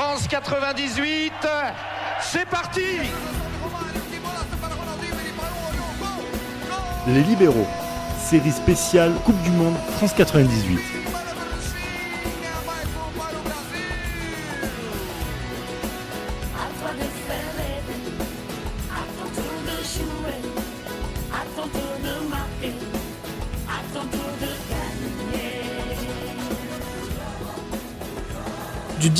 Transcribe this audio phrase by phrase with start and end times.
[0.00, 1.30] France 98,
[2.22, 2.80] c'est parti
[7.06, 7.66] Les libéraux,
[8.18, 11.09] série spéciale Coupe du Monde France 98.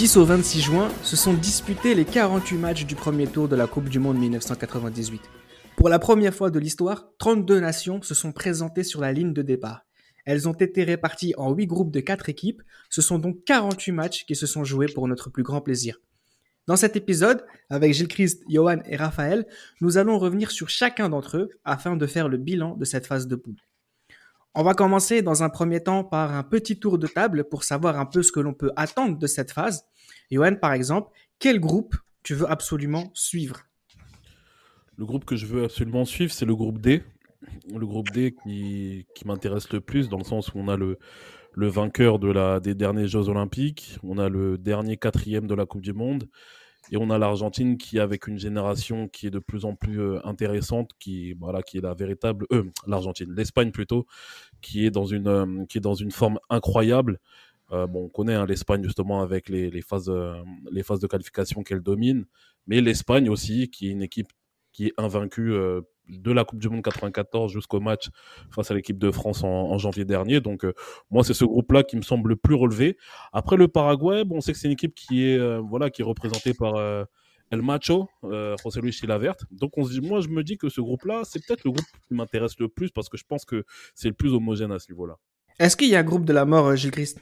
[0.01, 3.67] 10 au 26 juin, se sont disputés les 48 matchs du premier tour de la
[3.67, 5.21] Coupe du Monde 1998.
[5.77, 9.43] Pour la première fois de l'histoire, 32 nations se sont présentées sur la ligne de
[9.43, 9.85] départ.
[10.25, 12.63] Elles ont été réparties en 8 groupes de 4 équipes.
[12.89, 16.01] Ce sont donc 48 matchs qui se sont joués pour notre plus grand plaisir.
[16.67, 19.47] Dans cet épisode, avec Gilles Christ, Johan et Raphaël,
[19.83, 23.27] nous allons revenir sur chacun d'entre eux afin de faire le bilan de cette phase
[23.27, 23.61] de poule.
[24.55, 27.99] On va commencer dans un premier temps par un petit tour de table pour savoir
[27.99, 29.85] un peu ce que l'on peut attendre de cette phase.
[30.33, 33.61] Johan, par exemple, quel groupe tu veux absolument suivre?
[34.97, 37.05] Le groupe que je veux absolument suivre, c'est le groupe D.
[37.73, 40.99] Le groupe D qui, m'intéresse le plus, dans le sens où on a le,
[41.57, 42.19] vainqueur
[42.61, 46.29] des derniers Jeux Olympiques, on a le dernier quatrième de la Coupe du Monde,
[46.91, 50.19] et on a l'Argentine qui, avec une génération qui est de plus en plus euh,
[50.25, 52.47] intéressante, qui, voilà, qui est la véritable.
[52.53, 54.07] Euh, L'Argentine, l'Espagne plutôt,
[54.61, 57.19] qui est dans une, euh, forme incroyable.
[57.71, 60.11] Bon, on connaît hein, l'Espagne justement avec les, phases,
[60.73, 62.25] les phases de qualification qu'elle domine,
[62.67, 64.33] mais l'Espagne aussi, qui est une équipe
[64.73, 68.09] qui est invaincue euh, de la Coupe du Monde 94 jusqu'au match
[68.51, 70.41] face à l'équipe de France en, en janvier dernier.
[70.41, 70.73] Donc, euh,
[71.11, 72.97] moi, c'est ce groupe-là qui me semble le plus relevé.
[73.33, 76.03] Après, le Paraguay, bon, on sait que c'est une équipe qui est, euh, voilà, qui
[76.03, 77.05] est représentée par euh,
[77.51, 79.37] El Macho, euh, José Luis Chilavert.
[79.51, 81.87] Donc, on se dit, moi, je me dis que ce groupe-là, c'est peut-être le groupe
[82.07, 84.91] qui m'intéresse le plus parce que je pense que c'est le plus homogène à ce
[84.91, 85.17] niveau-là.
[85.59, 87.21] Est-ce qu'il y a un groupe de la mort, euh, Gilles Christ?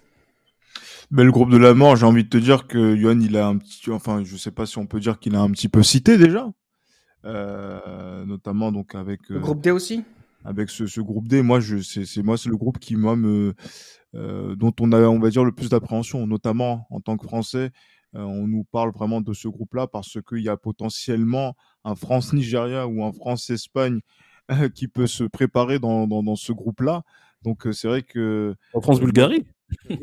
[1.10, 3.46] Ben, le groupe de la mort, j'ai envie de te dire que Yohan, il a
[3.46, 5.83] un petit, enfin, je sais pas si on peut dire qu'il a un petit peu
[5.83, 6.48] cité déjà,
[7.24, 10.05] notamment donc avec Le euh, groupe D aussi?
[10.44, 11.42] avec ce, ce groupe D.
[11.42, 13.55] Moi, je, c'est, moi, c'est le groupe qui moi me,
[14.14, 17.70] euh, dont on a, on va dire, le plus d'appréhension, notamment en tant que Français.
[18.14, 22.86] Euh, on nous parle vraiment de ce groupe-là parce qu'il y a potentiellement un France-Nigeria
[22.89, 24.00] ou un France-Espagne
[24.50, 27.02] euh, qui peut se préparer dans, dans, dans ce groupe-là.
[27.42, 29.45] Donc, euh, c'est vrai que En France-Bulgarie?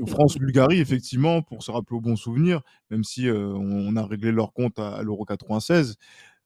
[0.07, 2.61] France-Bulgarie, effectivement, pour se rappeler au bon souvenir,
[2.91, 5.95] même si euh, on, on a réglé leur compte à, à l'Euro 96.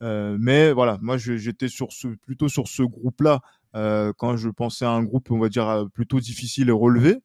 [0.01, 3.41] Euh, mais voilà, moi j'étais sur ce, plutôt sur ce groupe-là
[3.75, 7.17] euh, quand je pensais à un groupe, on va dire, euh, plutôt difficile et relevé.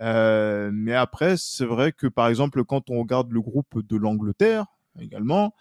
[0.00, 4.66] Mais après, c'est vrai que par exemple, quand on regarde le groupe de l'Angleterre
[4.98, 5.54] également,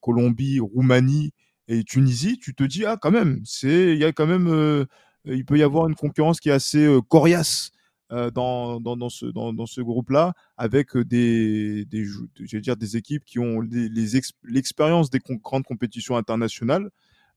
[0.00, 1.32] Colombie, Roumanie
[1.68, 4.86] et Tunisie, tu te dis ah quand même, c'est il y a quand même,
[5.26, 7.70] il peut y avoir une concurrence qui est assez euh, coriace
[8.14, 12.76] euh, dans, dans, dans ce, dans, dans ce groupe-là, avec euh, des, des, je dire,
[12.76, 16.88] des équipes qui ont les, les ex- l'expérience des con- grandes compétitions internationales,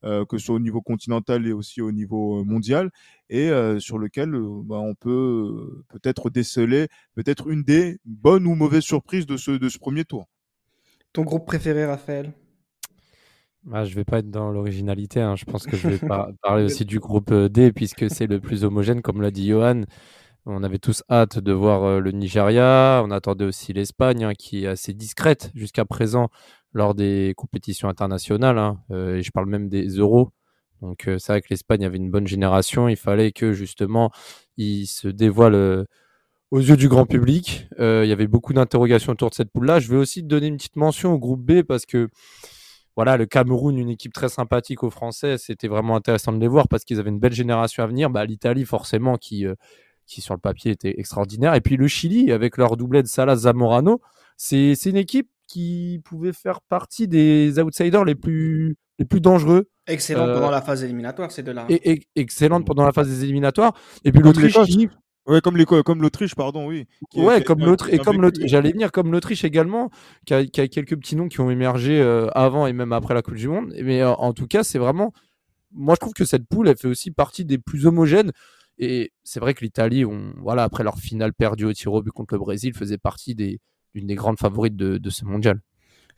[0.03, 2.91] euh, que ce soit au niveau continental et aussi au niveau mondial,
[3.29, 8.53] et euh, sur lequel euh, bah, on peut peut-être déceler peut-être une des bonnes ou
[8.55, 10.27] mauvaises surprises de ce, de ce premier tour.
[11.13, 12.31] Ton groupe préféré, Raphaël?
[13.71, 15.19] Ah, je vais pas être dans l'originalité.
[15.19, 15.35] hein.
[15.35, 18.63] Je pense que je vais par- parler aussi du groupe D, puisque c'est le plus
[18.63, 19.81] homogène, comme l'a dit Johan.
[20.49, 23.01] On avait tous hâte de voir euh, le Nigeria.
[23.03, 26.29] On attendait aussi l'Espagne, hein, qui est assez discrète jusqu'à présent
[26.71, 28.57] lors des compétitions internationales.
[28.57, 28.79] hein.
[28.91, 30.29] Euh, et je parle même des euros.
[30.81, 32.87] Donc, euh, c'est vrai que l'Espagne avait une bonne génération.
[32.87, 34.09] Il fallait que, justement,
[34.55, 35.85] il se dévoile
[36.51, 37.67] aux yeux du grand public.
[37.77, 39.79] Il y avait beaucoup d'interrogations autour de cette poule-là.
[39.79, 42.07] Je vais aussi donner une petite mention au groupe B parce que
[42.95, 46.67] voilà, le Cameroun, une équipe très sympathique aux Français, c'était vraiment intéressant de les voir
[46.69, 48.09] parce qu'ils avaient une belle génération à venir.
[48.09, 49.45] Bah, L'Italie, forcément, qui,
[50.07, 51.53] qui sur le papier était extraordinaire.
[51.53, 54.01] Et puis le Chili, avec leur doublet de Salah Zamorano,
[54.37, 59.69] c'est c'est une équipe qui pouvait faire partie des outsiders les plus, les plus dangereux
[59.89, 61.65] Excellent Euh, pendant la phase éliminatoire, ces deux-là.
[61.69, 63.73] et, et excellente pendant la phase des éliminatoires.
[64.03, 64.55] Et puis l'Autriche,
[65.27, 66.85] Ouais, comme l'Éco- comme l'Autriche, pardon, oui.
[67.11, 69.89] Qui- Ouais, comme qui et comme j'allais venir comme l'Autriche également,
[70.25, 73.13] qui a, qui a quelques petits noms qui ont émergé euh, avant et même après
[73.13, 73.73] la Coupe du Monde.
[73.83, 75.11] Mais euh, en tout cas, c'est vraiment,
[75.73, 78.31] moi je trouve que cette poule, elle fait aussi partie des plus homogènes.
[78.79, 80.03] Et c'est vrai que l'Italie,
[80.37, 83.59] voilà, après leur finale perdue au tir au but contre le Brésil, faisait partie des,
[83.95, 85.61] d'une des grandes favorites de ce mondial.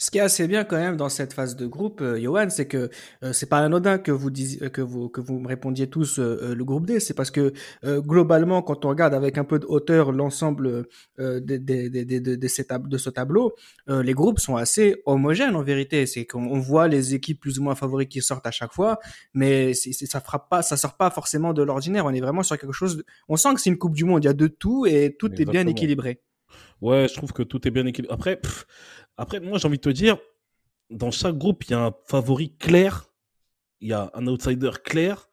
[0.02, 2.68] Ce qui est assez bien quand même dans cette phase de groupe, euh, Johan, c'est
[2.68, 2.90] que
[3.24, 6.20] euh, c'est pas anodin que vous disiez, euh, que vous que vous me répondiez tous
[6.20, 7.02] euh, euh, le groupe D.
[7.02, 7.52] C'est parce que
[7.84, 10.88] euh, globalement, quand on regarde avec un peu de hauteur l'ensemble
[11.20, 13.54] euh, des- de, de ces tab- de ce tableau,
[13.90, 16.06] euh, les groupes sont assez homogènes en vérité.
[16.06, 19.00] C'est qu'on on voit les équipes plus ou moins favorites qui sortent à chaque fois,
[19.34, 22.06] mais ça frappe pas, ça sort pas forcément de l'ordinaire.
[22.06, 22.98] On est vraiment sur quelque chose.
[22.98, 24.24] de- On sent que c'est une Coupe du Monde.
[24.24, 26.22] Il y a de tout et tout est bien équilibré.
[26.82, 28.14] Ouais, je trouve que tout est bien équilibré.
[28.14, 28.66] Après, pff,
[29.20, 30.18] Après, moi, j'ai envie de te dire,
[30.90, 33.12] dans chaque groupe, il y a un favori clair,
[33.82, 35.30] il y a un outsider clair,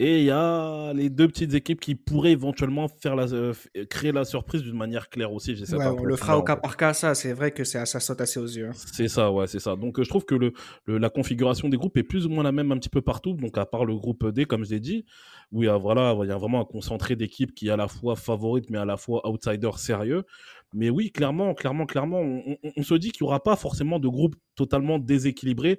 [0.00, 3.52] et il y a les deux petites équipes qui pourraient éventuellement faire la, euh,
[3.90, 5.52] créer la surprise d'une manière claire aussi.
[5.54, 7.14] Ouais, on le fera au cas par cas, ça.
[7.14, 8.68] C'est vrai que ça saute assez aux yeux.
[8.68, 8.72] Hein.
[8.94, 9.76] C'est ça, ouais, c'est ça.
[9.76, 10.52] Donc, euh, je trouve que le,
[10.86, 13.34] la configuration des groupes est plus ou moins la même un petit peu partout.
[13.34, 15.04] Donc, à part le groupe D, comme je l'ai dit,
[15.50, 17.76] où il y a, voilà, il y a vraiment un concentré d'équipes qui est à
[17.76, 20.24] la fois favorite, mais à la fois outsider sérieux.
[20.74, 24.08] Mais oui, clairement, clairement, clairement, on, on se dit qu'il n'y aura pas forcément de
[24.08, 25.78] groupe totalement déséquilibré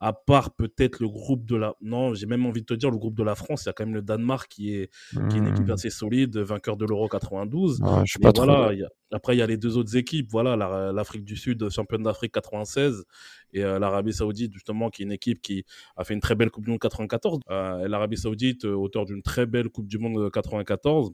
[0.00, 1.74] à part peut-être le groupe de la.
[1.80, 3.72] Non, j'ai même envie de te dire, le groupe de la France, il y a
[3.72, 5.72] quand même le Danemark qui est, qui est une équipe mmh.
[5.72, 7.80] assez solide, vainqueur de l'Euro 92.
[8.04, 8.70] je suis pas voilà,
[9.12, 10.56] Après, il y a les deux autres équipes, voilà,
[10.92, 13.04] l'Afrique du Sud, championne d'Afrique 96,
[13.52, 15.64] et euh, l'Arabie Saoudite, justement, qui est une équipe qui
[15.96, 17.40] a fait une très belle Coupe du Monde 94.
[17.50, 21.12] Euh, L'Arabie Saoudite, euh, auteur d'une très belle Coupe du Monde 94.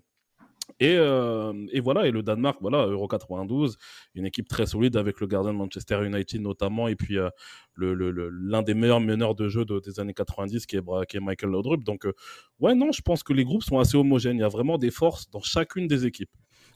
[0.80, 3.76] Et, euh, et, voilà, et le Danemark, voilà, Euro 92,
[4.14, 7.28] une équipe très solide avec le gardien Manchester United notamment, et puis euh,
[7.76, 11.84] l'un des meilleurs meneurs de jeu des années 90 qui est, qui est Michael Laudrup.
[11.84, 12.12] Donc, euh,
[12.60, 14.36] ouais, non, je pense que les groupes sont assez homogènes.
[14.36, 16.30] Il y a vraiment des forces dans chacune des équipes.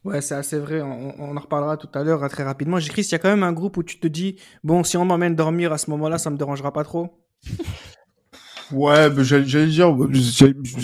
[0.04, 0.80] Ouais, c'est assez vrai.
[0.80, 2.78] On, en reparlera tout à l'heure très rapidement.
[2.78, 5.04] J'écris, il y a quand même un groupe où tu te dis, bon, si on
[5.04, 7.10] m'emmène dormir à ce moment-là, ça me dérangera pas trop?
[8.72, 9.96] Ouais, j'allais dire,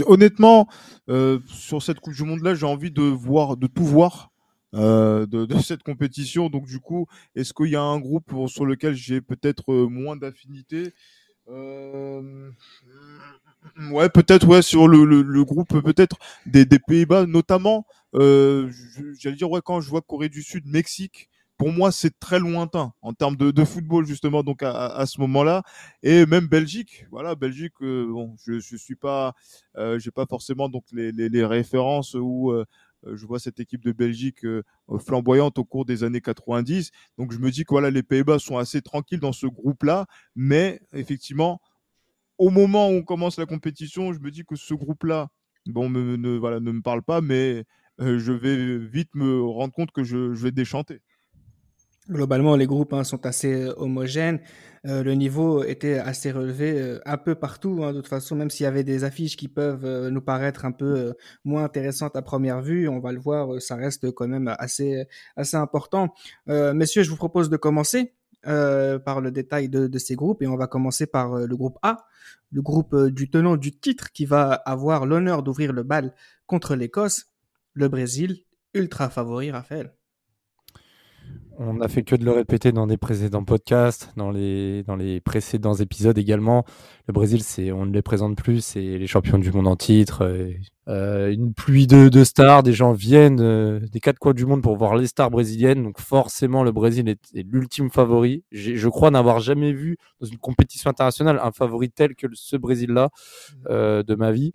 [0.06, 0.68] honnêtement,
[1.10, 4.30] euh, sur cette Coupe du Monde-là, j'ai envie de voir, de tout voir.
[4.74, 6.48] Euh, de, de, cette compétition.
[6.50, 10.16] Donc du coup, est-ce qu'il y a un groupe sur lequel j'ai peut-être euh, moins
[10.16, 10.92] d'affinité?
[11.48, 12.50] Euh...
[13.90, 16.16] Ouais, peut-être ouais sur le, le, le groupe peut-être
[16.46, 17.86] des, des Pays-Bas, notamment.
[18.14, 18.70] Euh,
[19.18, 21.28] J'allais dire ouais quand je vois Corée du Sud, Mexique
[21.64, 24.42] pour moi, c'est très lointain en termes de, football justement.
[24.42, 25.62] Donc à, ce moment-là,
[26.02, 27.72] et même Belgique, voilà, Belgique.
[27.80, 29.32] Euh, bon, je, suis pas,
[29.78, 32.66] euh, j'ai pas forcément donc les, références où euh,
[33.10, 34.62] je vois cette équipe de Belgique euh,
[34.98, 36.90] flamboyante au cours des années 90.
[37.16, 40.04] Donc je me dis que voilà, les Pays-Bas sont assez tranquilles dans ce groupe-là,
[40.36, 41.62] mais effectivement,
[42.36, 45.28] au moment où on commence la compétition, je me dis que ce groupe-là,
[45.64, 47.64] bon, ne, voilà, ne me parle pas, mais
[47.98, 51.00] je vais vite me rendre compte que je vais déchanter.
[52.10, 54.40] Globalement, les groupes hein, sont assez euh, homogènes.
[54.84, 57.82] Euh, le niveau était assez relevé euh, un peu partout.
[57.82, 60.72] Hein, de toute façon, même s'il y avait des affiches qui peuvent nous paraître un
[60.72, 61.14] peu
[61.44, 65.06] moins intéressantes à première vue, on va le voir, ça reste quand même assez,
[65.36, 66.14] assez important.
[66.46, 68.12] messieurs, je vous propose de commencer
[68.42, 72.06] par le détail de, de, ces groupes et on va commencer par le groupe A,
[72.52, 76.14] le groupe du tenant du titre qui va avoir l'honneur d'ouvrir le bal
[76.46, 77.26] contre l'Écosse,
[77.72, 79.94] le Brésil, ultra favori, Raphaël.
[81.58, 85.20] On a fait que de le répéter dans des précédents podcasts, dans les, dans les
[85.20, 86.64] précédents épisodes également.
[87.06, 90.28] Le Brésil, c'est, on ne les présente plus, c'est les champions du monde en titre.
[90.88, 94.62] Euh, une pluie de, de, stars, des gens viennent euh, des quatre coins du monde
[94.62, 95.84] pour voir les stars brésiliennes.
[95.84, 98.42] Donc forcément, le Brésil est, est l'ultime favori.
[98.50, 103.10] Je crois n'avoir jamais vu dans une compétition internationale un favori tel que ce Brésil-là
[103.70, 104.52] euh, de ma vie.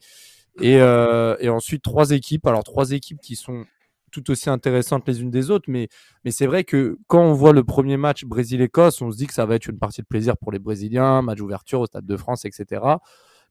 [0.62, 2.46] Et, euh, et ensuite, trois équipes.
[2.46, 3.64] Alors, trois équipes qui sont
[4.10, 5.88] tout aussi intéressantes les unes des autres, mais,
[6.26, 9.34] mais c'est vrai que quand on voit le premier match Brésil-Écosse, on se dit que
[9.34, 12.18] ça va être une partie de plaisir pour les Brésiliens, match ouverture au Stade de
[12.18, 12.82] France, etc.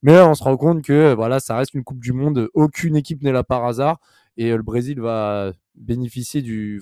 [0.03, 3.23] Mais on se rend compte que voilà, ça reste une Coupe du Monde, aucune équipe
[3.23, 3.99] n'est là par hasard,
[4.37, 6.81] et le Brésil va bénéficier du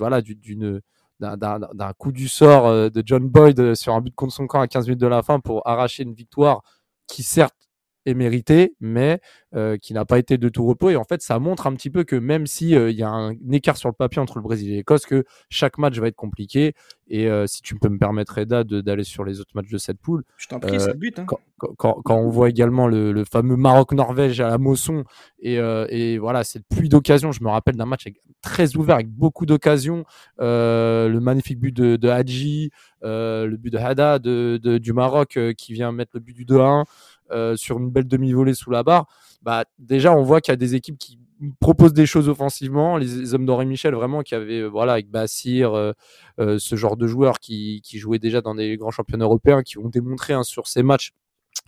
[1.21, 4.69] d'un coup du sort euh, de John Boyd sur un but contre son camp à
[4.69, 6.63] 15 minutes de la fin pour arracher une victoire
[7.07, 7.66] qui certes
[8.07, 9.21] est mérité, mais
[9.55, 10.91] euh, qui n'a pas été de tout repos.
[10.91, 13.35] Et en fait, ça montre un petit peu que même si euh, y a un
[13.51, 16.75] écart sur le papier entre le Brésil et l'Écosse, que chaque match va être compliqué.
[17.09, 19.99] Et euh, si tu peux me permettre, Eda, d'aller sur les autres matchs de cette
[19.99, 20.25] poule.
[20.37, 21.19] Je t'en prie, c'est le but.
[21.19, 21.25] Hein.
[21.27, 21.41] Quand,
[21.77, 25.05] quand, quand, on voit également le, le fameux Maroc-Norvège à la Mosson,
[25.41, 27.33] et, et voilà, cette pluie d'occasions.
[27.33, 28.07] Je me rappelle d'un match
[28.43, 30.05] très ouvert, avec beaucoup d'occasions.
[30.39, 32.71] le magnifique but de, de Hadji,
[33.03, 36.85] le but de Hada de, de, du Maroc qui vient mettre le but du 2-1.
[37.33, 39.07] Euh, sur une belle demi-volée sous la barre,
[39.43, 41.19] bah, déjà on voit qu'il y a des équipes qui
[41.61, 42.97] proposent des choses offensivement.
[42.97, 45.93] Les, hommes d'Henri Michel, vraiment, qui avaient, euh, voilà, avec Bassir, euh,
[46.37, 50.35] ce genre de joueurs qui, jouaient déjà dans des grands championnats européens, qui ont démontré
[50.35, 51.13] hein, sur ces matchs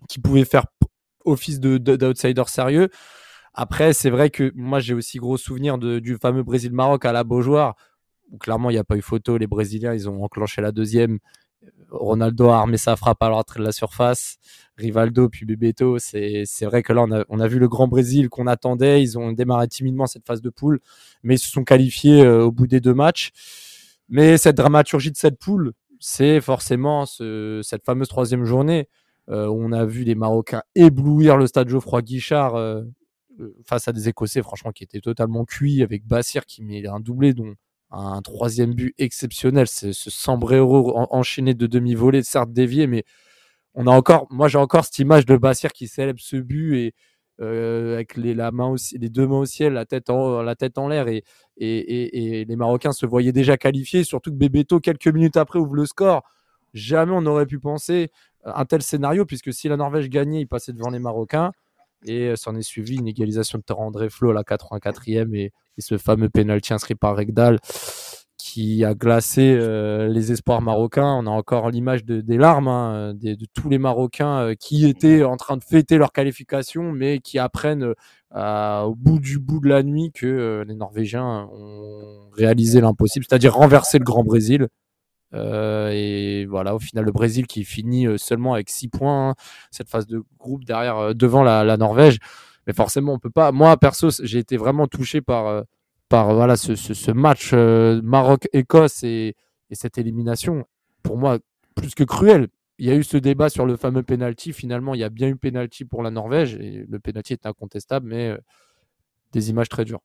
[0.09, 0.67] qu'ils pouvaient faire
[1.25, 2.89] office d'outsider sérieux.
[3.55, 7.25] Après, c'est vrai que moi, j'ai aussi gros souvenir de, du fameux Brésil-Maroc à la
[7.25, 7.75] Beaujoire,
[8.31, 9.37] où clairement, il n'y a pas eu photo.
[9.37, 11.19] Les Brésiliens, ils ont enclenché la deuxième.
[11.91, 14.39] Ronaldo a armé sa frappe à l'entrée de la surface.
[14.77, 18.29] Rivaldo puis Bebeto, c'est vrai que là on a, on a, vu le Grand Brésil
[18.29, 19.03] qu'on attendait.
[19.03, 20.81] Ils ont démarré timidement cette phase de poule,
[21.23, 23.31] mais ils se sont qualifiés euh, au bout des deux matchs.
[24.09, 28.89] Mais cette dramaturgie de cette poule, c'est forcément ce, cette fameuse troisième journée
[29.29, 32.83] euh, où on a vu les Marocains éblouir le stade Geoffroy Guichard euh,
[33.65, 37.35] face à des Écossais, franchement, qui étaient totalement cuits, avec Bassir qui met un doublé
[37.35, 37.55] dont
[37.91, 39.67] un troisième but exceptionnel.
[39.67, 43.05] C'est ce sombrero enchaîné de demi-volée, certes dévié, mais
[43.75, 46.95] on a encore, moi j'ai encore cette image de Bassir qui célèbre ce but et
[47.41, 50.57] euh, avec les, la main les deux mains au ciel, la tête en, la
[50.89, 51.25] l'air et,
[51.57, 56.23] les Marocains se voyaient déjà qualifiés, surtout que Bebeto quelques minutes après ouvre le score.
[56.75, 58.11] Jamais on n'aurait pu penser
[58.45, 61.53] un tel scénario puisque si la Norvège gagnait, il passait devant les Marocains
[62.05, 66.29] et s'en est suivi une égalisation de André Flo à la 84e et, ce fameux
[66.29, 67.61] pénalty inscrit par Regdal
[68.39, 71.13] qui a glacé euh, les espoirs marocains.
[71.21, 75.37] On a encore l'image des larmes hein, de, tous les Marocains euh, qui étaient en
[75.37, 77.95] train de fêter leur qualification, mais qui apprennent
[78.35, 83.55] euh, au bout du bout de la nuit que les Norvégiens ont réalisé l'impossible, c'est-à-dire
[83.55, 84.69] renverser le Grand Brésil.
[85.35, 89.35] Et voilà, au final, le Brésil qui finit seulement avec 6 points, hein,
[89.71, 92.19] cette phase de groupe derrière, devant la, Norvège.
[92.67, 93.53] Mais forcément, on peut pas.
[93.53, 95.65] Moi, perso, j'ai été vraiment touché par,
[96.09, 99.35] par voilà, ce, ce, match Maroc-Écosse et,
[99.71, 100.65] et, cette élimination.
[101.03, 101.39] Pour moi,
[101.75, 102.49] plus que cruel.
[102.81, 104.53] Il y a eu ce débat sur le fameux penalty.
[104.53, 108.09] Finalement, il y a bien eu penalty pour la Norvège et le penalty est incontestable,
[108.09, 108.37] mais
[109.33, 110.01] des images très dures.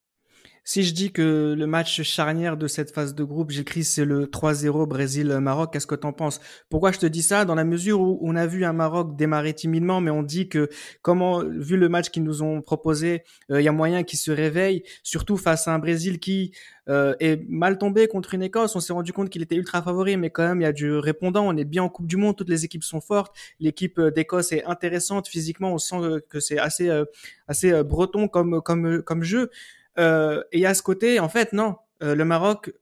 [0.66, 4.28] Si je dis que le match charnière de cette phase de groupe, j'écris c'est le
[4.28, 6.40] 3-0 Brésil-Maroc, qu'est-ce que tu en penses?
[6.70, 7.44] Pourquoi je te dis ça?
[7.44, 10.70] Dans la mesure où on a vu un Maroc démarrer timidement, mais on dit que
[11.02, 14.32] comment, vu le match qu'ils nous ont proposé, euh, il y a moyen qu'ils se
[14.32, 16.54] réveillent, surtout face à un Brésil qui
[16.88, 18.74] euh, est mal tombé contre une Écosse.
[18.78, 20.94] On s'est rendu compte qu'il était ultra favori, mais quand même il y a du
[20.94, 21.46] répondant.
[21.46, 23.36] On est bien en Coupe du Monde, toutes les équipes sont fortes.
[23.60, 25.74] L'équipe euh, d'Écosse est intéressante physiquement.
[25.74, 26.90] On sent que c'est assez
[27.48, 29.50] assez breton comme comme comme jeu.
[30.00, 32.74] Euh, et à ce côté, en fait, non, euh, le Maroc,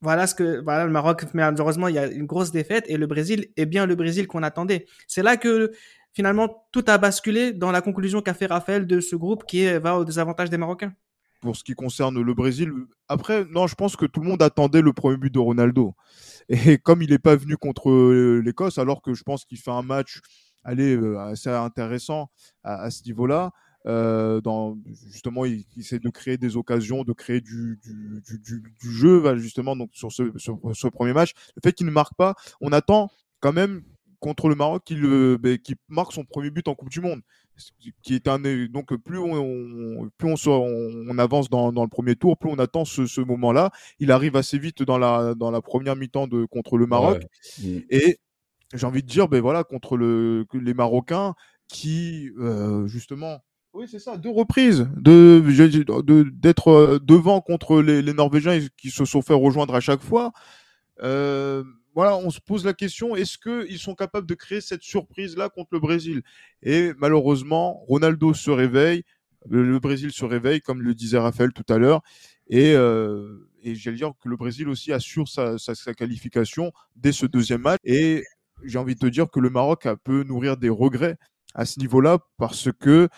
[0.00, 3.06] voilà ce que, voilà, le Maroc, malheureusement, il y a une grosse défaite et le
[3.06, 4.86] Brésil est bien le Brésil qu'on attendait.
[5.06, 5.72] C'est là que
[6.12, 9.98] finalement tout a basculé dans la conclusion qu'a fait Raphaël de ce groupe qui va
[9.98, 10.92] au désavantage des Marocains.
[11.40, 12.72] Pour ce qui concerne le Brésil,
[13.08, 15.94] après, non, je pense que tout le monde attendait le premier but de Ronaldo.
[16.48, 19.70] Et comme il n'est pas venu contre euh, l'Écosse, alors que je pense qu'il fait
[19.70, 20.20] un match
[20.64, 22.30] allez, assez intéressant
[22.62, 23.52] à ce niveau-là,
[23.86, 24.78] euh, dans,
[25.10, 29.76] justement, il, essaie de créer des occasions, de créer du, du, du, du jeu, justement,
[29.76, 31.32] donc sur ce, sur ce premier match.
[31.56, 33.10] Le fait qu'il ne marque pas, on attend
[33.40, 33.82] quand même
[34.20, 37.20] contre le Maroc qu'il euh, ben, marque son premier but en Coupe du Monde.
[38.02, 42.36] Qui est un, donc plus on, plus on, on, avance dans, dans, le premier tour,
[42.36, 43.70] plus on attend ce, ce moment-là.
[44.00, 47.22] Il arrive assez vite dans la, dans la première mi-temps de contre le Maroc.
[47.62, 47.78] Mm.
[47.90, 48.18] Et
[48.72, 51.34] j'ai envie de dire, ben voilà, contre le, les Marocains
[51.68, 53.40] qui, euh, justement,
[53.74, 55.42] oui, c'est ça, deux reprises de
[56.30, 60.32] d'être euh, devant contre les, Norvégiens qui se sont fait rejoindre à chaque fois.
[61.02, 65.48] Euh, voilà, on se pose la question est-ce qu'ils sont capables de créer cette surprise-là
[65.48, 66.22] contre le Brésil?
[66.62, 69.02] Et malheureusement, Ronaldo se réveille,
[69.48, 72.02] le Brésil se réveille, comme le disait Raphaël tout à l'heure,
[72.48, 75.56] et, euh, et j'allais dire que le Brésil aussi assure sa,
[75.96, 77.80] qualification dès ce deuxième match.
[77.84, 78.22] Et
[78.62, 81.18] j'ai envie de te dire que le Maroc peut nourrir des regrets
[81.54, 83.08] à ce niveau-là parce que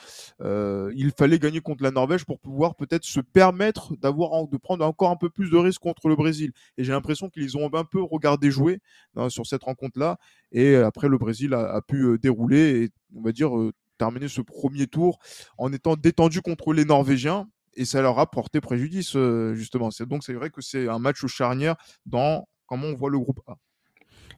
[0.43, 4.85] euh, il fallait gagner contre la Norvège pour pouvoir peut-être se permettre d'avoir de prendre
[4.85, 6.53] encore un peu plus de risques contre le Brésil.
[6.77, 8.81] Et j'ai l'impression qu'ils ont un peu regardé jouer
[9.17, 10.19] hein, sur cette rencontre-là.
[10.53, 14.43] Et après, le Brésil a, pu euh, dérouler et on va dire euh, terminer ce
[14.43, 15.19] premier tour
[15.57, 17.49] en étant détendu contre les Norvégiens.
[17.79, 19.17] Et ça leur a porté préjudice
[19.53, 19.91] justement.
[20.07, 21.77] Donc c'est vrai que c'est un match charnière
[22.07, 23.57] dans comment on voit le groupe A.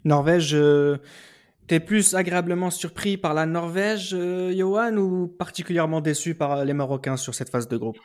[0.05, 0.57] Norvège.
[1.68, 7.18] T'es plus agréablement surpris par la Norvège, euh, Johan, ou particulièrement déçu par les Marocains
[7.18, 7.98] sur cette phase de groupe?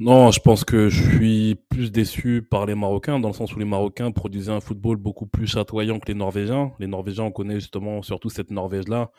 [0.00, 3.60] Non, je pense que je suis plus déçu par les Marocains, dans le sens où
[3.60, 6.72] les Marocains produisaient un football beaucoup plus chatoyant que les Norvégiens.
[6.80, 9.12] Les Norvégiens, on connaît justement surtout cette Norvège-là.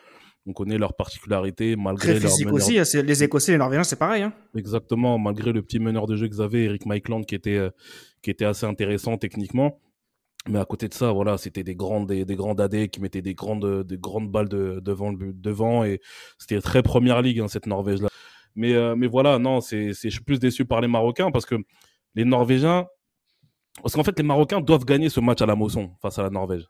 [0.47, 2.79] On connaît leurs particularités malgré Très physique aussi.
[2.79, 4.23] Hein, les Écossais, les Norvégiens, c'est pareil.
[4.23, 4.33] Hein.
[4.55, 7.69] Exactement, malgré le petit meneur de jeu qu'ils avaient, Eric Maikland, qui était, euh,
[8.21, 9.79] qui était assez intéressant techniquement.
[10.49, 13.21] Mais à côté de ça, voilà, c'était des grandes, des, des grandes AD qui mettaient
[13.21, 15.99] des grandes, des grandes balles de, devant le but, devant, et
[16.39, 18.09] c'était très première ligue, hein, cette Norvège-là.
[18.55, 21.55] Mais, euh, mais voilà, non, c'est, je suis plus déçu par les Marocains parce que
[22.15, 22.87] les Norvégiens,
[23.81, 26.29] parce qu'en fait, les Marocains doivent gagner ce match à la Mosson face à la
[26.29, 26.67] Norvège.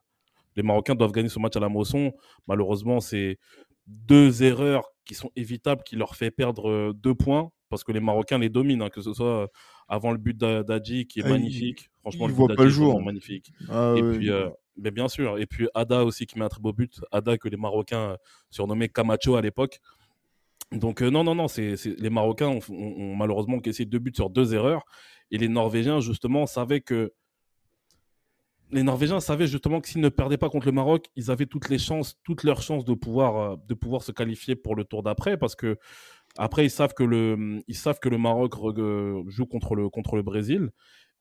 [0.56, 2.12] Les Marocains doivent gagner ce match à la Mosson.
[2.48, 3.40] Malheureusement, c'est
[3.88, 8.02] deux erreurs qui sont évitables qui leur fait perdre euh, deux points parce que les
[8.02, 9.50] Marocains les dominent, hein, que ce soit
[9.88, 11.90] avant le but d'Adji qui est ah, magnifique.
[12.02, 13.02] Franchement, il le voit pas le jour.
[13.02, 13.52] magnifique.
[13.70, 15.40] Ah et puis, euh, mais bien sûr.
[15.40, 17.00] Et puis Ada aussi qui met un très beau but.
[17.12, 18.18] Ada que les Marocains
[18.50, 19.80] surnommaient Camacho à l'époque.
[20.74, 24.54] Donc euh, non, non, non, c'est les Marocains ont, malheureusement cassé deux buts sur deux
[24.54, 24.84] erreurs.
[25.32, 27.14] Et les Norvégiens, justement, savaient que
[28.72, 31.70] les Norvégiens savaient justement que s'ils ne perdaient pas contre le Maroc, ils avaient toutes
[31.70, 35.04] les chances, toutes leurs chances de pouvoir, euh, de pouvoir se qualifier pour le tour
[35.04, 35.78] d'après, parce que
[36.38, 38.54] après ils savent que le, ils savent que le Maroc
[39.28, 40.70] joue contre le, contre le Brésil.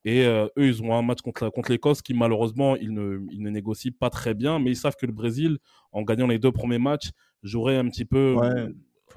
[0.03, 3.51] Et eux, ils ont un match contre, contre l'Écosse qui, malheureusement, ils ne, ils ne
[3.51, 4.57] négocient pas très bien.
[4.57, 5.59] Mais ils savent que le Brésil,
[5.91, 7.11] en gagnant les deux premiers matchs,
[7.43, 8.35] jouerait un petit peu,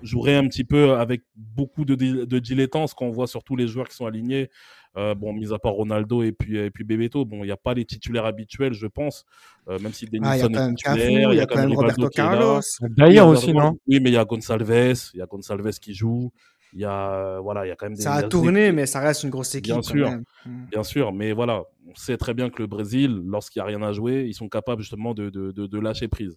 [0.02, 3.88] jouerait un petit peu avec beaucoup de, de dilettance quand on voit surtout les joueurs
[3.88, 4.50] qui sont alignés.
[4.96, 7.56] Euh, bon, mis à part Ronaldo et puis, et puis Bebeto, bon, il n'y a
[7.56, 9.24] pas les titulaires habituels, je pense.
[9.68, 12.60] Euh, même si Denison ah, est titulaire, il y a quand même Roberto Carlos.
[12.96, 16.30] D'ailleurs aussi, non Oui, mais il y a Gonçalves, il y a Gonçalves qui joue.
[16.74, 18.02] Il y a, voilà, il y a quand même des.
[18.02, 19.72] Ça a tourné, mais ça reste une grosse équipe.
[19.72, 20.10] Bien sûr,
[20.46, 20.66] hmm.
[20.70, 21.12] bien sûr.
[21.12, 24.24] Mais voilà, on sait très bien que le Brésil, lorsqu'il n'y a rien à jouer,
[24.28, 26.36] ils sont capables justement de, de, de, lâcher prise.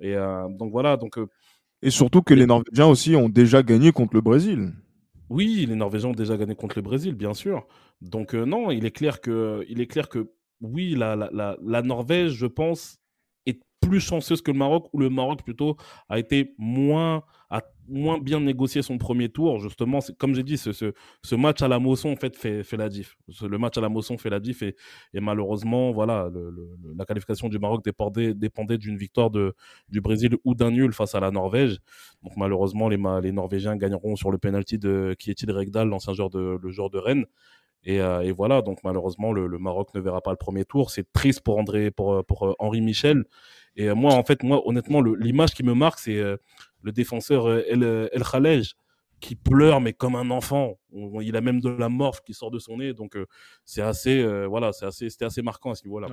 [0.00, 1.18] Et euh, donc voilà, donc.
[1.82, 4.72] Et surtout que les Norvégiens aussi ont déjà gagné contre le Brésil.
[5.28, 7.66] Oui, les Norvégiens ont déjà gagné contre le Brésil, bien sûr.
[8.00, 12.46] Donc euh, non, il est clair que, il est clair que oui, la, Norvège, je
[12.46, 12.98] pense,
[13.46, 15.76] est plus chanceuse que le Maroc, ou le Maroc plutôt
[16.08, 17.24] a été moins,
[17.88, 19.58] moins bien négocié son premier tour.
[19.58, 22.88] Justement, comme j'ai dit, ce, ce, match à la Mosson en fait fait, fait la
[22.88, 23.16] diff.
[23.42, 24.74] Le match à la Mosson fait la diff et,
[25.14, 26.30] malheureusement, voilà,
[26.96, 29.54] la qualification du Maroc dépendait, dépendait d'une victoire de,
[29.88, 31.78] du Brésil ou d'un nul face à la Norvège.
[32.22, 36.58] Donc malheureusement, les, les Norvégiens gagneront sur le penalty de Kietil Regdal, l'ancien joueur de
[36.60, 37.26] le joueur de Rennes.
[37.86, 40.90] Et, euh, voilà, donc malheureusement, le, Maroc ne verra pas le premier tour.
[40.90, 43.24] C'est triste pour André, pour, pour euh, Henri Michel.
[43.76, 46.20] Et euh, moi, en fait, moi, honnêtement, l'image qui me marque, c'est
[46.86, 48.74] le défenseur El, El Khalej
[49.20, 50.78] qui pleure mais comme un enfant.
[51.20, 53.16] Il a même de la morphe qui sort de son nez, donc
[53.64, 56.08] c'est assez, voilà, c'est assez, c'était assez marquant à ce niveau-là.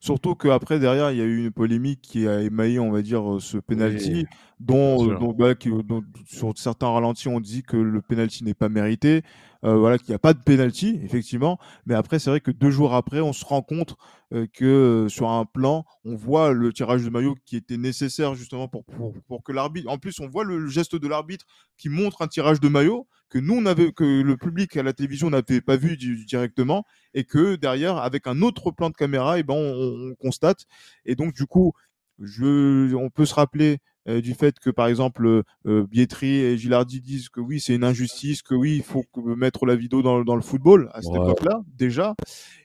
[0.00, 3.36] Surtout qu'après derrière, il y a eu une polémique qui a émaillé, on va dire,
[3.40, 4.26] ce penalty,
[4.60, 9.22] dont, bah, dont, sur certains ralentis on dit que le penalty n'est pas mérité.
[9.64, 11.58] Euh, voilà, qu'il n'y a pas de penalty, effectivement.
[11.86, 13.96] Mais après, c'est vrai que deux jours après, on se rend compte
[14.34, 18.34] euh, que euh, sur un plan, on voit le tirage de maillot qui était nécessaire
[18.34, 18.84] justement pour,
[19.26, 19.90] pour, que l'arbitre.
[19.90, 21.46] En plus, on voit le geste de l'arbitre
[21.78, 24.92] qui montre un tirage de maillot que nous, on avait, que le public à la
[24.92, 29.40] télévision n'avait pas vu directement, et que derrière, avec un autre plan de caméra, et
[29.40, 30.66] eh ben, on, on constate.
[31.04, 31.72] Et donc, du coup,
[32.20, 37.00] je, on peut se rappeler euh, du fait que par exemple euh, Bietri et Gilardi
[37.00, 40.36] disent que oui c'est une injustice, que oui il faut mettre la vidéo dans, dans
[40.36, 42.14] le football à cette époque-là déjà,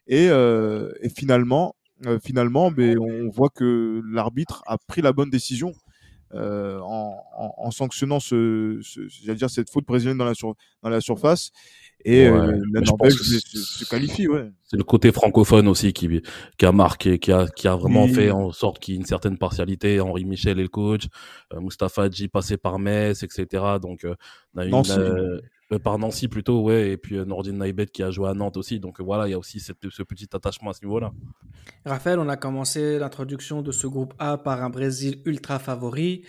[0.06, 5.30] et, euh, et finalement euh, finalement ben, on voit que l'arbitre a pris la bonne
[5.30, 5.72] décision
[6.34, 10.89] euh, en, en, en, sanctionnant ce, ce dire cette faute brésilienne dans la, sur, dans
[10.89, 11.52] la surface
[12.06, 14.28] et euh, la Norvège se, qualifie.
[14.28, 14.50] Ouais.
[14.63, 16.22] C'est le côté francophone aussi qui,
[16.58, 19.06] qui a marqué, qui a, qui a vraiment fait en sorte qu'il y ait une
[19.06, 20.00] certaine partialité.
[20.00, 21.08] Henri Michel et le coach,
[21.54, 23.63] euh, Mustapha Adji passé par Metz, etc.
[23.82, 24.15] Donc, euh,
[24.56, 28.10] on a une, euh, par Nancy plutôt, ouais, et puis euh, Nordine Naibet qui a
[28.10, 28.79] joué à Nantes aussi.
[28.79, 31.12] Donc voilà, il y a aussi cette, ce petit attachement à ce niveau-là.
[31.86, 36.25] Raphaël, on a commencé l'introduction de ce groupe A par un Brésil ultra favori.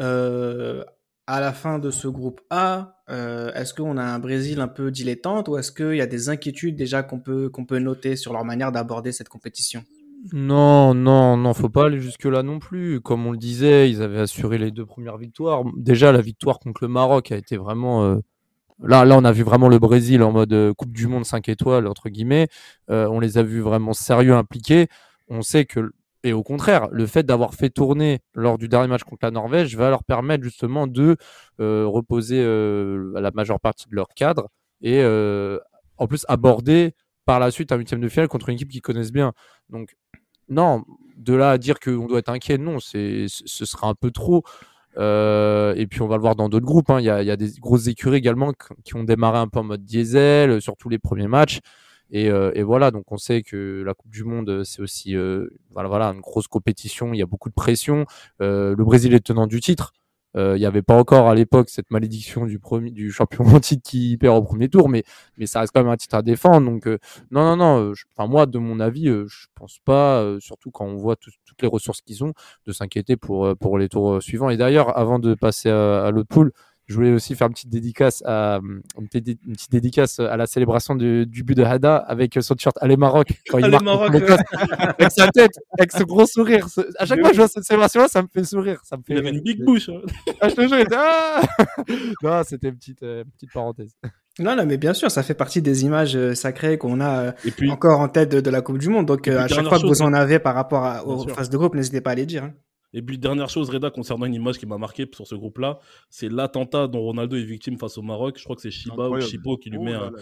[0.00, 0.84] Euh,
[1.26, 4.90] à la fin de ce groupe A, euh, est-ce qu'on a un Brésil un peu
[4.90, 8.34] dilettante ou est-ce qu'il y a des inquiétudes déjà qu'on peut, qu'on peut noter sur
[8.34, 9.82] leur manière d'aborder cette compétition?
[10.32, 13.00] Non, non, non, faut pas aller jusque-là non plus.
[13.00, 15.64] Comme on le disait, ils avaient assuré les deux premières victoires.
[15.76, 18.20] Déjà, la victoire contre le Maroc a été vraiment
[18.82, 21.48] Là, là, on a vu vraiment le Brésil en mode euh, Coupe du Monde 5
[21.48, 22.48] étoiles, entre guillemets.
[22.90, 24.88] Euh, on les a vus vraiment sérieux, impliqués.
[25.28, 25.92] On sait que,
[26.24, 29.76] et au contraire, le fait d'avoir fait tourner lors du dernier match contre la Norvège
[29.76, 31.16] va leur permettre justement de
[31.60, 34.48] euh, reposer la majeure partie de leur cadre
[34.82, 35.02] et
[35.96, 39.12] en plus aborder par la suite un huitième de finale contre une équipe qu'ils connaissent
[39.12, 39.32] bien.
[39.70, 39.96] Donc,
[40.48, 40.84] non,
[41.16, 44.44] de là à dire qu'on doit être inquiet, non, ce sera un peu trop.
[44.96, 46.90] Euh, et puis on va le voir dans d'autres groupes.
[46.90, 47.00] Hein.
[47.00, 48.52] Il, y a, il, y a, des grosses écuries également
[48.84, 51.60] qui ont démarré un peu en mode diesel, euh, sur tous les premiers matchs.
[52.10, 55.48] Et, euh, et, voilà, donc on sait que la Coupe du Monde, c'est aussi euh,
[55.72, 58.06] voilà, voilà, une grosse compétition, il y a beaucoup de pression.
[58.40, 59.92] Euh, le Brésil est tenant du titre.
[60.36, 63.60] Euh, il n'y avait pas encore à l'époque cette malédiction du, premier, du champion en
[63.60, 65.04] titre qui perd au premier tour, mais,
[65.38, 66.70] mais ça reste quand même un titre à défendre.
[66.70, 66.98] Donc, euh,
[67.30, 67.90] non, non, non.
[67.90, 71.68] Euh, enfin, moi, de mon avis, je pense pas, surtout quand on voit toutes les
[71.68, 72.32] ressources qu'ils ont,
[72.66, 74.50] de s'inquiéter pour, pour les tours suivants.
[74.50, 76.52] Et d'ailleurs, avant de passer à, à l'autre poule,
[76.86, 78.60] je voulais aussi faire une petite dédicace à,
[78.98, 82.96] une petite dédicace à la célébration du, du but de Hada avec son t-shirt Allez
[82.96, 86.66] Maroc quand il marque Maroc, avec sa tête, avec ce gros sourire.
[86.98, 88.80] À chaque fois que je vois cette célébration-là, ça me fait sourire.
[88.84, 89.88] Ça me fait il avait une big bouche.
[89.88, 90.00] Hein.
[90.40, 91.42] Ah, je te jure, ah
[92.22, 93.92] non, c'était une petite, euh, petite parenthèse.
[94.38, 97.32] Non, non, mais bien sûr, ça fait partie des images euh, sacrées qu'on a euh,
[97.70, 99.06] encore en tête de, de, la Coupe du Monde.
[99.06, 101.74] Donc, à chaque fois que vous en avez par rapport à, aux phases de groupe,
[101.74, 102.44] n'hésitez pas à les dire.
[102.44, 102.54] Hein.
[102.94, 106.30] Et puis, dernière chose, Reda, concernant une image qui m'a marqué sur ce groupe-là, c'est
[106.30, 108.38] l'attentat dont Ronaldo est victime face au Maroc.
[108.38, 110.12] Je crois que c'est Shiba ou Chipo qui lui met un,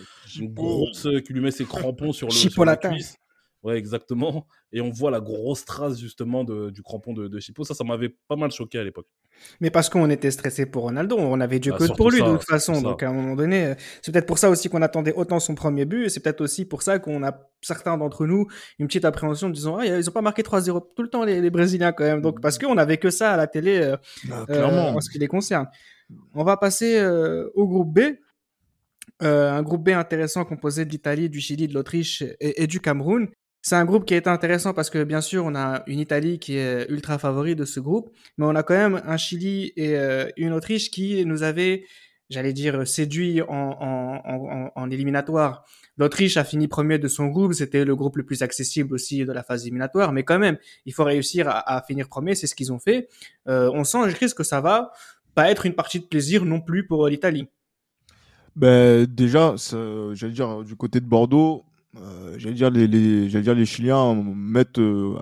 [0.40, 3.18] une grosse, qui lui met ses crampons sur le, sur la cuisse.
[3.62, 4.46] Ouais, exactement.
[4.72, 7.62] Et on voit la grosse trace justement de, du crampon de, de Chipo.
[7.62, 9.06] Ça, ça m'avait pas mal choqué à l'époque.
[9.60, 12.20] Mais parce qu'on était stressé pour Ronaldo, on avait Dieu Bah, que surtout pour lui
[12.20, 12.80] ça, de toute façon.
[12.80, 15.54] Donc à un moment donné, euh, c'est peut-être pour ça aussi qu'on attendait autant son
[15.54, 16.08] premier but.
[16.08, 18.46] C'est peut-être aussi pour ça qu'on a certains d'entre nous
[18.78, 21.40] une petite appréhension en disant ah, ils ont pas marqué 3-0 tout le temps les,
[21.40, 22.20] les Brésiliens quand même.
[22.20, 23.96] Donc parce qu'on avait que ça à la télé euh,
[24.30, 25.66] Ah, euh, en ce qui les concerne.
[26.34, 28.00] On va passer euh, au groupe B.
[29.20, 33.28] Un groupe B intéressant composé de l'Italie, du Chili, de l'Autriche et, et du Cameroun.
[33.64, 36.56] C'est un groupe qui est intéressant parce que bien sûr on a une Italie qui
[36.56, 40.28] est ultra favori de ce groupe, mais on a quand même un Chili et euh,
[40.36, 41.84] une Autriche qui nous avaient,
[42.28, 45.64] j'allais dire, séduits en, en, en, éliminatoire.
[45.96, 49.32] L'Autriche a fini premier de son groupe, c'était le groupe le plus accessible aussi de
[49.32, 52.56] la phase éliminatoire, mais quand même, il faut réussir à, à finir premier, c'est ce
[52.56, 53.08] qu'ils ont fait.
[53.46, 54.90] Euh, on sent, je risque que ça va
[55.36, 57.46] pas être une partie de plaisir non plus pour l'Italie.
[58.56, 59.54] Ben, déjà,
[60.14, 61.64] j'allais dire du côté de Bordeaux,
[61.98, 65.14] euh, j'allais dire les, les, j'allais dire les Chiliens mettent, euh,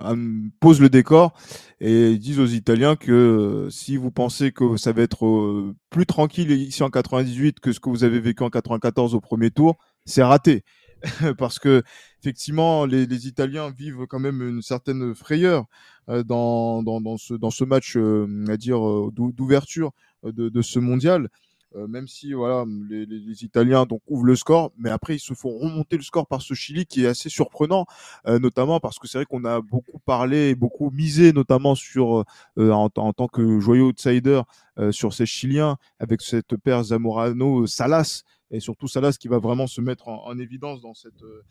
[0.61, 1.33] posent le décor
[1.81, 6.49] et disent aux Italiens que euh, si vous pensez que ça va être plus tranquille
[6.51, 10.23] ici en 98 que ce que vous avez vécu en 94 au premier tour, c'est
[10.23, 10.63] raté.
[11.37, 11.83] Parce que
[12.21, 15.65] effectivement, les, les Italiens vivent quand même une certaine frayeur
[16.07, 18.79] dans, dans, dans, ce, dans ce match, à dire
[19.11, 19.91] d'ou- d'ouverture
[20.23, 21.27] de, de ce mondial.
[21.75, 25.19] Euh, même si voilà, les, les- les Italiens donc ouvrent le score, mais après ils
[25.19, 27.85] se font remonter le score par ce Chili qui est assez surprenant,
[28.27, 32.25] euh, notamment parce que c'est vrai qu'on a beaucoup parlé, beaucoup misé, notamment sur
[32.57, 34.41] euh, en, en tant que joyeux outsider
[34.79, 39.67] euh, sur ces Chiliens avec cette paire Zamorano Salas et surtout Salas qui va vraiment
[39.67, 41.41] se mettre en, en évidence dans cette euh,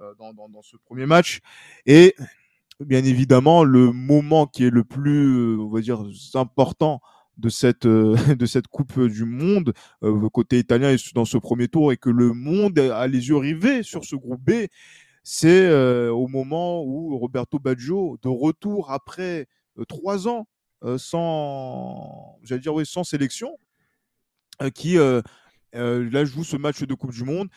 [0.00, 1.38] euh, dans, dans, dans ce premier match.
[1.86, 2.16] Et
[2.80, 6.02] bien évidemment le moment qui est le plus euh, on va dire
[6.34, 7.00] important
[7.38, 9.72] de cette euh, de cette coupe du monde
[10.02, 13.36] euh, côté italien et dans ce premier tour et que le monde a les yeux
[13.36, 14.66] rivés sur ce groupe B
[15.22, 19.46] c'est euh, au moment où Roberto Baggio de retour après
[19.88, 20.48] trois ans
[20.96, 22.38] sans
[23.04, 23.58] sélection
[24.74, 24.96] qui
[25.72, 27.48] là joue ce match de Coupe du Monde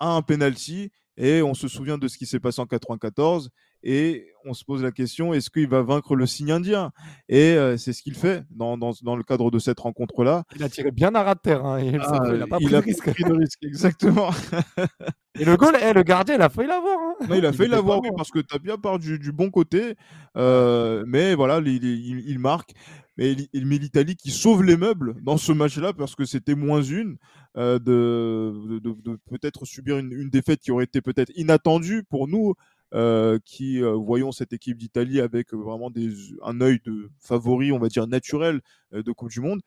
[0.00, 3.50] a un penalty et on se souvient de ce qui s'est passé en 94
[3.82, 6.90] et on se pose la question est-ce qu'il va vaincre le signe indien?
[7.28, 10.44] Et euh, c'est ce qu'il fait dans, dans, dans le cadre de cette rencontre là
[10.56, 11.64] Il a tiré bien à ras de terre.
[11.64, 13.10] hein, et Ah, il n'a pas pris il de a risque.
[13.10, 14.30] pris de risque exactement
[15.40, 16.98] Et le goal, eh, le gardien, il a failli l'avoir.
[16.98, 17.14] hein.
[17.28, 19.30] Non, il a Il failli l'avoir, oui, parce que tu as bien part du, du
[19.30, 19.94] bon côté.
[20.36, 22.72] euh, mais voilà, il, il- il- il marque.
[23.16, 27.18] Mais, mais l'Italie qui sauve les meubles dans ce match-là, parce que c'était moins une,
[27.56, 32.02] euh, de, de- de- de peut-être subir une, une défaite qui aurait été peut-être inattendue
[32.08, 32.54] pour nous,
[32.94, 35.92] euh, qui euh, voyons cette équipe d'Italie avec euh, vraiment
[36.42, 39.60] un œil de favori, on va dire naturel, de Coupe du Monde.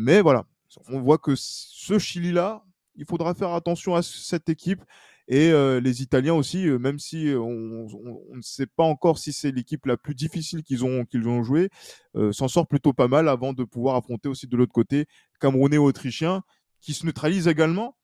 [0.00, 0.44] Mais voilà,
[0.88, 2.64] on voit que ce Chili-là,
[2.96, 4.82] il faudra faire attention à cette équipe.
[5.28, 7.86] Et les Italiens aussi, même si on,
[8.34, 11.68] ne sait pas encore si c'est l'équipe la plus difficile qu'ils ont, qu'ils ont joué,
[12.16, 15.06] euh, s'en sort plutôt pas mal avant de pouvoir affronter aussi de l'autre côté
[15.38, 16.42] Camerounais Autrichiens
[16.80, 17.94] qui se neutralisent également.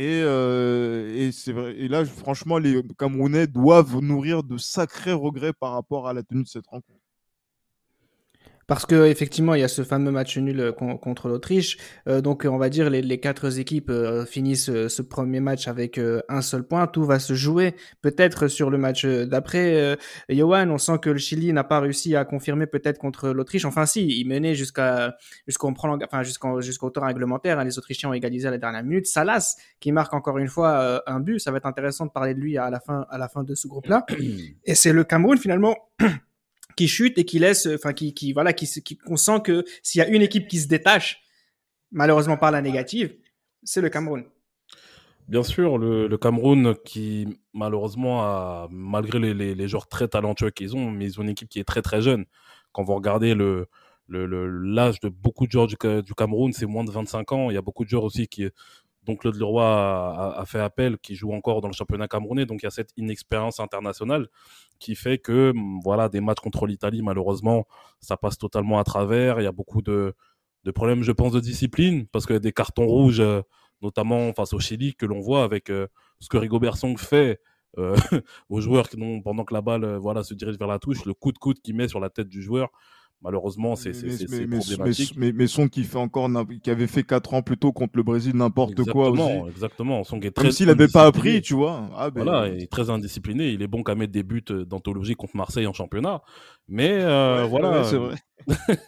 [0.00, 1.76] Et, euh, et c'est vrai.
[1.76, 6.42] Et là, franchement, les Camerounais doivent nourrir de sacrés regrets par rapport à la tenue
[6.44, 6.99] de cette rencontre.
[8.70, 11.76] Parce que effectivement, il y a ce fameux match nul euh, con- contre l'Autriche.
[12.06, 15.98] Euh, donc, on va dire les, les quatre équipes euh, finissent ce premier match avec
[15.98, 16.86] euh, un seul point.
[16.86, 19.98] Tout va se jouer peut-être sur le match d'après.
[20.28, 23.64] Johan, on sent que le Chili n'a pas réussi à confirmer peut-être contre l'Autriche.
[23.64, 25.16] Enfin, si, il menait jusqu'à
[25.48, 27.58] jusqu'au enfin jusqu'au jusqu'au temps réglementaire.
[27.58, 27.64] hein.
[27.64, 29.06] Les Autrichiens ont égalisé à la dernière minute.
[29.08, 31.40] Salas qui marque encore une fois un but.
[31.40, 33.56] Ça va être intéressant de parler de lui à la fin à la fin de
[33.56, 34.06] ce groupe-là.
[34.64, 35.74] Et c'est le Cameroun finalement
[36.76, 40.08] qui chute et qui laisse, enfin qui, voilà, qui, qui sent que s'il y a
[40.08, 41.22] une équipe qui se détache,
[41.90, 43.14] malheureusement par la négative,
[43.62, 44.24] c'est le Cameroun.
[45.28, 51.04] Bien sûr, le, Cameroun qui malheureusement a, malgré les, joueurs très talentueux qu'ils ont, mais
[51.06, 52.24] ils ont une équipe qui est très très jeune.
[52.72, 53.36] Quand vous regardez
[54.08, 57.50] l'âge de beaucoup de joueurs du Cameroun, c'est moins de 25 ans.
[57.50, 58.48] Il y a beaucoup de joueurs aussi qui,
[59.10, 62.46] donc Claude Leroy a, a- a fait appel, qui jouent encore dans le championnat camerounais.
[62.46, 64.28] Donc il y a cette inexpérience internationale
[64.78, 67.66] qui fait que hum, voilà des matchs contre l'Italie, malheureusement,
[68.00, 69.40] ça passe totalement à travers.
[69.40, 70.14] Il y a beaucoup de,
[70.64, 73.20] de problèmes, je pense, de discipline parce que des cartons rouges.
[73.20, 73.42] euh,
[73.82, 75.86] notamment face au Chili, que l'on voit avec euh,
[76.20, 77.40] ce que Rigobert Song fait
[77.78, 77.96] euh,
[78.50, 81.32] aux joueurs qui pendant que la balle voilà, se dirige vers la touche, le coup
[81.32, 82.68] de coude qu'il met sur la tête du joueur.
[83.22, 85.12] Malheureusement, c'est c'est- mais, mais, mais, problématique.
[85.16, 87.92] mais, mais Son qui fait encore n'im- qui avait fait 4 ans plus tôt contre
[87.96, 89.20] le Brésil n'importe quoi aussi.
[89.20, 90.04] Exactement, exactement.
[90.04, 91.90] Song est Comme très s'il n'avait pas appris, tu vois.
[91.94, 93.50] Ah, ben, Voilà, il est très indiscipliné.
[93.50, 96.22] Il est bon qu'à mettre des buts euh, d'anthologie contre Marseille en championnat.
[96.66, 97.70] Mais euh, ouais, voilà.
[97.78, 98.14] ouais, c'est vrai.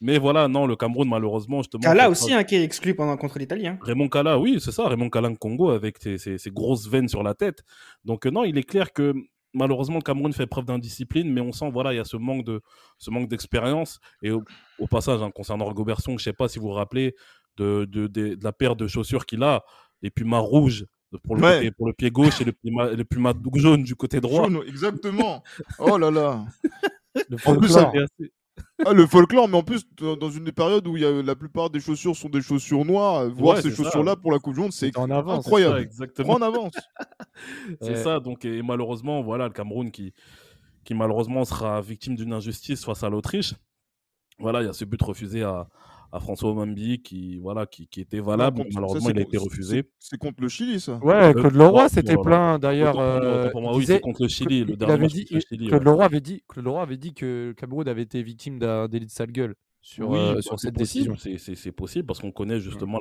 [0.00, 1.80] mais voilà, non, le Cameroun, malheureusement, justement.
[1.82, 3.66] Kala aussi, hein, qui est exclu pendant contre l'Italie.
[3.66, 3.78] hein.
[3.80, 7.22] Raymond Kala, oui, c'est ça, Raymond Kala Congo avec ses, ses- ses grosses veines sur
[7.22, 7.62] la tête.
[8.04, 9.14] Donc euh, non, il est clair que
[9.54, 12.44] malheureusement, le Cameroun fait preuve d'indiscipline, mais on sent, voilà, il y a ce manque
[12.44, 12.60] de,
[12.98, 14.00] ce manque d'expérience.
[14.22, 14.42] Et au,
[14.90, 17.14] passage, hein, concernant Rogobertson, je sais pas si vous vous rappelez
[17.56, 19.64] de, de, de, la paire de chaussures qu'il a,
[20.02, 20.86] les pumas rouges
[21.18, 24.20] pour le, côté, pour le pied gauche et le puma, le puma jaune du côté
[24.20, 24.48] droit.
[24.48, 25.42] Jaune, exactement.
[25.78, 26.44] oh là là.
[27.28, 27.92] Le folklore.
[28.86, 31.70] Ah, le folklore, mais en plus, dans une période où il y a, la plupart
[31.70, 34.96] des chaussures sont des chaussures noires, voir ces chaussures-là pour la Coupe du Monde, c'est
[34.96, 35.78] incroyable.
[35.80, 36.34] exactement.
[36.34, 36.74] En avance.
[37.80, 40.14] c'est ça, donc, et malheureusement, voilà, le Cameroun qui,
[40.84, 43.54] qui malheureusement sera victime d'une injustice face à l'Autriche.
[44.38, 45.68] Voilà, il y a ce but refusé à,
[46.12, 48.64] à François Mambi qui, voilà, qui, qui était valable.
[48.74, 49.84] Malheureusement, il a été refusé.
[49.98, 52.94] C'est contre le Chili, ça Ouais, euh, Claude Leroy s'était plaint d'ailleurs.
[53.52, 54.64] Pour moi, oui, c'est contre le Chili.
[54.64, 55.24] Le dernier dit,
[55.68, 58.88] Claude, Leroy avait dit, Claude Leroy avait dit que le Cameroun avait été victime d'un
[58.88, 61.16] délit de sale gueule sur, euh, bah, sur cette décision.
[61.16, 62.98] C'est possible parce qu'on connaît justement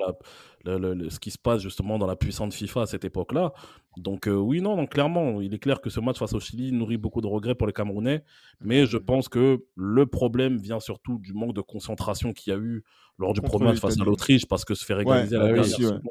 [0.66, 3.54] la, ce qui se passe justement dans la puissante FIFA à cette époque-là.
[3.98, 6.72] Donc euh, oui, non, donc clairement, il est clair que ce match face au Chili
[6.72, 8.24] nourrit beaucoup de regrets pour les Camerounais,
[8.62, 12.60] mais je pense que le problème vient surtout du manque de concentration qu'il y a
[12.60, 12.84] eu
[13.18, 15.66] lors du premier match face à l'Autriche parce que se fait égaliser à la dernière
[15.66, 16.02] seconde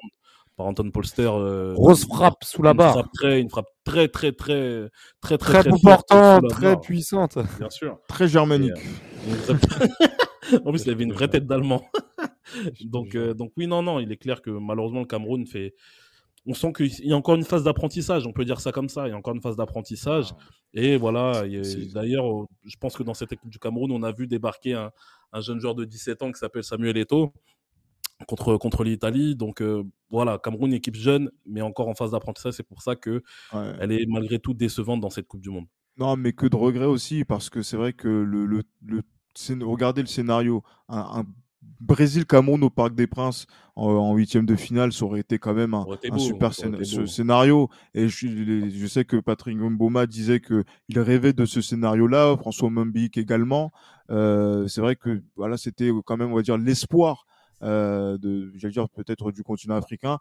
[0.59, 1.31] par Anton Polster.
[1.33, 2.97] Euh, Grosse frappe sous la barre.
[2.97, 7.39] Une frappe très, une frappe très, très, très, très, très, très, très, très puissante.
[7.59, 7.99] Bien sûr.
[8.09, 8.73] Très germanique.
[10.65, 11.83] en plus, il avait une vraie tête d'allemand.
[12.85, 15.75] donc, euh, donc oui, non, non, il est clair que malheureusement, le Cameroun fait.
[16.47, 19.07] On sent qu'il y a encore une phase d'apprentissage, on peut dire ça comme ça.
[19.07, 20.29] Il y a encore une phase d'apprentissage.
[20.33, 20.43] Ah.
[20.73, 21.43] Et voilà,
[21.93, 24.91] d'ailleurs, je pense que dans cette équipe du Cameroun, on a vu débarquer un,
[25.33, 27.35] un jeune joueur de 17 ans qui s'appelle Samuel Eto'o
[28.27, 29.37] contre, contre l'Italie.
[29.37, 32.55] Donc euh, voilà, Cameroun, équipe jeune, mais encore en phase d'apprentissage.
[32.55, 35.67] C'est pour ça que elle est malgré tout décevante dans cette Coupe du Monde.
[35.99, 39.03] Non, mais que de regrets aussi, parce que c'est vrai que le, le, le,
[39.63, 41.25] regardez le scénario, un,
[41.81, 43.47] Brésil-Cameroun au Parc des Princes
[43.77, 45.87] en huitième de finale, ça aurait été quand même un,
[46.19, 47.69] super scénario.
[47.95, 50.65] Et je, je, sais que Patrick Mboma disait qu'il
[51.01, 53.71] rêvait de ce scénario-là, François Mumbic également.
[54.11, 57.27] Euh, c'est vrai que voilà, c'était quand même, on va dire, l'espoir
[57.63, 60.19] euh, de, j'allais dire peut-être du continent africain.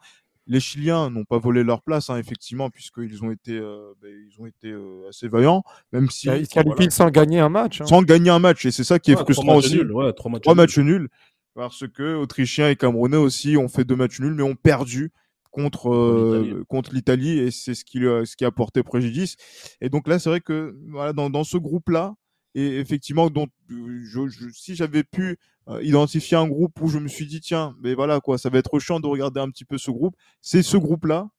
[0.48, 4.42] Les Chiliens n'ont pas volé leur place, hein, effectivement, puisqu'ils ont été, euh, ben, ils
[4.42, 7.82] ont été euh, assez vaillants, même si ils qualifient sans gagner un match.
[7.82, 7.86] Hein.
[7.86, 9.80] Sans gagner un match, et c'est ça qui est frustrant aussi.
[10.16, 11.10] trois matchs, trois matchs nuls
[11.54, 15.12] parce que Autrichiens et Camerounais aussi ont fait deux matchs nuls, mais ont perdu
[15.50, 19.38] contre euh, contre l'Italie et c'est ce qui ce qui a porté préjudice.
[19.82, 22.14] Et donc là, c'est vrai que voilà dans, dans ce groupe-là,
[22.58, 23.30] et effectivement,
[23.70, 25.38] je, si j'avais pu
[25.70, 28.58] euh, identifier un groupe où je me suis dit tiens, mais voilà quoi, ça va
[28.58, 31.30] être chiant de regarder un petit peu ce groupe, c'est ce groupe-là.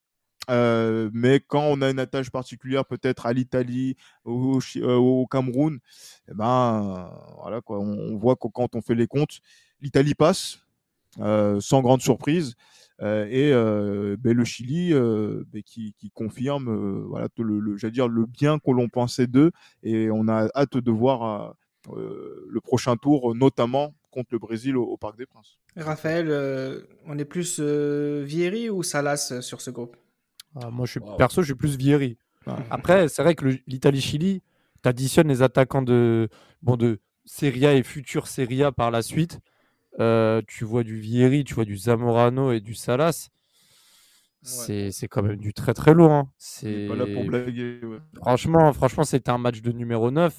[0.49, 5.81] Euh, mais quand on a une attache particulière peut-être à l'Italie, au, au, Cameroun,
[6.31, 7.11] eh ben
[7.43, 9.41] voilà quoi, on, on voit que quand on fait les comptes,
[9.81, 10.61] l'Italie passe
[11.21, 12.55] euh, sans grande surprise.
[13.01, 18.59] Euh, et euh, ben, le Chili ben, qui, confirme voilà, le, le, dire, le bien
[18.59, 19.53] que l'on pensait d'eux.
[19.83, 21.55] Et on a hâte de voir
[21.95, 25.59] le prochain tour, notamment contre le Brésil au, Parc des Princes.
[25.77, 29.97] Raphaël, on est plus Vieri ou Salas sur ce groupe?
[30.61, 32.19] Ah, Moi, je suis, perso, je suis plus Vieri.
[32.71, 34.43] Après, c'est vrai que l'Italie-Chili,
[34.83, 36.29] tu additionnes les attaquants de,
[36.63, 39.41] bon, de Serie A et futur Serie A par la suite.
[40.01, 43.31] Euh, tu vois du Vieri, tu vois du Zamorano et du Salas.
[44.43, 46.13] C'est quand même du très très lourd.
[46.13, 46.31] Hein.
[46.39, 46.87] C'est
[48.17, 50.35] Franchement, franchement c'était un match de numéro 9.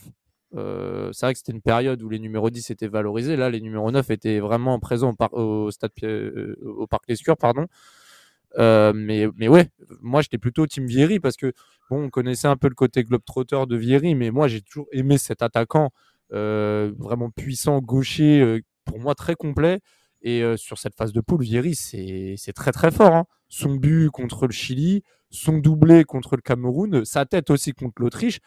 [0.56, 3.36] Euh, c'est vrai que c'était une période où les numéros 10 étaient valorisés.
[3.36, 7.38] Là, les numéros 9 étaient vraiment présents au, stade, euh, au Parc Lescure.
[7.38, 7.68] Pardon.
[8.58, 9.70] mais, mais ouais,
[10.02, 11.54] moi j'étais plutôt Team Vieri parce que
[11.90, 15.18] bon, on connaissait un peu le côté globe-trotteur de Vieri, mais moi j'ai toujours aimé
[15.18, 15.92] cet attaquant
[16.32, 19.80] vraiment puissant, gaucher, pour moi très complet.
[20.22, 23.14] Et euh, sur cette phase de poule, Vieri, c'est très très fort.
[23.14, 23.26] Hein.
[23.48, 28.40] Son but contre le Chili, son doublé contre le Cameroun, sa tête aussi contre l'Autriche.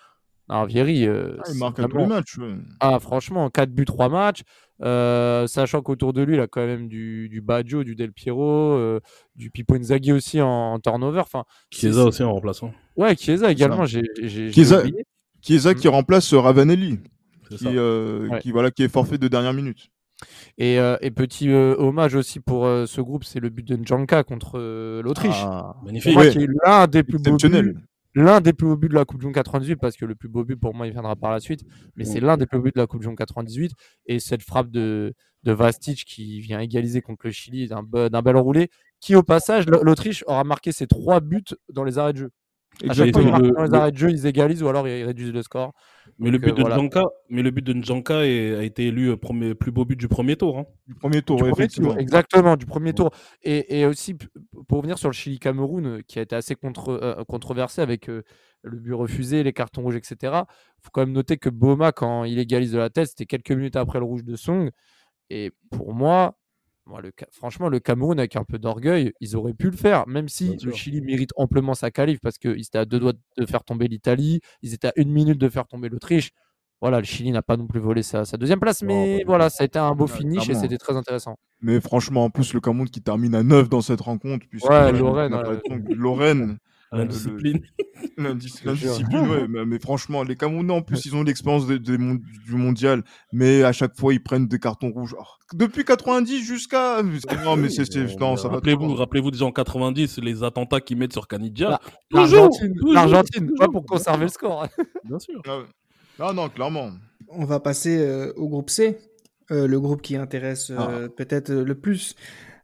[0.48, 2.36] Alors Vieri, euh, ah, il marque un peu match.
[2.80, 4.42] Ah, franchement, 4 buts, 3 matchs.
[4.82, 8.98] Euh, sachant qu'autour de lui, il a quand même du, du Baggio, du Del Piero,
[9.34, 11.20] du Pipo Inzaghi aussi en, turnover.
[11.20, 12.72] Enfin, Chiesa aussi en remplaçant.
[12.96, 13.86] Ouais, Chiesa également.
[13.86, 14.02] J'ai,
[14.52, 14.82] Chiesa,
[15.40, 15.92] Chiesa qui mm.
[15.92, 16.98] remplace Ravanelli,
[17.48, 17.68] qui,
[18.40, 19.91] qui, voilà, qui est forfait de dernière minute.
[20.58, 24.24] Et, euh, petit euh, hommage aussi pour euh, ce groupe, c'est le but de Njanka
[24.24, 24.58] contre
[25.02, 25.42] l'Autriche.
[25.44, 26.16] Ah, magnifique.
[26.64, 27.74] l'un des plus beaux buts.
[28.14, 30.28] L'un des plus beaux buts de la Coupe du Monde 98, parce que le plus
[30.28, 31.62] beau but pour moi il viendra par la suite,
[31.96, 33.72] mais c'est l'un des plus beaux buts de la Coupe du Monde 98.
[34.06, 37.82] Et cette frappe de, de Vastic qui vient égaliser contre le Chili d'un
[38.22, 38.68] bel enroulé,
[39.00, 42.30] qui au passage, l'Autriche aura marqué ses trois buts dans les arrêts de jeu.
[42.88, 45.32] À chaque fois, ils dans les arrêts de jeu, ils égalisent ou alors ils réduisent
[45.32, 45.72] le score.
[46.22, 49.54] Mais, le, but de Njanka, mais le but de Njanka a été élu euh, premier,
[49.54, 50.58] plus beau but du premier tour.
[50.58, 50.66] Hein.
[50.86, 51.96] Du premier tour, effectivement.
[51.96, 53.10] exactement, du premier tour.
[53.42, 54.14] Et, et, aussi,
[54.68, 58.24] pour revenir sur le Chili-Cameroun, qui a été assez contre, euh, controversé avec le
[58.78, 60.16] but refusé, les cartons rouges, etc.
[60.22, 63.52] Il faut quand même noter que Boma, quand il égalise de la tête, c'était quelques
[63.52, 64.70] minutes après le rouge de Song.
[65.30, 66.36] Et pour moi,
[66.86, 70.28] moi le, franchement, le Cameroun, avec un peu d'orgueil, ils auraient pu le faire, même
[70.28, 73.64] si le Chili mérite amplement sa qualif, parce qu'ils étaient à deux doigts de faire
[73.64, 76.30] tomber l'Italie, ils étaient à une minute de faire tomber l'Autriche.
[76.80, 79.62] Voilà, le Chili n'a pas non plus volé sa, deuxième place, mais bah, voilà, ça
[79.62, 81.38] a été un beau finish et c'était très intéressant.
[81.60, 84.44] Mais franchement, en plus, le Cameroun qui termine à 9 dans cette rencontre.
[84.68, 85.40] Ouais, Lorraine.
[85.90, 86.58] Lorraine.
[86.92, 87.60] L'indiscipline.
[88.18, 89.64] L'indiscipline, ouais.
[89.66, 91.98] Mais, franchement, les Camerounais, en plus, ils ont l'expérience du
[92.50, 93.02] mondial,
[93.32, 95.14] mais à chaque fois, ils prennent des cartons rouges.
[95.18, 95.24] Oh,
[95.54, 97.02] depuis 90 jusqu'à.
[97.44, 97.96] Non, mais c'est.
[98.18, 101.80] Non, ça Rappelez-vous, rappelez-vous déjà en 90, les attentats qu'ils mettent sur Canidja.
[102.10, 104.66] L'Argentine, l'Argentine, pas pour conserver le score.
[105.04, 105.40] Bien sûr.
[105.46, 105.62] Ah
[106.18, 106.90] non, non, clairement.
[107.28, 108.98] On va passer euh, au groupe C,
[109.50, 110.76] euh, le groupe qui intéresse euh,
[111.06, 111.08] ah.
[111.16, 112.14] peut-être le plus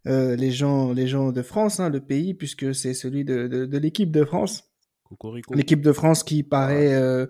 [0.05, 4.11] les, gens, les gens de France, hein, le pays, puisque c'est celui de, de, l'équipe
[4.11, 4.65] de France.
[5.51, 7.27] L'équipe de France qui paraît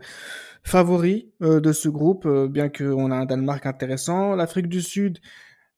[0.62, 4.34] favori de ce groupe, bien qu'on a un Danemark intéressant.
[4.34, 5.18] L'Afrique du Sud,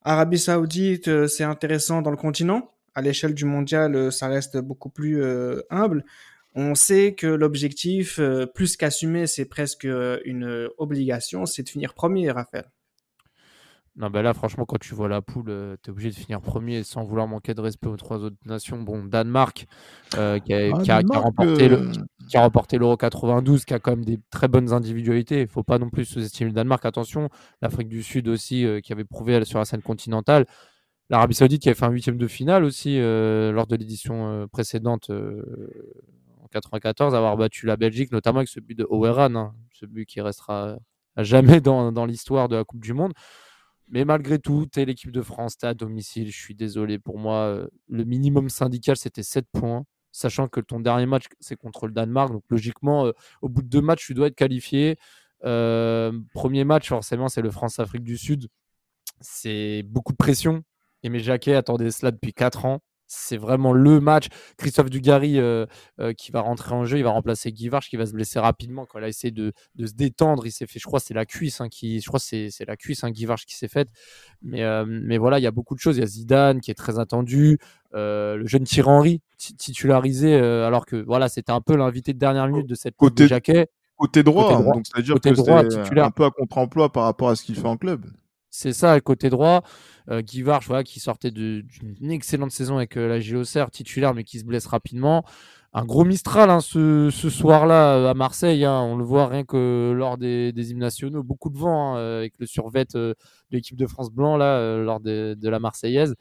[0.02, 2.72] Arabie Saoudite, c'est intéressant dans le continent.
[2.94, 5.22] À l'échelle du mondial, ça reste beaucoup plus
[5.70, 6.04] humble.
[6.54, 11.94] On sait que l'objectif, euh, plus qu'assumer, c'est presque euh, une obligation, c'est de finir
[11.94, 12.68] premier, Raphaël.
[14.00, 16.40] Non, ben là, franchement, quand tu vois la poule, euh, tu es obligé de finir
[16.40, 18.80] premier sans vouloir manquer de respect aux trois autres nations.
[18.80, 19.66] Bon, Danemark,
[20.12, 21.00] qui, a,
[22.34, 25.40] remporté l'Euro 92, qui a quand même des très bonnes individualités.
[25.40, 26.82] Il ne faut pas non plus sous-estimer le Danemark.
[26.86, 27.28] Attention,
[27.60, 30.46] l'Afrique du Sud aussi, qui avait prouvé sur la scène continentale.
[31.10, 35.10] L'Arabie Saoudite qui a fait un huitième de finale aussi lors de l'édition précédente
[36.50, 40.22] 94, avoir battu la Belgique, notamment avec ce but de Oweran, hein, ce but qui
[40.22, 40.78] restera
[41.16, 43.12] à jamais dans, dans l'histoire de la Coupe du Monde.
[43.90, 46.30] Mais malgré tout, tu es l'équipe de France, tu à domicile.
[46.30, 46.98] Je suis désolé.
[46.98, 49.84] Pour moi, euh, le minimum syndical, c'était 7 points.
[50.12, 52.32] Sachant que ton dernier match, c'est contre le Danemark.
[52.32, 54.96] Donc, logiquement, euh, au bout de deux matchs, tu dois être qualifié.
[55.44, 58.48] Euh, premier match, forcément, c'est le France-Afrique du Sud.
[59.20, 60.62] C'est beaucoup de pression.
[61.02, 64.28] Et mes Jacquet attendait cela depuis 4 ans c'est vraiment le match.
[64.56, 65.66] Christophe Dugarry euh,
[65.98, 68.86] euh, qui va rentrer en jeu, il va remplacer Guy qui va se blesser rapidement
[68.86, 70.46] quand il a essayé de, se détendre.
[70.46, 73.02] Il s'est fait, je crois, c'est la cuisse hein, qui, je crois, c'est, la cuisse
[73.02, 73.88] hein, Guy qui s'est faite.
[74.42, 75.96] Mais, euh, mais voilà, il y a beaucoup de choses.
[75.96, 77.58] Il y a Zidane qui est très attendu,
[77.92, 82.68] le jeune Thierry Henry titularisé, alors que voilà, c'était un peu l'invité de dernière minute
[82.68, 83.68] de cette côté jaquet.
[83.96, 87.56] Côté droit, donc c'est-à-dire que c'est un peu à contre-emploi par rapport à ce qu'il
[87.56, 88.06] fait en club.
[88.50, 89.62] C'est ça, côté droit.
[90.10, 94.40] Euh, Guy voilà, qui sortait d'une excellente saison avec euh, la JOCR titulaire, mais qui
[94.40, 95.24] se blesse rapidement.
[95.72, 98.64] Un gros Mistral hein, ce, soir-là euh, à Marseille.
[98.64, 101.22] Hein, on le voit rien que lors des, des hymnes nationaux.
[101.22, 103.14] Beaucoup de vent hein, avec le survêt de
[103.52, 106.16] l'équipe de France blanc là, lors de, la Marseillaise.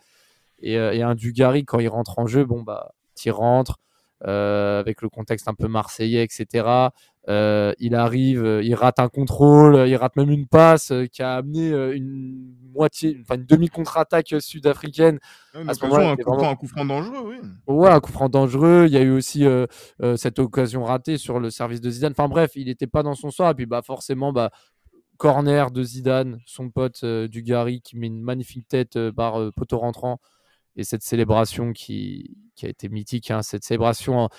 [0.61, 2.93] Et, un Dugarry, quand il rentre en jeu, bon, bah,
[3.25, 3.79] il rentre.
[4.21, 6.89] Avec le contexte un peu marseillais, etc.
[7.29, 11.21] Euh, il arrive, euh, il rate un contrôle, il rate même une passe euh, qui
[11.21, 15.19] a amené une moitié, enfin une demi-contre-attaque sud-africaine.
[15.53, 17.35] à ce un, coup franc dangereux, oui.
[17.67, 18.85] Ouais, un coup franc dangereux.
[18.87, 19.45] Il y a eu aussi
[20.15, 22.13] cette occasion ratée sur le service de Zidane.
[22.13, 23.49] Enfin bref, il n'était pas dans son sort.
[23.49, 24.49] Et puis bah forcément, bah
[25.17, 30.19] corner de Zidane, son pote Dugarry qui met une magnifique tête par poteau rentrant.
[30.79, 34.29] Et cette célébration qui, a été mythique, hein, cette célébration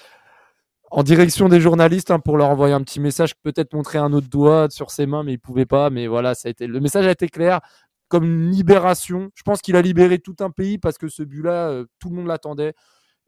[0.91, 4.29] en direction des journalistes hein, pour leur envoyer un petit message, peut-être montrer un autre
[4.29, 5.91] doigt sur ses mains, mais il pouvait pas.
[5.91, 7.61] Mais voilà, ça a été le message a été clair,
[8.09, 9.31] comme une libération.
[9.35, 12.17] Je pense qu'il a libéré tout un pays parce que ce but-là, euh, tout le
[12.17, 12.75] monde l'attendait.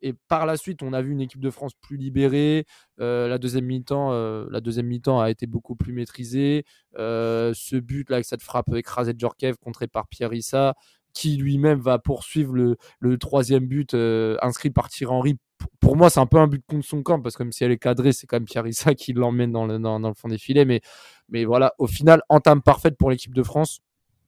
[0.05, 2.65] Et par la suite, on a vu une équipe de France plus libérée.
[2.99, 6.65] Euh, la deuxième mi-temps, euh, la deuxième mi-temps a été beaucoup plus maîtrisée.
[6.97, 10.75] ce but là, avec cette frappe écrasée de Djorkaeff, contrée par Pierre Issa,
[11.13, 15.37] qui lui-même va poursuivre le, troisième but inscrit par Thierry Henry
[15.81, 17.73] pour moi, c'est un peu un but contre son camp parce que même si elle
[17.73, 18.65] est cadrée, c'est quand même Pierre
[18.97, 20.65] qui l'emmène dans le, dans, le fond des filets.
[20.65, 20.81] Mais,
[21.29, 23.81] mais voilà, au final, entame parfaite pour l'équipe de France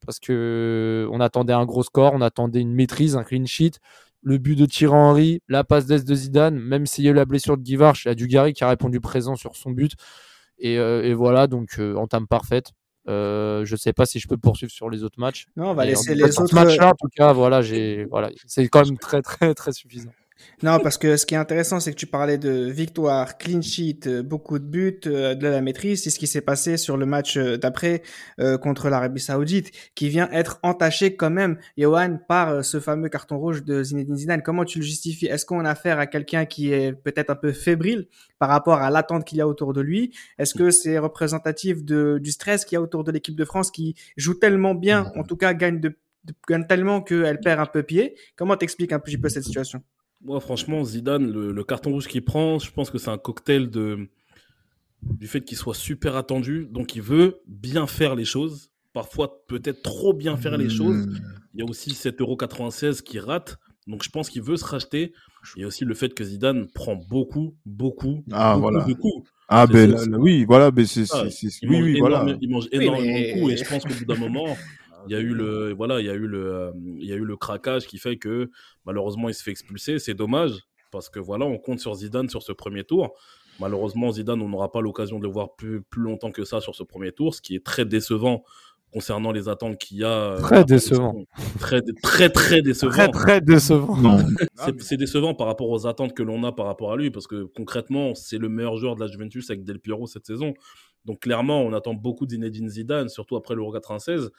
[0.05, 3.79] parce que on attendait un gros score, on attendait une maîtrise, un clean sheet.
[4.23, 7.15] Le but de Thierry Henry, la passe d'Est de Zidane, même s'il y a eu
[7.15, 9.93] la blessure de Guivarch, il y a Dugarry qui a répondu présent sur son but.
[10.59, 12.73] Et, euh, voilà, donc euh, entame parfaite.
[13.07, 15.47] Euh, je sais pas si je peux poursuivre sur les autres matchs.
[15.57, 16.79] Non, on va laisser les autres matchs.
[16.79, 20.11] En tout cas, voilà, j'ai, voilà, c'est quand même très, très, très suffisant.
[20.63, 24.07] Non, parce que ce qui est intéressant, c'est que tu parlais de victoire, clean sheet,
[24.07, 26.03] euh, beaucoup de buts, euh, de la maîtrise.
[26.03, 28.03] C'est ce qui s'est passé sur le match euh, d'après
[28.63, 33.65] contre l'Arabie Saoudite, qui vient être entaché quand même, Johan, par ce fameux carton rouge
[33.65, 34.43] de Zinedine Zidane.
[34.43, 35.27] Comment tu le justifies?
[35.27, 38.09] Est-ce qu'on a affaire à quelqu'un qui est peut-être un peu fébrile
[38.39, 40.15] par rapport à l'attente qu'il y a autour de lui?
[40.39, 43.71] Est-ce que c'est représentatif de, du stress qu'il y a autour de l'équipe de France
[43.71, 45.97] qui joue tellement bien, en tout cas gagne, de,
[46.49, 48.17] gagne tellement qu'elle perd un peu pied?
[48.37, 49.83] Comment t'expliques un petit peu cette situation?
[50.25, 54.09] Moi, franchement, Zidane, le, carton rouge qu'il prend, je pense que c'est un cocktail de,
[55.03, 56.67] du fait qu'il soit super attendu.
[56.71, 58.71] Donc, il veut bien faire les choses.
[58.93, 61.07] Parfois, peut-être trop bien faire les choses.
[61.07, 61.19] Mmh.
[61.55, 63.59] Il y a aussi cet Euro 96 qui rate.
[63.87, 65.13] Donc, je pense qu'il veut se racheter.
[65.57, 68.85] Il y a aussi le fait que Zidane prend beaucoup, beaucoup, Ah, beaucoup voilà.
[68.85, 69.29] de coups.
[69.47, 71.05] Ah, ben là, oui, voilà, ben c'est.
[71.13, 72.37] Ah, c'est- c'est- Il Oui, mange oui, voilà.
[72.41, 73.53] il mange Oui, énormément mais- de coups.
[73.53, 74.57] Et je pense qu'au bout d'un moment,
[75.07, 77.25] il y a eu le, voilà, il y a eu le, il y a eu
[77.25, 78.51] le craquage qui fait que
[78.85, 79.99] malheureusement il se fait expulser.
[79.99, 80.53] C'est dommage
[80.91, 83.15] parce que voilà, on compte sur Zidane sur ce premier tour.
[83.61, 86.75] Malheureusement, Zidane, on n'aura pas l'occasion de le voir plus, plus longtemps que ça sur
[86.75, 88.43] ce premier tour, ce qui est très décevant
[88.93, 90.09] concernant les attentes qu'il y a.
[90.33, 91.25] euh, Très décevant.
[91.61, 92.91] Très, très, très décevant.
[92.93, 94.19] Très très décevant.
[94.79, 97.45] C'est décevant par rapport aux attentes que l'on a par rapport à lui, parce que
[97.45, 100.55] concrètement, c'est le meilleur joueur de la Juventus avec Del Piero cette saison.
[101.05, 104.31] Donc clairement, on attend beaucoup de Zinedine Zidane, surtout après l'Euro 96.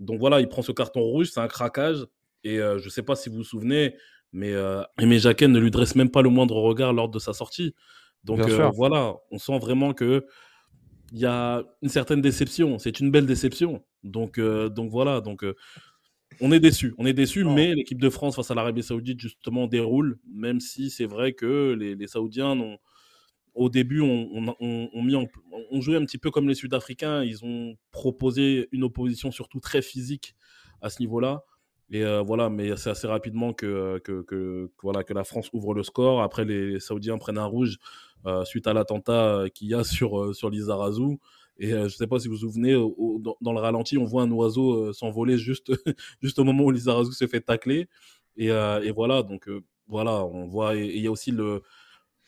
[0.00, 2.06] Donc voilà, il prend ce carton rouge, c'est un craquage.
[2.42, 3.94] Et euh, je ne sais pas si vous vous souvenez,
[4.32, 7.34] mais euh, Aimé Jacquet ne lui dresse même pas le moindre regard lors de sa
[7.34, 7.74] sortie.
[8.24, 10.26] Donc euh, voilà, on sent vraiment que
[11.12, 12.78] il y a une certaine déception.
[12.78, 13.84] C'est une belle déception.
[14.04, 15.44] Donc, donc voilà, donc
[16.40, 16.94] on est déçu.
[16.98, 17.52] On est déçu, Non.
[17.52, 21.76] mais l'équipe de France face à l'Arabie Saoudite justement déroule, même si c'est vrai que
[21.78, 22.78] les, les Saoudiens ont,
[23.54, 27.22] au début on, jouait un petit peu comme les Sud-Africains.
[27.24, 30.34] Ils ont proposé une opposition surtout très physique
[30.80, 31.44] à ce niveau-là.
[31.92, 34.00] Et euh, voilà, mais c'est assez rapidement que,
[34.82, 36.22] voilà, que la France ouvre le score.
[36.22, 37.78] Après, les Saoudiens prennent un rouge
[38.26, 40.50] euh, suite à l'attentat euh, qu'il y a sur, euh, sur.
[41.58, 42.72] Et je ne sais pas si vous vous souvenez,
[43.40, 45.72] dans, le ralenti, on voit un oiseau s'envoler juste,
[46.22, 47.86] juste au moment où Lizarazu se fait tacler.
[48.36, 49.46] Et, et voilà, donc
[49.86, 50.74] voilà, on voit.
[50.76, 51.62] Et il y a aussi le,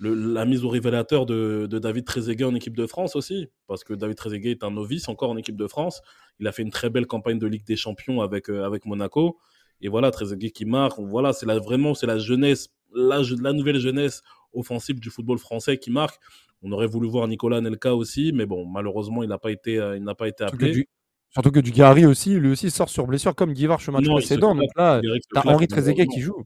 [0.03, 3.84] le- la mise au révélateur de, de David Trezeguet en équipe de France aussi, parce
[3.84, 6.03] que David Trezeguet est un novice encore en équipe de France.
[6.40, 9.38] Il a fait une très belle campagne de Ligue des Champions avec, euh, avec Monaco.
[9.80, 10.98] Et voilà, Trezeguet qui marque.
[10.98, 13.22] Voilà, c'est la, vraiment c'est la jeunesse, la,
[13.53, 14.22] nouvelle jeunesse
[14.53, 16.20] offensive du football français qui marque.
[16.62, 19.96] On aurait voulu voir Nicolas Nelka aussi, mais bon, malheureusement, il n'a pas été, euh,
[19.96, 20.72] il n'a pas été Surtout que, appelé.
[20.72, 20.88] du...
[21.30, 24.55] Surtout que Dugarry aussi, lui aussi sort sur blessure comme Guivard le match précédent.
[24.55, 25.00] Donc là,
[25.32, 26.44] t'as Henri Trezeguet qui joue.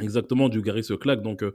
[0.00, 1.22] Exactement, Dugarry se claque.
[1.22, 1.54] Donc euh,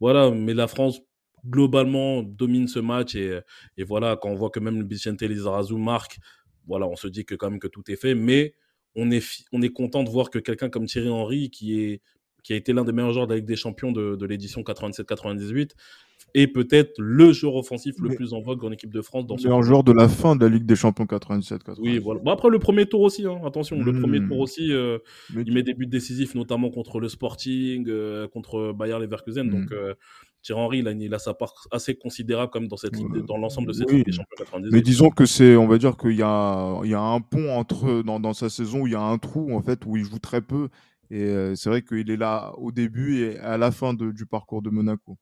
[0.00, 1.00] voilà, mais la France
[1.46, 3.40] globalement domine ce match et,
[3.84, 6.18] voilà, quand on voit que même le Vicente Lizarazu marque,
[6.66, 8.54] voilà, on se dit que quand même que tout est fait, mais
[8.94, 12.00] on est, on est content de voir que quelqu'un comme Thierry Henry, qui,
[12.50, 15.72] a été l'un des meilleurs joueurs de la Ligue des Champions de, de l'édition 97-98,
[16.34, 19.34] est peut-être le joueur offensif le Mais- plus en vogue en équipe de France dans
[19.36, 21.62] Le ce meilleur joueur de la fin de la Ligue des Champions 87.
[21.78, 22.20] Oui, voilà.
[22.20, 24.00] Bon, après, le premier tour aussi, hein, attention, le Hmm.
[24.00, 24.98] premier tour aussi, euh,
[25.34, 29.46] Mais il met des buts décisifs, notamment contre le Sporting, euh, contre Bayer Leverkusen.
[29.46, 29.50] Mm.
[29.50, 29.94] Donc, euh,
[30.42, 33.36] Thierry Henry, il a, il a sa part assez considérable comme dans, cette ligue, dans
[33.36, 33.96] l'ensemble de cette Oui.
[33.96, 34.72] Ligue des Champions 98.
[34.72, 37.50] Mais disons que c'est, on va dire qu'il y a, il y a un pont
[37.50, 40.04] entre dans, dans sa saison où il y a un trou en fait où il
[40.04, 40.68] joue très peu
[41.10, 44.62] et c'est vrai qu'il est là au début et à la fin de- du parcours
[44.62, 45.16] de Monaco.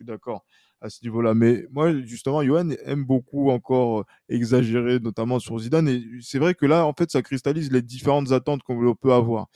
[0.00, 0.44] D'accord
[0.80, 1.34] à ce niveau-là.
[1.34, 6.54] Mais moi justement, Johan aime beaucoup encore euh, exagérer, notamment sur Zidane et c'est vrai
[6.54, 9.48] que là en fait ça cristallise les différentes attentes qu'on peut avoir.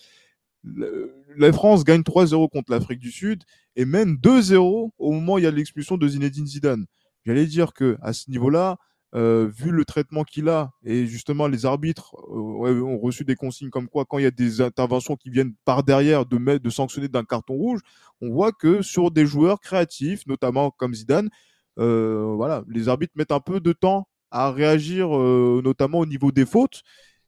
[1.37, 3.43] La France gagne 3-0 contre l'Afrique du Sud
[3.77, 6.87] et mène 2-0 au moment où il y a l'expulsion de Zinedine Zidane.
[7.27, 8.79] J'allais dire que à ce niveau-là,
[9.15, 13.71] euh, vu le traitement qu'il a et justement les arbitres euh, ont reçu des consignes
[13.71, 16.71] comme quoi quand il y a des interventions qui viennent par derrière de mettre, de
[16.71, 17.81] sanctionner d'un carton rouge,
[18.21, 21.31] on voit que sur des joueurs créatifs, notamment comme Zidane,
[21.79, 26.45] euh, voilà, les arbitres mettent un peu de temps à réagir, notamment au niveau des
[26.45, 26.83] fautes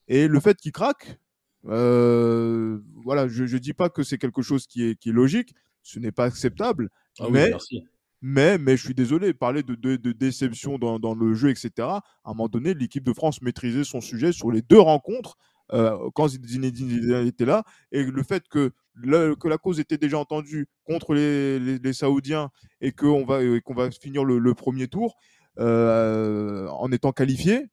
[0.09, 1.21] et le fait qu'il craque.
[1.63, 6.01] voilà, je ne dis pas que c'est quelque chose qui est, qui est logique, ce
[6.01, 7.85] n'est pas acceptable, Ah oui, mais merci.
[8.23, 11.71] Mais, mais je suis désolé, parler de, de, de déception dans, dans le jeu, etc.
[11.79, 15.37] À un moment donné, l'équipe de France maîtrisait son sujet sur les deux rencontres
[15.73, 17.65] euh, quand Zinedine Zidane était là.
[17.93, 22.51] Et le fait que, que la cause était déjà entendue contre les, les, Saoudiens
[22.81, 25.17] et qu'on va, va finir le, premier tour
[25.59, 27.67] euh, en étant qualifié,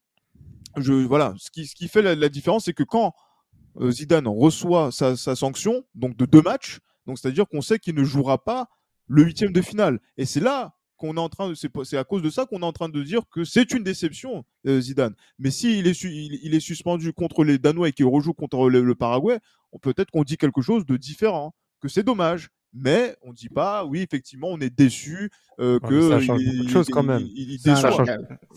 [0.78, 3.14] je, voilà, ce qui, ce qui fait la, la différence, c'est que quand
[3.80, 8.04] euh, Zidane reçoit sa, sa sanction, donc de deux matchs, c'est-à-dire qu'on sait qu'il ne
[8.04, 8.68] jouera pas
[9.08, 9.99] le huitième de finale.
[10.18, 12.66] Et c'est là qu'on est en train de, c'est à cause de ça qu'on est
[12.66, 15.16] en train de dire que c'est une déception, euh, Zidane.
[15.39, 18.95] Mais s'il est, su- il, est suspendu contre les Danois et qu'il rejoue contre le,
[18.95, 19.39] Paraguay,
[19.82, 22.49] peut-être qu'on dit quelque chose de différent, que c'est dommage.
[22.76, 26.41] Mais on dit pas, oui, effectivement, on est déçu euh, Ouais, que mais ça change
[26.41, 27.21] il- beaucoup de choses quand même.
[27.21, 28.15] il- il- il Ça, change, euh,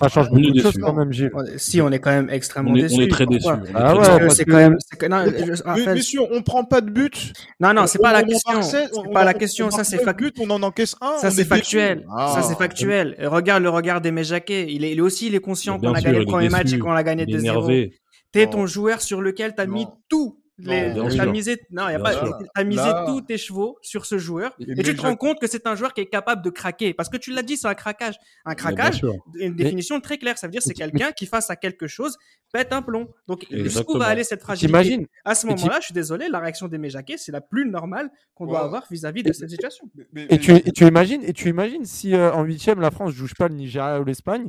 [0.09, 1.31] ça beaucoup de choses quand même, Gilles.
[1.59, 2.95] Si, on est quand même extrêmement On est, déçus.
[2.99, 3.75] on est très Ah très ouais, déçus.
[3.75, 4.73] que parce c'est quand même.
[5.11, 7.35] non, Mais- je- en mais- fait- messieurs, on prend pas de but.
[7.61, 8.63] non, non, c'est On- pas la question.
[8.63, 9.71] C'est pas la on question.
[9.71, 11.19] Ça, c'est neuf fac- buts, on en encaisse un.
[11.19, 11.99] Ça, on c'est est factuel.
[11.99, 12.09] déçu.
[12.17, 12.33] Ah.
[12.35, 13.15] Ça, c'est factuel.
[13.21, 14.67] Regarde le regard d'Aimé Jacquet.
[14.73, 16.63] Il est, il est aussi, il est conscient qu'on a sûr, gagné le premier match
[16.63, 17.45] et déçu, qu'on l'a gagné Il est 2-0.
[17.69, 17.93] énervé.
[18.33, 20.39] T'es ton joueur sur lequel t'as mis tout.
[20.59, 22.39] Les, t'as misé, non, y a Bien pas, sûr.
[22.55, 25.39] t'as misé Là- tous tes chevaux sur ce joueur Et et, tu te rends compte
[25.39, 27.69] que c'est un joueur qui est capable de craquer parce que tu l'as dit, c'est
[27.69, 28.15] un craquage.
[28.47, 29.03] Un craquage,
[29.39, 30.73] une définition très claire, ça veut dire c'est
[31.09, 32.17] quelqu'un qui face à quelque chose
[32.53, 33.09] pète un plomb.
[33.27, 36.69] Donc jusqu'où va aller cette fragilité T'imagines À ce moment-là, je suis désolé, la réaction
[36.69, 39.91] des Jacquet, c'est la plus normale qu'on doit avoir vis-à-vis de cette situation.
[39.95, 42.91] Mais- mais- Et tu, et tu imagines, et tu imagines si euh, en huitième la
[42.91, 44.49] France joue pas le Nigeria ou l'Espagne,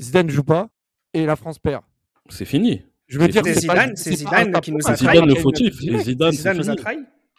[0.00, 0.70] Zidane joue pas
[1.14, 1.82] et la France perd.
[2.30, 2.82] C'est fini.
[3.10, 5.16] Je veux dire, C'est Zidane, c'est Zidane qui nous a trahi.
[5.16, 5.74] Zidane le fautif.
[5.82, 6.98] Et Zidane, nous a trahi.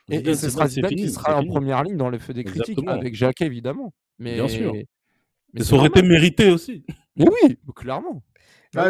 [0.09, 2.69] Et, ce sera fini, Zidane qui sera en première ligne dans le feu des critiques
[2.69, 2.91] Exactement.
[2.91, 3.93] avec Jacques évidemment.
[4.19, 4.73] Mais, Bien sûr.
[5.53, 6.83] Mais ça aurait été mérité aussi.
[7.17, 8.21] Oui, clairement.
[8.75, 8.89] Ah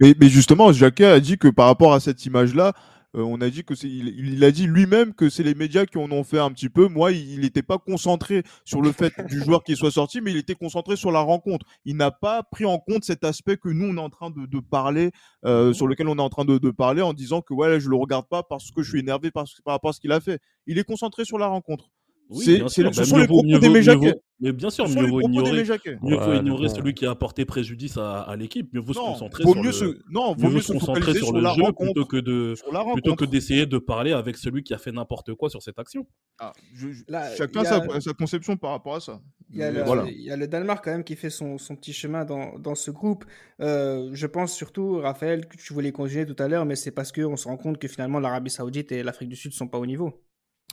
[0.00, 2.72] mais- mais justement, Jacquet a dit que par rapport à cette image-là,
[3.14, 5.86] euh, on a dit que c'est, il, il a dit lui-même que c'est les médias
[5.86, 6.88] qui en ont fait un petit peu.
[6.88, 10.36] Moi, il n'était pas concentré sur le fait du joueur qui soit sorti, mais il
[10.36, 11.66] était concentré sur la rencontre.
[11.84, 14.46] Il n'a pas pris en compte cet aspect que nous on est en train de,
[14.46, 15.10] de parler,
[15.44, 17.88] euh, sur lequel on est en train de, de parler, en disant que ouais, je
[17.88, 20.20] le regarde pas parce que je suis énervé par, par rapport à ce qu'il a
[20.20, 20.40] fait.
[20.66, 21.90] Il est concentré sur la rencontre.
[22.30, 22.70] Oui, C'est- sûr.
[22.70, 23.26] ce Bah, sont mieux les
[23.58, 24.10] propos Jacquet.
[24.12, 25.62] vaut- Mais bien sûr, mieux vaut ignorer,
[26.02, 28.72] mieux vaut Ouais, ignorer celui qui a apporté préjudice à, à l'équipe.
[28.72, 30.66] Mieux vaut se concentrer vaut sur mieux le, se, non, mieux vaut vaut mieux se
[30.68, 32.54] se concentrer sur sur le jeu plutôt que de
[32.94, 36.06] plutôt que d'essayer de parler avec celui qui a fait n'importe quoi sur cette action.
[36.40, 39.20] Ah, je- je- Là, chacun a- sa, sa conception par rapport à ça.
[39.50, 40.06] Il y, a le, voilà.
[40.08, 42.74] il y a le Danemark quand même qui fait son, son petit chemin dans, dans
[42.74, 43.24] ce groupe.
[43.60, 47.12] Euh, je pense surtout, Raphaël, que tu voulais continuer tout à l'heure, mais c'est parce
[47.12, 49.84] qu'on se rend compte que finalement l'Arabie Saoudite et l'Afrique du Sud sont pas au
[49.86, 50.24] niveau.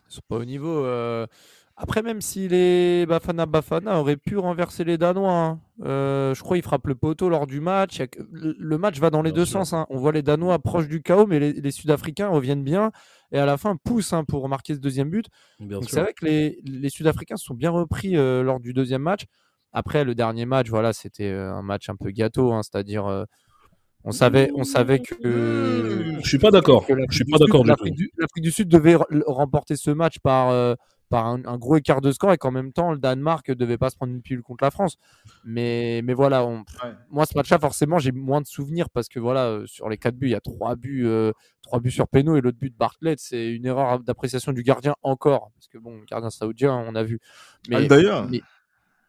[0.09, 0.85] Ils sont pas au niveau.
[0.85, 1.25] euh.
[1.81, 5.61] Après, même si les Bafana Bafana auraient pu renverser les Danois, hein.
[5.85, 8.01] Euh, je crois qu'ils frappent le poteau lors du match.
[8.33, 9.59] Le match va dans les Bien deux sûr.
[9.59, 9.71] sens.
[9.71, 9.85] hein.
[9.89, 12.91] On voit les Danois proches du chaos, mais les, les Sud-Africains reviennent bien
[13.31, 15.27] et à la fin poussent hein, pour marquer ce deuxième but.
[15.87, 19.23] C'est vrai que les, les Sud-Africains se sont bien repris euh, lors du deuxième match.
[19.71, 23.25] Après, le dernier match, voilà, c'était un match un peu gâteau, c'est-à-dire
[24.05, 25.15] on savait, on savait que,
[26.21, 26.85] Je suis pas d'accord.
[26.87, 28.09] Je suis du pas Sud- d'accord du tout.
[28.17, 30.75] l'Afrique du, Sud devait re- remporter ce match par, euh,
[31.09, 33.89] par un, un gros écart de score et qu'en même temps, le Danemark devait pas
[33.89, 34.97] se prendre une pilule contre la France.
[35.43, 36.93] Mais, mais voilà, on- Ouais.
[37.09, 40.15] moi, ce match-là, forcément, j'ai moins de souvenirs parce que voilà, euh, sur les quatre
[40.15, 41.31] buts, il y a trois buts, euh,
[41.61, 44.95] trois buts sur péno et l'autre but de Bartlett, c'est une erreur d'appréciation du gardien
[45.01, 45.51] encore.
[45.55, 47.19] Parce que bon, le gardien saoudien, on a vu.
[47.69, 48.41] Mais, D'ailleurs, mais-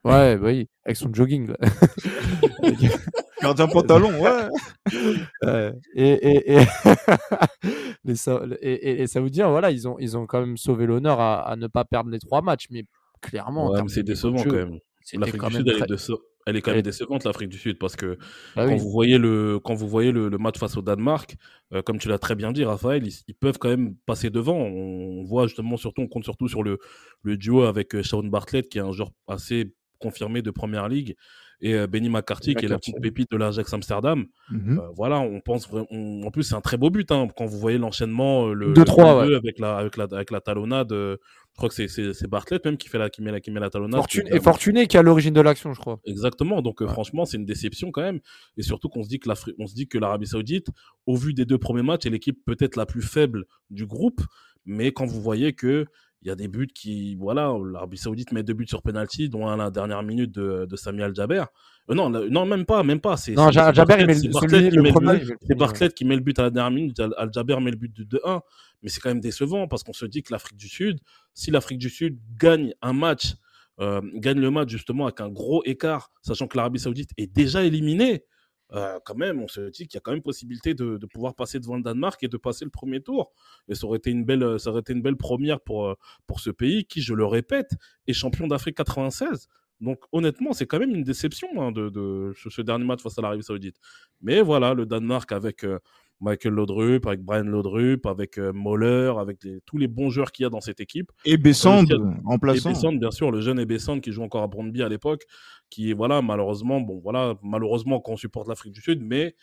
[0.04, 1.48] Ouais, bah oui, avec son jogging.
[1.48, 1.56] là.
[3.42, 4.48] gardien pantalon, ouais.
[5.42, 5.72] Ouais.
[5.94, 6.64] et, et, et...
[8.14, 11.42] Sa- et, et- les Saoudiens, voilà, ils ont, ils ont quand même sauvé l'honneur à,
[11.48, 12.84] à ne pas perdre les trois matchs, mais
[13.20, 14.78] clairement, Ouais, c'est décevant jeu, quand même.
[15.14, 16.12] L'Afrique du Sud, elle est, très- déce-
[16.46, 18.16] elle est quand même décevante, l'Afrique du Sud, parce que
[18.56, 18.78] Ah quand oui.
[18.78, 21.36] vous voyez le, quand vous voyez le, le match face au Danemark,
[21.74, 24.56] euh, comme tu l'as très bien dit, Raphaël, ils, ils peuvent quand même passer devant.
[24.56, 26.78] On voit justement, surtout, on compte surtout sur le,
[27.22, 31.14] le duo avec euh, Shawn Bartlett, qui est un joueur assez confirmé de première ligue,
[31.62, 34.24] et euh, Benny McCarthy, qui est la petite pépite de l'Ajax Amsterdam.
[34.50, 34.78] Mhm.
[34.78, 37.58] Euh, voilà, on pense on- En plus, c'est un très beau but hein, quand vous
[37.58, 40.90] voyez l'enchaînement, euh, le 2-3, 2 avec la, avec la, avec la talonnade.
[40.92, 41.16] euh,
[41.52, 43.68] je crois que c'est- Bartlett même qui fait la, qui met la, qui met la
[43.68, 44.00] talonnade.
[44.00, 46.00] Fortune, et Fortuné qui est à l'origine de l'action, je crois.
[46.06, 46.62] Exactement.
[46.62, 46.92] Donc, euh, Ouais.
[46.92, 48.20] franchement, c'est une déception quand même.
[48.56, 50.68] Et surtout qu'on se dit que l'Afrique, on se dit que l'Arabie Saoudite,
[51.06, 54.22] au vu des deux premiers matchs, est l'équipe peut-être la plus faible du groupe.
[54.64, 55.84] Mais quand vous voyez que
[56.22, 59.46] il y a des buts qui, voilà, l'Arabie Saoudite met deux buts sur penalty, dont
[59.48, 61.44] un à la dernière minute de, de Samuel Jaber.
[61.90, 63.16] Euh, non, la- non, même pas, même pas.
[63.16, 64.28] C'est Non, Jaber, il met le, qui
[64.76, 65.76] le met le but.
[65.76, 68.40] C'est qui met le à la dernière minute, Al- Al-Jaber met le but du 2-1.
[68.82, 70.98] Mais c'est quand même décevant parce qu'on se dit que l'Afrique du Sud,
[71.34, 73.34] si l'Afrique du Sud gagne un match,
[73.80, 77.62] euh, gagne le match justement avec un gros écart, sachant que l'Arabie Saoudite est déjà
[77.64, 78.24] éliminée,
[78.72, 81.58] euh, quand même, on se dit qu'il y a quand même possibilité de, pouvoir passer
[81.58, 83.32] devant le Danemark et de passer le premier tour.
[83.68, 85.94] Et ça aurait été une belle, ça aurait été une belle première pour, euh,
[86.26, 87.72] pour ce pays qui, je le répète,
[88.06, 89.48] est champion d'Afrique 96.
[89.80, 93.42] Donc honnêtement, c'est quand même une déception hein, de, ce dernier match face à l'Arabie
[93.42, 93.76] Saoudite.
[94.20, 95.78] Mais voilà, le Danemark avec euh,
[96.20, 100.42] Michael Laudrup, avec Brian Laudrup, avec euh, Moller, avec les- tous les bons joueurs qu'il
[100.42, 101.10] y a dans cette équipe.
[101.24, 101.94] Et Bessand, Et
[102.24, 102.70] remplaçant.
[102.70, 105.22] Bessand, bien sûr, le jeune Ebessand qui joue encore à Brondby à l'époque,
[105.70, 109.34] qui voilà, malheureusement, bon voilà, malheureusement qu'on supporte l'Afrique du Sud, mais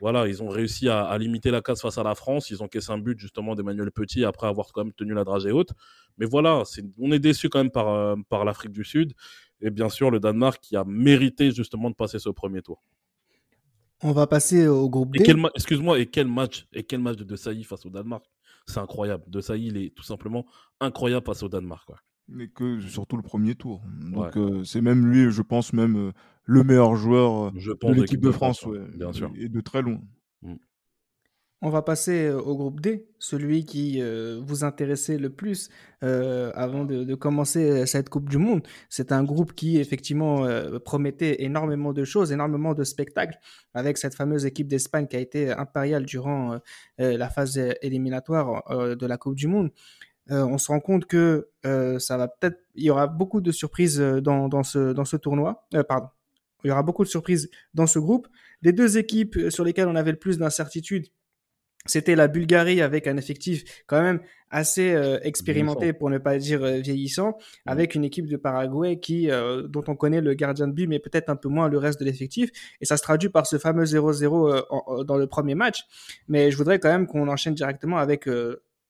[0.00, 2.50] voilà, ils ont réussi à, à limiter la casse face à la France.
[2.50, 5.52] Ils ont caissé un but justement d'Emmanuel Petit après avoir quand même tenu la dragée
[5.52, 5.70] haute.
[6.18, 6.62] Mais voilà,
[6.98, 9.12] on est déçu quand même par, euh, par l'Afrique du Sud
[9.60, 12.82] et bien sûr le Danemark qui a mérité justement de passer ce premier tour.
[14.02, 15.34] On va passer au groupe D.
[15.34, 18.24] ma- excuse-moi, et quel match, et quel match de De Sailly face au Danemark?
[18.66, 19.24] C'est incroyable.
[19.28, 20.46] De Sailly, il est tout simplement
[20.80, 21.86] incroyable face au Danemark.
[21.86, 21.98] quoi.
[22.28, 23.82] mais que surtout le premier tour.
[24.00, 26.12] Donc euh, c'est même lui, je pense même euh,
[26.44, 29.30] le meilleur joueur euh, de l'équipe de France, ouais, bien sûr.
[29.36, 30.00] et de très loin.
[31.66, 35.70] On va passer euh, au groupe D, celui qui euh, vous intéressait le plus
[36.02, 38.60] euh, avant de, commencer cette Coupe du Monde.
[38.90, 40.46] C'est un groupe qui effectivement
[40.84, 43.38] promettait énormément de choses, énormément de spectacles,
[43.72, 46.58] avec cette fameuse équipe d'Espagne qui a été impériale durant
[46.98, 49.70] la phase éliminatoire de la Coupe du Monde.
[50.28, 51.48] on se rend compte que
[51.98, 55.66] ça va peut-être, il y aura beaucoup de surprises dans, ce, dans ce tournoi.
[55.88, 56.08] pardon,
[56.64, 58.28] il y aura beaucoup de surprises dans ce groupe.
[58.60, 61.06] Les deux équipes sur lesquelles on avait le plus d'incertitudes,
[61.86, 64.20] c'était la Bulgarie avec un effectif quand même
[64.50, 69.30] assez euh, expérimenté pour ne pas dire euh, vieillissant, avec une équipe de Paraguay qui,
[69.30, 72.00] euh, dont on connaît le gardien de but, mais peut-être un peu moins le reste
[72.00, 72.50] de l'effectif.
[72.80, 75.84] Et ça se traduit par ce fameux 0-0 dans le premier match.
[76.28, 78.28] Mais je voudrais quand même qu'on enchaîne directement avec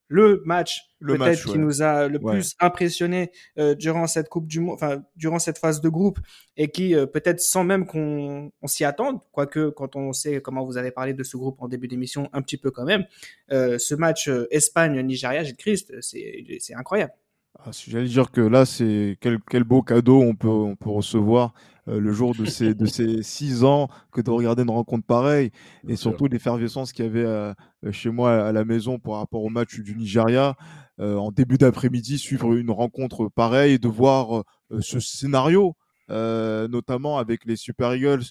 [0.08, 4.74] le match peut-être qui nous a le plus impressionné euh, durant cette coupe du monde,
[4.74, 6.18] enfin durant cette phase de groupe
[6.56, 10.76] et qui euh, peut-être sans même qu'on s'y attende, quoique quand on sait comment vous
[10.76, 13.04] avez parlé de ce groupe en début d'émission, un petit peu quand même,
[13.52, 17.12] euh, ce match Espagne-Nigeria, Gilles Christ, c'est incroyable.
[17.60, 21.54] Ah, J'allais dire que là, c'est quel, quel, beau cadeau on peut, on peut recevoir
[21.88, 25.50] euh, le jour de ces, de ces six ans que de regarder une rencontre pareille
[25.86, 27.52] et surtout l'effervescence qu'il y avait euh,
[27.90, 30.56] chez moi à la maison par rapport au match du Nigeria.
[31.00, 34.44] Euh, en début d'après-midi, suivre une rencontre pareille, de voir
[34.80, 35.76] ce scénario,
[36.08, 38.24] notamment avec les Super Eagles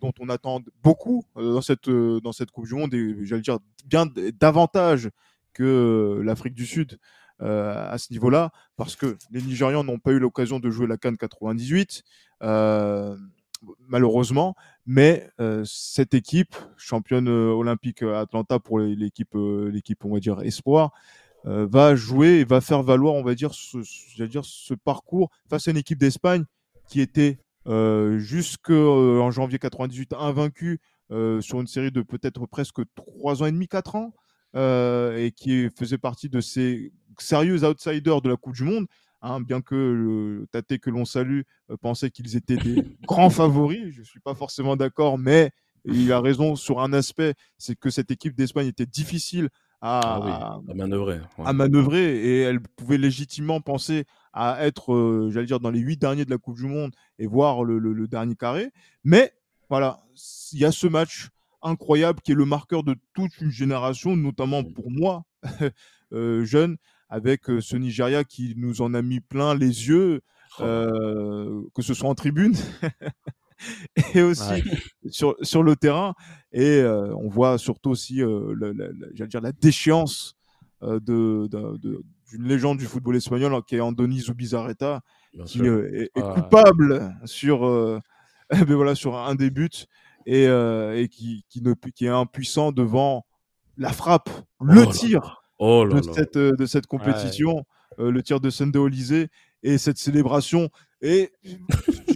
[0.00, 4.06] dont on attend beaucoup dans cette, dans cette Coupe du Monde et j'allais dire bien
[4.38, 5.10] davantage
[5.54, 6.98] que l'Afrique du Sud.
[7.42, 10.96] Euh, à ce niveau-là, parce que les Nigérians n'ont pas eu l'occasion de jouer la
[10.96, 12.04] Cannes 98,
[12.44, 13.16] euh,
[13.88, 14.54] malheureusement,
[14.86, 20.92] mais euh, cette équipe, championne olympique Atlanta pour l'équipe, l'équipe, on va dire, espoir,
[21.44, 23.78] va jouer et va faire valoir, on va dire, ce,
[24.22, 26.44] dire, ce parcours face à une équipe d'Espagne
[26.86, 30.80] qui était jusqu'en janvier 98 invaincue
[31.40, 34.14] sur une série de peut-être presque 3 ans et demi, 4 ans,
[34.54, 38.86] et qui faisait partie de ces sérieux outsiders de la Coupe du Monde.
[39.24, 43.92] Hein, bien que le Tate que l'on salue euh, pensait qu'ils étaient des grands favoris.
[43.92, 45.52] Je ne suis pas forcément d'accord, mais
[45.84, 49.48] il a raison sur un aspect, c'est que cette équipe d'Espagne était difficile
[49.80, 51.20] à, ah manœuvrer.
[51.44, 56.00] à manœuvrer et elle pouvait légitimement penser à être, euh, j'allais dire, dans les huit
[56.00, 58.70] derniers de la Coupe du Monde et voir le, le dernier carré.
[59.02, 59.32] Mais
[59.68, 60.00] voilà,
[60.52, 61.30] il y a ce match
[61.62, 65.24] incroyable qui est le marqueur de toute une génération, notamment pour moi,
[66.12, 66.76] euh, jeune,
[67.12, 70.22] avec euh, ce Nigeria qui nous en a mis plein les yeux,
[70.58, 70.62] oh.
[70.62, 72.56] euh, que ce soit en tribune
[74.14, 74.64] et aussi
[75.10, 76.14] sur, sur le terrain.
[76.52, 80.36] Et euh, on voit surtout aussi, la, dire, la déchéance
[80.80, 81.48] de,
[82.30, 85.02] d'une légende du football espagnol hein, qui est Andoni Zubizarreta,
[85.44, 86.32] qui est, ah.
[86.34, 87.60] coupable sur,
[88.50, 89.68] ben voilà, sur un des buts
[90.24, 93.26] et, et qui, qui, ne, qui est impuissant devant
[93.76, 94.30] la frappe,
[94.62, 97.64] le oh tir oh de, Cette, euh, de cette compétition,
[97.98, 99.28] euh, le tir de Sunday Olysée
[99.62, 100.70] et cette célébration.
[101.00, 101.30] Et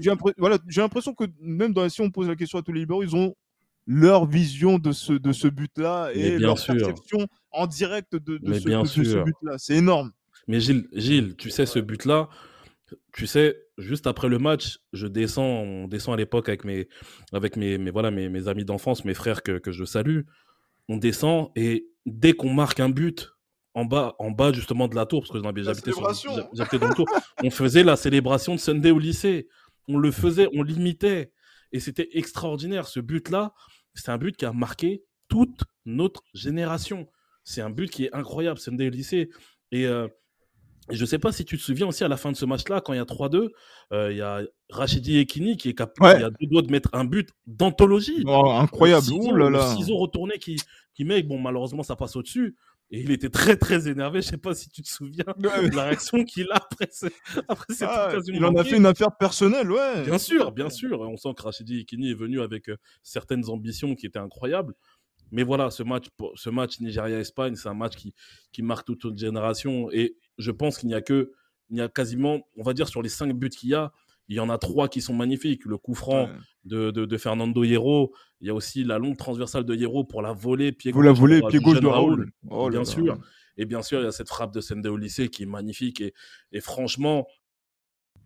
[0.03, 3.03] j'ai voilà, l'impression que même dans, si on pose la question à tous les libéraux,
[3.03, 3.35] ils ont
[3.87, 9.05] leur vision de ce, de ce but-là et leur perception en direct de, de ce,
[9.05, 9.59] ce but-là.
[9.59, 10.11] C'est énorme.
[10.49, 12.29] Mais Gilles, Gilles, tu sais, ce but-là,
[13.13, 16.89] tu sais, juste après le match, je descends, on descend à l'époque avec mes,
[17.33, 20.23] avec mes, mes voilà, mes, mes amis d'enfance, mes frères que, que je salue.
[20.89, 23.36] On descend et dès qu'on marque un but,
[23.77, 27.07] en bas, en bas justement de la tour, parce que j'habitais dans le tour,
[27.45, 29.49] on faisait la célébration de Sunday au lycée.
[29.87, 31.31] On le faisait, on l'imitait.
[31.73, 32.89] Et c'était extraordinaire.
[32.89, 33.53] Ce but-là,
[33.93, 37.07] c'est un but qui a marqué toute notre génération.
[37.45, 39.29] C'est un but qui est incroyable, Sunday au lycée.
[39.73, 40.09] Et euh,
[40.89, 42.81] je ne sais pas si tu te souviens aussi à la fin de ce match-là,
[42.81, 43.51] quand il y a 3-2,
[43.93, 47.05] euh, il y a Rachidi Ekini qui est capable, a deux doigts de mettre un
[47.05, 48.25] but d'anthologie.
[48.27, 50.57] Oh, incroyable, le là ciseau retourné qui,
[50.95, 52.57] qui met, bon, malheureusement, ça passe au-dessus.
[52.91, 54.23] Et il était très très énervé.
[54.23, 56.89] Je sais pas si tu te souviens de la réaction qu'il a après,
[57.49, 60.05] après cette ah, Il en a fait une affaire personnelle, ouais.
[60.05, 61.01] Bien sûr, bien sûr.
[61.01, 64.75] On sent que Rachidi Ikini est venu avec euh, certaines ambitions qui étaient incroyables.
[65.33, 66.07] Mais voilà, ce match,
[66.37, 68.15] ce match Nigeria-Espagne, c'est un match qui,
[68.53, 69.91] qui marque toute une génération.
[69.91, 71.33] Et je pense qu'il n'y a que,
[71.71, 73.93] il y a quasiment, on va dire, sur les cinq buts qu'il y a,
[74.29, 75.65] il y en a trois qui sont magnifiques.
[75.65, 76.29] Le coup franc
[76.65, 78.13] de, de, Fernando Hierro.
[78.41, 81.07] Il y a aussi la longue transversale de Hierro pour la voler pied Vous gauche.
[81.07, 82.31] la volez, pied gauche de Raoul.
[82.51, 83.19] Oh bien sûr.
[83.57, 86.01] Et bien sûr, il y a cette frappe de Sende au lycée qui est magnifique.
[86.01, 86.13] Et,
[86.53, 87.27] et franchement,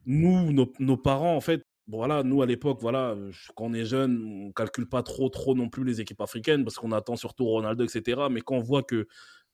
[0.06, 3.16] nous, nos, parents, en fait, voilà, nous à l'époque, voilà,
[3.54, 6.76] quand on est jeune, on calcule pas trop, trop non plus les équipes africaines parce
[6.76, 8.22] qu'on attend surtout Ronaldo, etc.
[8.30, 9.06] Mais quand on voit que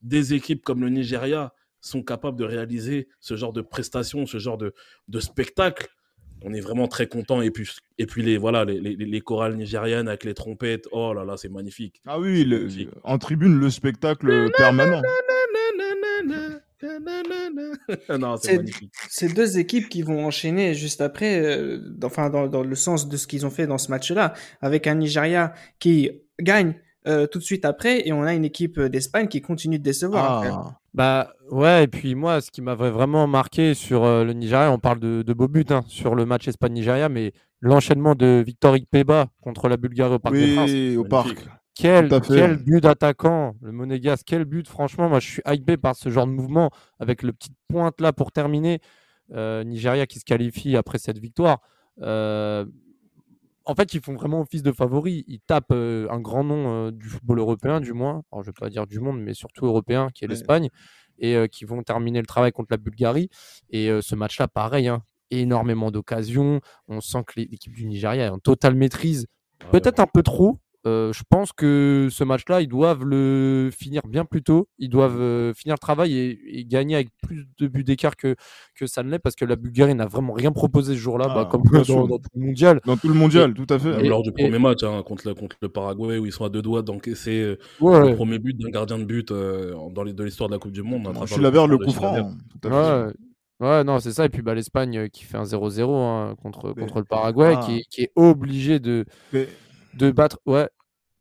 [0.03, 4.59] des équipes comme le Nigeria sont capables de réaliser ce genre de prestations, ce genre
[4.59, 4.74] de,
[5.09, 5.88] de spectacle,
[6.43, 7.41] on est vraiment très content.
[7.43, 7.68] Et puis,
[7.99, 11.37] et puis les, voilà, les, les, les chorales nigérianes avec les trompettes, oh là là,
[11.37, 12.01] c'est magnifique.
[12.07, 12.89] Ah oui, le- Magnifique.
[13.05, 15.03] en tribune, le spectacle permanent.
[18.18, 18.93] non, C'est- c'est magnifique.
[19.09, 23.09] Ces deux équipes qui vont enchaîner juste après, euh, dans- enfin dans, dans le sens
[23.09, 26.11] de ce qu'ils ont fait dans ce match-là, avec un Nigeria qui
[26.41, 26.74] gagne
[27.07, 30.39] euh, tout de suite après, et on a une équipe d'Espagne qui continue de décevoir.
[30.39, 30.51] après.
[30.53, 34.72] Ah, Bah ouais, et puis moi, ce qui m'avait vraiment marqué sur euh, le Nigeria,
[34.72, 38.72] on parle de, de beaux buts hein, sur le match Espagne-Nigeria, mais l'enchaînement de Victor
[38.72, 40.70] Ikpeba contre la Bulgarie au Parc des Princes.
[40.70, 41.36] oui, au parc.
[41.74, 46.09] Quel, quel but d'attaquant, le Monégasque, quel but, franchement, moi je suis hypé par ce
[46.09, 48.80] genre de mouvement, avec le petit pointe là pour terminer.
[49.34, 51.61] Euh, Nigeria qui se qualifie après cette victoire.
[52.01, 52.64] Euh,
[53.67, 55.25] en fait, ils font vraiment office de favoris.
[55.27, 58.23] Ils tapent euh, un grand nom euh, du football européen, du moins.
[58.31, 60.71] Alors, je ne vais pas dire du monde, mais surtout européen, qui est l'Espagne,
[61.19, 63.29] et euh, qui vont terminer le travail contre la Bulgarie.
[63.71, 66.61] Et ce match-là, pareil, hein, énormément d'occasions.
[66.87, 69.27] On sent que l'équipe du Nigeria est en totale maîtrise.
[69.73, 70.61] Peut-être un peu trop.
[70.87, 74.68] Euh, je pense que ce match-là, ils doivent le finir bien plus tôt.
[74.78, 78.37] Ils doivent euh, finir le travail et, et gagner avec plus de buts d'écart que,
[78.76, 81.34] que ça ne l'est parce que la Bulgarie n'a vraiment rien proposé ce jour-là, Ah,
[81.34, 82.80] bah, comme bien dans, dans tout le mondial.
[82.87, 83.91] Dans tout le mondial, tout à fait.
[83.97, 86.32] Même Et- lors du et- premier match hein, contre, le, contre le Paraguay, où ils
[86.32, 88.14] sont à deux doigts d'encaisser euh, Ouais, le ouais.
[88.14, 90.82] premier but d'un gardien de but euh, dans les, de l'histoire de la Coupe du
[90.84, 91.09] Monde.
[91.09, 92.30] à travers Chilavert, le de coup franc.
[93.59, 94.26] Ouais, non, c'est ça.
[94.26, 97.61] Et puis bah, l'Espagne qui fait un 0-0 hein, contre, Mais- contre le Paraguay, Ah.
[97.64, 99.49] qui, est- qui est obligé de, Mais-
[99.95, 100.39] de battre.
[100.45, 100.68] Ouais,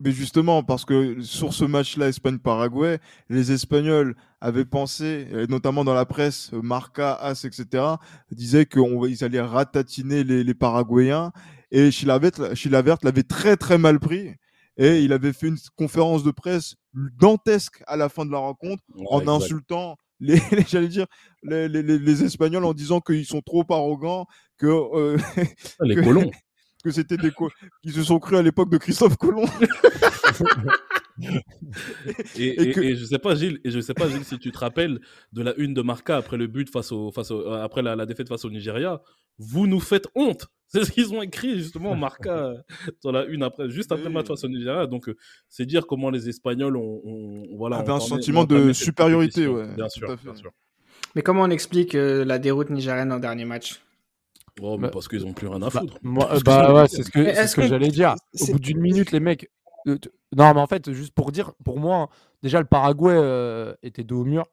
[0.01, 6.05] Mais justement, parce que sur ce match-là, Espagne-Paraguay, les Espagnols avaient pensé, notamment dans la
[6.05, 7.83] presse, Marca, As, etc.,
[8.31, 11.31] disaient qu'ils allaient ratatiner les, les Paraguayens.
[11.71, 14.31] Et Chilavert, Chilavert l'avait très très mal pris.
[14.77, 18.83] Et il avait fait une conférence de presse dantesque à la fin de la rencontre
[18.93, 19.31] Ouais, en exact.
[19.31, 21.05] insultant les, les- j'allais dire,
[21.43, 24.25] les, les- les- les Espagnols en disant qu'ils sont trop arrogants,
[24.57, 25.17] que, euh,
[25.81, 26.29] Les que- colons.
[26.85, 27.31] Que c'était des
[27.81, 29.45] qu'ils se sont cru à l'époque de Christophe Colomb.
[32.37, 34.37] Et, Et et- que- et je sais pas Gilles, et je sais pas Gilles si
[34.37, 34.99] tu te rappelles
[35.31, 37.95] de la une de Marca après le but face au, face au- euh, après la,
[37.95, 39.01] la défaite face au Nigeria.
[39.37, 40.47] Vous nous faites honte.
[40.67, 42.55] C'est ce qu'ils ont écrit justement Marca euh,
[43.01, 44.87] sur la une après, juste après le match face au Nigeria.
[44.87, 45.15] Donc euh,
[45.47, 49.47] c'est dire comment les Espagnols ont, ont- voilà Avait ont un entamé- sentiment de supériorité,
[49.47, 50.33] ouais, Bien sûr, bien.
[51.15, 53.79] Mais comment on explique euh, la déroute nigérienne en dernier match?
[54.61, 55.97] Oh, mais Bah, parce qu'ils ont plus rien à Bah, foutre.
[56.01, 58.15] moi, Parce que bah c'est- ouais, c'est ce que, ce j'allais dire.
[58.41, 59.49] Au bout d'une minute, les mecs.
[59.87, 59.97] euh,
[60.35, 62.09] Non, mais en fait, juste pour dire, pour moi,
[62.43, 64.45] déjà, le Paraguay euh, était dos au mur.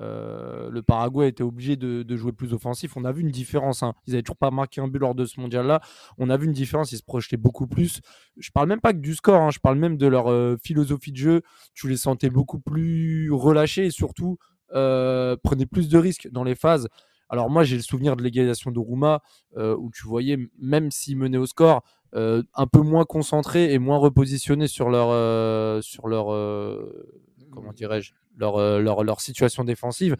[0.00, 2.96] Euh, le Paraguay était obligé de, de jouer plus offensif.
[2.96, 3.82] On a vu une différence.
[3.82, 3.92] hein.
[4.06, 5.80] Ils n'avaient toujours pas marqué un but lors de ce mondial-là.
[6.16, 6.92] On a vu une différence.
[6.92, 8.00] Ils se projetaient beaucoup plus.
[8.38, 9.40] Je parle même pas que du score.
[9.42, 11.42] hein, Je parle même de leur euh, philosophie de jeu.
[11.74, 14.38] Tu les sentais beaucoup plus relâchés et surtout
[14.74, 16.88] euh, prenaient plus de risques dans les phases.
[17.30, 19.22] Alors moi, j'ai le souvenir de l'égalisation de Rouma
[19.56, 21.82] euh, où tu voyais, même s'ils menaient au score,
[22.14, 27.08] euh, un peu moins concentrés et moins repositionnés sur leur, euh, sur leur, euh,
[27.52, 30.16] comment dirais-je, leur, leur, leur situation défensive.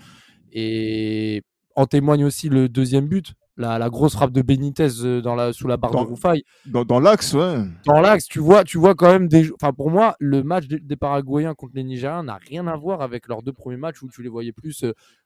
[0.53, 1.43] Et
[1.77, 4.89] en témoigne aussi le deuxième but, la, la grosse frappe de Benitez
[5.23, 6.45] dans la, sous la barre Dans- de Roufaille.
[6.67, 7.59] Dans, dans l'axe, ouais.
[7.85, 9.51] Dans l'axe, tu vois, tu vois quand même des.
[9.53, 13.03] Enfin, pour moi, le match des, des Paraguayens contre les Nigériens n'a rien à voir
[13.03, 14.85] avec leurs deux premiers matchs où tu les voyais plus.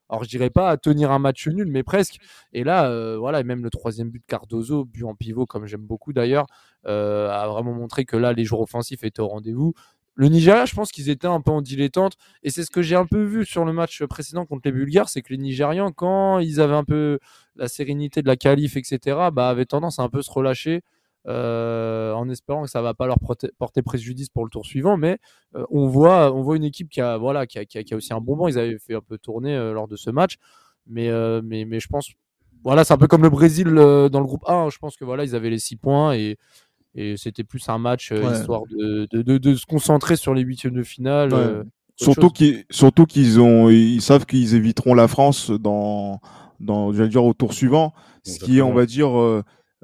[0.09, 2.19] Alors, je dirais pas à tenir un match nul, mais presque.
[2.53, 5.81] Et là, euh, voilà, même le troisième but de Cardozo, but en pivot, comme j'aime
[5.87, 6.47] beaucoup d'ailleurs,
[6.87, 9.75] euh, a vraiment montré que là, les joueurs offensifs étaient au rendez-vous.
[10.17, 12.15] Le Nigeria, je pense qu'ils étaient un peu en dilettante.
[12.43, 15.09] Et c'est ce que j'ai un peu vu sur le match précédent contre les Bulgares,
[15.09, 17.19] c'est que les Nigérians, quand ils avaient un peu
[17.57, 18.99] la sérénité de la qualif, etc.,
[19.33, 20.83] bah, avaient tendance à un peu se relâcher.
[21.27, 23.19] Euh, en espérant que ça va pas leur
[23.59, 25.19] porter préjudice pour le tour suivant, mais
[25.57, 27.95] euh, on voit, on voit une équipe qui a, voilà, qui a, qui a- qui
[27.95, 28.49] a aussi un bon banc.
[28.49, 30.37] Ils avaient fait un peu tourner euh, lors de ce match,
[30.87, 32.11] mais, euh, mais, mais je pense,
[32.63, 34.55] voilà, c'est un peu comme le Brésil euh, dans le groupe A.
[34.55, 34.71] hein.
[34.71, 36.37] Je pense que voilà, ils avaient les six points et,
[36.95, 38.33] et c'était plus un match euh, Ouais.
[38.39, 41.33] histoire de, de, de- de se concentrer sur les huitièmes de finale.
[41.33, 41.39] Ouais.
[41.41, 41.65] euh,
[41.97, 46.21] Surtout qu'ils surtout qu'ils ont ils savent qu'ils éviteront la France dans
[46.59, 47.93] dans j'allais dire au tour suivant,
[48.25, 49.17] ce qui est on va dire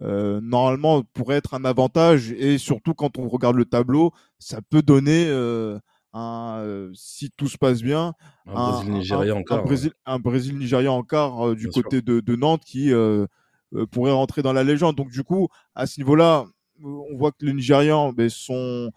[0.02, 4.82] euh, normalement pourrait être un avantage et surtout quand on regarde le tableau, ça peut
[4.82, 5.78] donner euh,
[6.12, 8.14] un euh, si tout se passe bien
[8.46, 9.58] Un Brésil-Nigeria un- encore.
[10.06, 13.26] un Brésil Nigeria en quart du Bien côté de, de Nantes qui euh,
[13.74, 14.96] euh, pourrait rentrer dans la légende.
[14.96, 16.46] Donc du coup à ce niveau-là,
[16.82, 18.90] on voit que les Nigérians ben, sont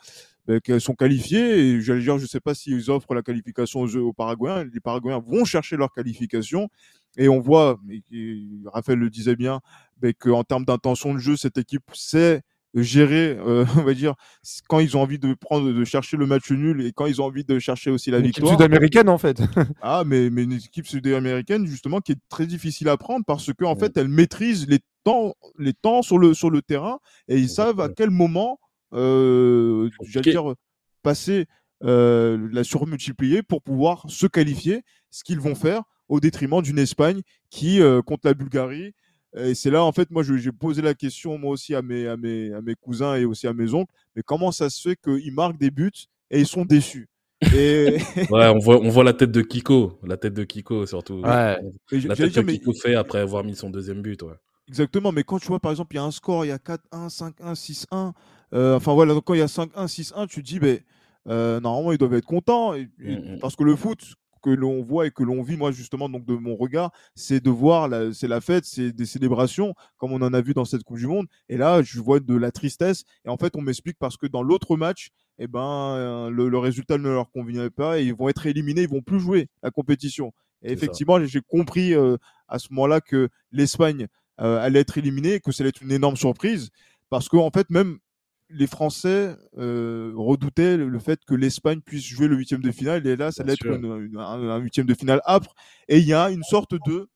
[0.47, 1.57] ben, sont qualifiées.
[1.59, 4.63] Et j'allais dire, je ne sais pas s'ils offrent la qualification aux, aux Paraguayens.
[4.73, 6.69] Les Paraguayens vont chercher leur qualification.
[7.17, 9.61] Et on voit, et, et Raphaël le disait bien,
[10.19, 12.41] qu'en termes d'intention de jeu, cette équipe sait
[12.75, 14.15] gérer, euh, on va dire,
[14.67, 17.25] quand ils ont envie de prendre, de chercher le match nul et quand ils ont
[17.25, 18.53] envie de chercher aussi la Une équipe victoire.
[18.53, 19.41] sud-américaine en fait.
[19.81, 23.73] Ah, mais, mais une équipe sud-américaine, justement, qui est très difficile à prendre parce qu'en
[23.73, 23.79] Ouais.
[23.79, 27.79] fait, elle maîtrise les, temps, les temps sur le, sur le terrain et ils savent
[27.79, 28.59] à quel moment,
[28.93, 30.53] euh, j'allais dire,
[31.03, 31.45] passer
[31.83, 37.21] euh, la surmultiplier pour pouvoir se qualifier, ce qu'ils vont faire au détriment d'une Espagne
[37.49, 38.93] qui, euh, contre la Bulgarie,
[39.35, 42.17] et c'est là, en fait, moi, j'ai posé la question, moi aussi, à mes, à,
[42.17, 45.33] mes, à mes cousins et aussi à mes oncles, mais comment ça se fait qu'ils
[45.33, 45.91] marquent des buts
[46.29, 47.09] et ils sont déçus?
[47.55, 47.97] Et...
[48.31, 51.15] ouais, on voit, on voit la tête de Kiko, la tête de Kiko surtout.
[51.15, 51.57] Ouais.
[51.91, 54.21] La tête que Kiko fait après avoir mis son deuxième but.
[54.21, 54.35] Ouais.
[54.67, 56.57] Exactement, mais quand tu vois par exemple, il y a un score, il y a
[56.57, 58.13] 4-1, 5-1, 6-1,
[58.53, 60.79] euh, enfin voilà, donc quand il y a 5-1, 6-1, tu te dis, ben,
[61.27, 63.39] euh, normalement ils doivent être contents, et, et, mmh, mmh.
[63.39, 63.99] parce que le foot,
[64.43, 67.49] que l'on voit et que l'on vit, moi justement, donc de mon regard, c'est de
[67.49, 70.97] voir, c'est la fête, c'est des célébrations, comme on en a vu dans cette Coupe
[70.97, 71.27] du Monde.
[71.49, 73.05] Et là, je vois de la tristesse.
[73.25, 76.97] Et en fait, on m'explique parce que dans l'autre match, eh ben, le, le, résultat
[76.97, 80.31] ne leur convenait pas et ils vont être éliminés, ils vont plus jouer la compétition.
[80.63, 82.17] Et effectivement, j'ai compris euh,
[82.47, 84.07] à ce moment-là que l'Espagne
[84.41, 86.69] euh, allait être éliminée que ça allait être une énorme surprise
[87.09, 87.99] parce qu'en en fait, même
[88.53, 93.05] les Français euh, redoutaient le, fait que l'Espagne puisse jouer le huitième de finale.
[93.07, 95.53] Et là, ça allait être un, huitième de finale âpre.
[95.87, 97.07] Et il y a une sorte de,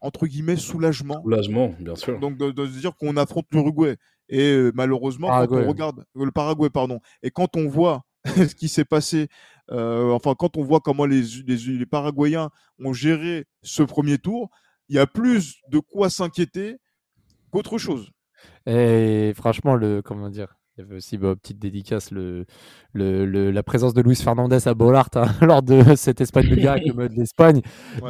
[0.00, 1.20] entre guillemets, soulagement.
[1.22, 2.18] Soulagement, bien sûr.
[2.18, 3.96] Donc, de, se dire qu'on affronte l'Uruguay.
[4.28, 8.54] Et euh, malheureusement, quand on regarde euh, le Paraguay, pardon, et quand on voit ce
[8.54, 9.28] qui s'est passé,
[9.70, 12.50] euh, enfin, quand on voit comment les, les, les Paraguayens
[12.82, 14.50] ont géré ce premier tour,
[14.88, 16.76] il y a plus de quoi s'inquiéter
[17.50, 18.10] qu'autre chose.
[18.66, 22.46] Et franchement, le comment dire, il y avait aussi, bah, petite dédicace, le,
[22.92, 26.94] le, la présence de Luis Fernandez à Bollard hein, lors de cette Espagne-Bulgarie avec le
[26.94, 27.62] mode d'Espagne.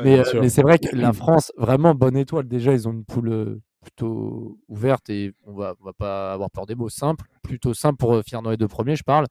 [0.05, 2.47] mais, euh, mais c'est vrai que la France, vraiment bonne étoile.
[2.47, 6.51] Déjà, ils ont une poule euh, plutôt ouverte et on va, on va pas avoir
[6.51, 9.27] peur des mots simples, plutôt simple pour euh, dans les deux premiers, je parle.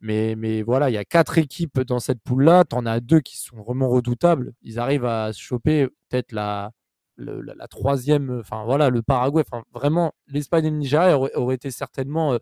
[0.00, 2.64] Mais, mais voilà, il y a quatre équipes dans cette poule-là.
[2.68, 4.52] Tu en as deux qui sont vraiment redoutables.
[4.62, 6.72] Ils arrivent à choper peut-être la,
[7.16, 12.38] la, troisième, enfin voilà, le Paraguay, enfin vraiment, l'Espagne et le Nigeria auraient, été certainement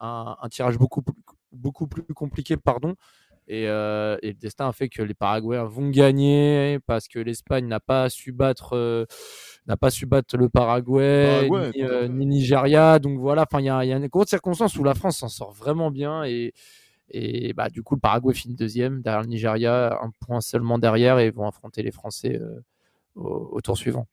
[0.00, 1.14] un, tirage beaucoup plus,
[1.52, 2.94] beaucoup plus compliqué, pardon.
[3.46, 8.10] Et, le destin a fait que les Paraguayens vont gagner parce que l'Espagne n'a pas
[8.10, 9.06] su battre,
[9.66, 11.48] n'a pas su battre le Paraguay,
[12.08, 12.98] ni, Nigeria.
[12.98, 15.90] Donc voilà, enfin il y, a une grosse circonstance où la France s'en sort vraiment
[15.90, 16.52] bien et
[17.10, 21.18] et bah, du coup, le Paraguay finit deuxième derrière le Nigeria, un point seulement derrière,
[21.18, 22.38] et vont affronter les Français
[23.14, 24.06] au, tour suivant.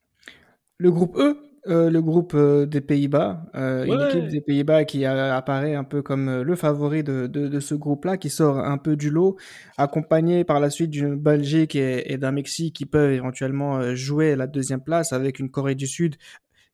[0.77, 1.37] Le groupe E,
[1.67, 6.03] euh, le groupe euh, des Pays-Bas, euh, une équipe des Pays-Bas qui apparaît un peu
[6.03, 9.37] comme le favori de, de, ce groupe-là, qui sort un peu du lot,
[9.77, 14.45] accompagné par la suite d'une Belgique et, et d'un Mexique qui peuvent éventuellement jouer la
[14.45, 16.17] deuxième place avec une Corée du Sud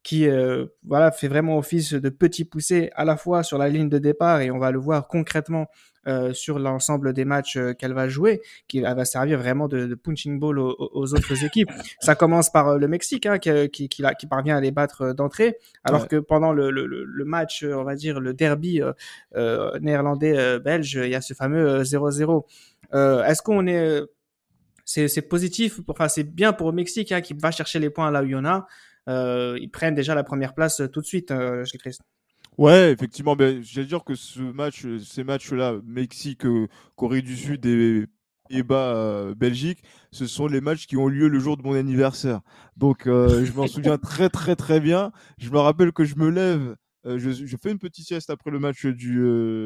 [0.03, 0.28] qui
[0.84, 4.41] voilà fait vraiment office de petit poussé à la fois sur la ligne de départ
[4.41, 5.67] et on va le voir concrètement
[6.07, 10.39] euh, sur l'ensemble des matchs euh, qu'elle va jouer, qui va servir vraiment de, punching
[10.39, 11.69] ball aux, autres équipes.
[11.99, 15.57] Ça commence par euh, le Mexique, hein, qui, qui, qui, parvient à les battre d'entrée,
[15.83, 18.81] alors que pendant le, le, le, match, on va dire le derby
[19.35, 22.45] euh, néerlandais-belge, il y a ce fameux 0-0.
[22.93, 24.01] Est-ce qu'on est
[24.85, 28.23] c'est positif, enfin c'est bien pour le Mexique hein, qui va chercher les points là
[28.23, 28.65] où il y en a.
[29.07, 31.31] ils prennent déjà la première place tout de suite
[31.79, 32.01] Christ.
[32.62, 37.66] Ouais, effectivement, ben, j'allais dire que ce match, ces matchs-là, Mexique, euh, Corée du Sud
[37.66, 38.05] et
[38.47, 39.80] Pays-Bas, euh, Belgique,
[40.12, 42.41] ce sont les matchs qui ont lieu le jour de mon anniversaire.
[42.78, 45.12] Donc, euh, je m'en souviens très, très, très bien.
[45.39, 48.59] Je me rappelle que je me lève, je, je, fais une petite sieste après le
[48.59, 49.26] match du,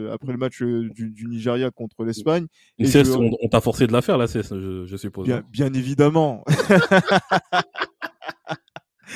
[0.10, 2.48] après le match du, du Nigeria contre l'Espagne.
[2.80, 5.26] Une sieste, on, on t'a forcé de la faire, la sieste, je, je suppose.
[5.26, 6.46] Bien, bien évidemment.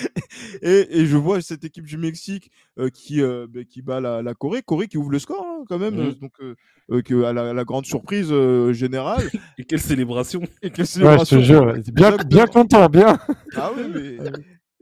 [0.62, 4.22] et, et, je vois cette équipe du Mexique euh, qui, euh, bah, qui bat la,
[4.22, 4.62] la, Corée.
[4.62, 5.95] Corée qui ouvre le score hein, quand même.
[5.95, 6.14] Mmh.
[6.16, 8.34] Donc, euh, que, à la, la, grande surprise
[8.72, 9.24] générale.
[9.58, 13.18] et quelle célébration Et quelle célébration ouais, je te jure, bien, bien content, bien.
[13.56, 14.32] Ah oui, mais.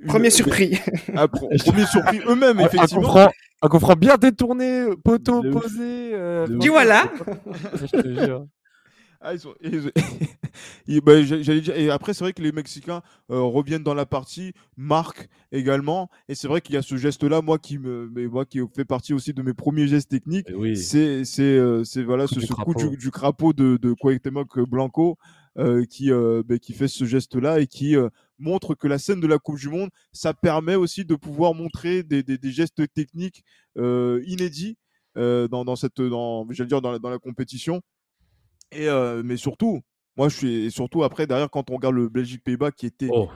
[0.06, 0.78] Premier surpris.
[1.16, 3.30] Ah, premier surpris eux-mêmes, effectivement.
[3.64, 6.12] Un coup bien détourné, poteau posé.
[6.62, 7.12] Tu vois là
[7.74, 8.46] Je te jure.
[9.28, 9.54] Ah, ils sont...
[11.04, 11.76] bah, j'allais dire...
[11.76, 16.10] Et après, c'est vrai que les Mexicains euh, reviennent dans la partie, marquent également.
[16.30, 18.86] Et c'est vrai qu'il y a ce geste-là, moi qui me, mais moi qui fait
[18.86, 20.48] partie aussi de mes premiers gestes techniques.
[20.56, 20.78] Oui.
[20.78, 25.18] C'est, c'est, euh, c'est voilà, ce, ce coup du, crapaud de, de Cuauhtémoc Blanco
[25.58, 27.98] euh, qui, bah, qui fait ce geste-là et qui
[28.40, 32.04] montre que la scène de la Coupe du Monde, ça permet aussi de pouvoir montrer
[32.04, 33.44] des, des, des gestes techniques
[33.76, 34.78] inédits
[35.18, 37.82] dans, dans cette, dans, j'allais dire dans la, dans la compétition.
[38.72, 39.82] Et euh, mais surtout,
[40.18, 43.30] moi je suis surtout après derrière quand on regarde le Belgique-Pays-Bas qui était oh,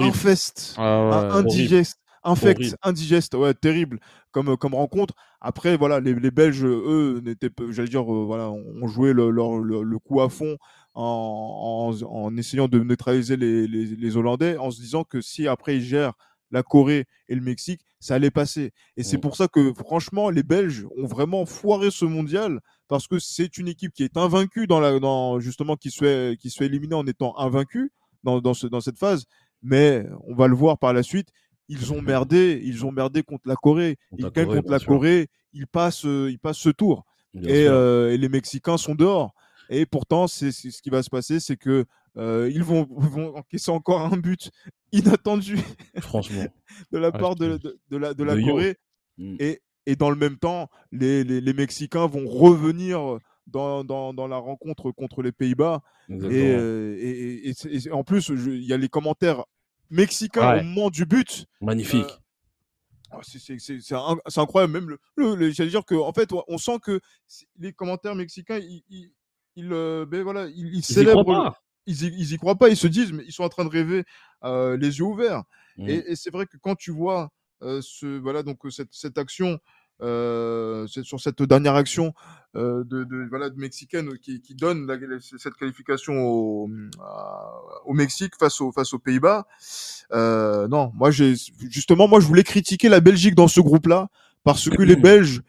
[0.00, 3.98] infest, ah indigeste, infect, indigeste, ouais, terrible
[4.30, 5.14] comme comme rencontre.
[5.40, 9.82] Après voilà, les, les Belges eux n'étaient, j'allais dire euh, voilà, ont joué le, le,
[9.82, 10.56] le, coup à fond
[10.94, 15.46] en, en, en essayant de neutraliser les, les, les, Hollandais, en se disant que si
[15.48, 16.14] après ils gèrent
[16.50, 18.72] la Corée et le Mexique, ça allait passer.
[18.96, 19.20] Et c'est Mm.
[19.20, 23.68] pour ça que, franchement, les Belges ont vraiment foiré ce mondial parce que c'est une
[23.68, 26.94] équipe qui est invaincue dans la, dans, justement, qui se fait, qui se fait éliminer
[26.94, 27.92] en étant invaincue
[28.24, 29.24] dans, dans, ce, dans cette phase.
[29.62, 31.28] Mais on va le voir par la suite.
[31.68, 33.96] Ils ont merdé, ils ont merdé contre la Corée.
[34.10, 34.88] Contre Ils gagnent Corée, contre la sûr.
[34.88, 37.04] Corée, ils passent, euh, ils passent ce tour.
[37.34, 39.34] Et, euh, et les Mexicains sont dehors.
[39.68, 41.84] Et pourtant, c'est ce qui va se passer, c'est que
[42.16, 44.50] euh, ils vont, vont encaisser encore un but
[44.92, 45.58] inattendu
[46.00, 46.46] Franchement.
[46.92, 48.46] de la Ouais, part de, de, de la, de la Yo.
[48.46, 48.76] Corée.
[49.18, 49.36] Mm.
[49.40, 49.60] Et,
[49.90, 54.36] et dans le même temps, les, les, les Mexicains vont revenir dans, dans, dans la
[54.36, 55.80] rencontre contre les Pays-Bas.
[56.10, 56.14] Et,
[56.54, 59.44] euh, et, en plus, il y a les commentaires
[59.90, 60.60] mexicains Ouais.
[60.60, 61.46] au moment du but.
[61.62, 62.10] Magnifique.
[63.10, 64.74] Ah, c'est- c'est c'est- c'est in- c'est incroyable.
[64.74, 67.00] Même le, le- le- j'allais dire que en fait, on sent que
[67.58, 69.10] les commentaires mexicains, ils, ils,
[69.56, 71.54] ils, euh, ben voilà, ils, célèbrent.
[71.86, 72.68] Ils y, ils y croient pas.
[72.68, 74.04] Ils se disent, mais ils sont en train de rêver
[74.44, 75.42] euh, les yeux ouverts.
[75.78, 75.88] Mm.
[75.88, 77.30] Et, et c'est vrai que quand tu vois
[77.62, 79.58] euh, ce, voilà, donc, euh, cette, cette action,
[80.02, 82.12] euh, c'est sur cette dernière action
[82.56, 86.70] euh, de, de, voilà, de mexicaine qui, qui donne la- la- cette qualification au,
[87.00, 89.46] à- au Mexique face, au, face aux Pays-Bas,
[90.12, 91.34] euh, non, moi j'ai
[91.70, 94.08] justement, moi je voulais critiquer la Belgique dans ce groupe-là
[94.44, 95.42] parce que les Belges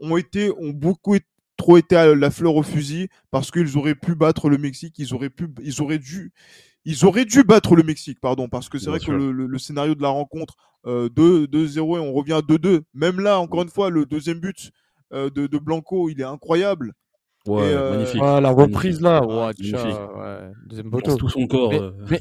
[0.00, 1.26] ont été, ont beaucoup été-
[1.56, 5.12] trop été à la fleur au fusil parce qu'ils auraient pu battre le Mexique, ils
[5.12, 6.32] auraient pu, ils auraient dû,
[6.90, 9.12] ils auraient dû battre le Mexique, pardon, parce que c'est vrai sûr.
[9.12, 10.54] que le, le- le scénario de la rencontre
[10.86, 12.80] euh, 2 2-0 et on revient à 2-2.
[12.94, 14.70] Même là, encore une fois, le deuxième but
[15.12, 16.92] euh, de, de Blanco, il est incroyable.
[17.46, 18.22] Ouais, Et, euh, magnifique.
[18.22, 19.76] Ouais, la reprise là, Ah, tcha,
[20.16, 21.16] ouais, deuxième poteau.
[21.16, 21.70] tout son corps.
[21.70, 21.92] Mais- euh.
[22.10, 22.20] mais-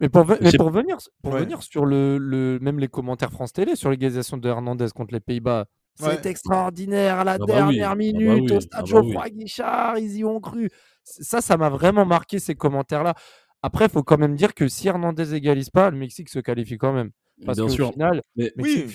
[0.00, 1.40] Mais pour, mais pour venir, pour Ouais.
[1.40, 5.20] venir sur le, le- même les commentaires France Télé sur l'égalisation de Hernandez contre les
[5.20, 6.26] Pays-Bas, c'est Ouais.
[6.28, 9.00] extraordinaire à la Ah bah dernière oui, ah bah minute oui, au stade ah bah
[9.00, 9.12] oui.
[9.12, 10.70] Geoffroy Guichard, ils y ont cru.
[11.04, 13.14] Ça, ça m'a vraiment marqué ces commentaires-là.
[13.62, 16.92] Après, faut quand même dire que si Hernandez égalise pas, le Mexique se qualifie quand
[16.92, 17.10] même.
[17.44, 17.92] Parce Bien sûr.
[17.92, 18.86] final, Mais- Oui.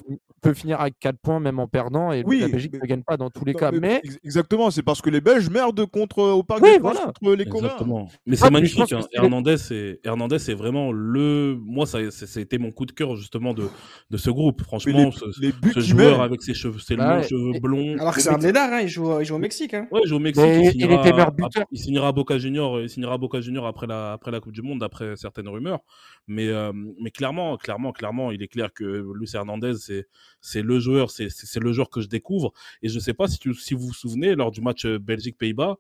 [0.42, 3.02] peut finir avec 4 points même en perdant et Oui, la Belgique mais- ne gagne
[3.04, 3.72] pas dans tous les cas.
[3.72, 6.80] mais- Mais ex- exactement, c'est parce que les Belges merdent contre au Parc Oui, des
[6.80, 7.12] Princes voilà.
[7.20, 7.66] contre les Coréens.
[7.66, 8.08] Exactement.
[8.26, 8.86] Mais c'est magnifique.
[8.86, 9.02] que hein.
[9.14, 11.58] Hernandez, c'est Hernandez, c'est vraiment le.
[11.60, 13.64] Moi, ça, c'est- c'était mon coup de cœur justement de
[14.12, 14.62] de ce groupe.
[14.62, 17.24] Franchement, les, ce, les buts ce qu'il met, joueur avec ses cheveux, ses Bah longs
[17.24, 17.98] cheveux Et- blonds.
[18.00, 19.74] Alors que c'est un blédard, hein, il, joue, il joue au Mexique.
[19.74, 19.88] Hein.
[19.92, 20.46] Ouais, il joue au Mexique.
[20.46, 21.28] Mais il, il était buteur.
[21.28, 22.80] après- il signera à Boca Junior.
[22.80, 25.80] Il signera à Boca Junior après la après la Coupe du Monde, d'après certaines rumeurs.
[26.28, 26.72] Mais euh,
[27.02, 28.84] mais clairement, clairement, clairement, il est clair que
[29.16, 29.74] Luis Hernandez,
[30.42, 32.54] c'est le joueur, c'est le joueur que je découvre.
[32.82, 35.78] Et je sais pas si si vous vous souvenez lors du match euh, Belgique-Pays-Bas,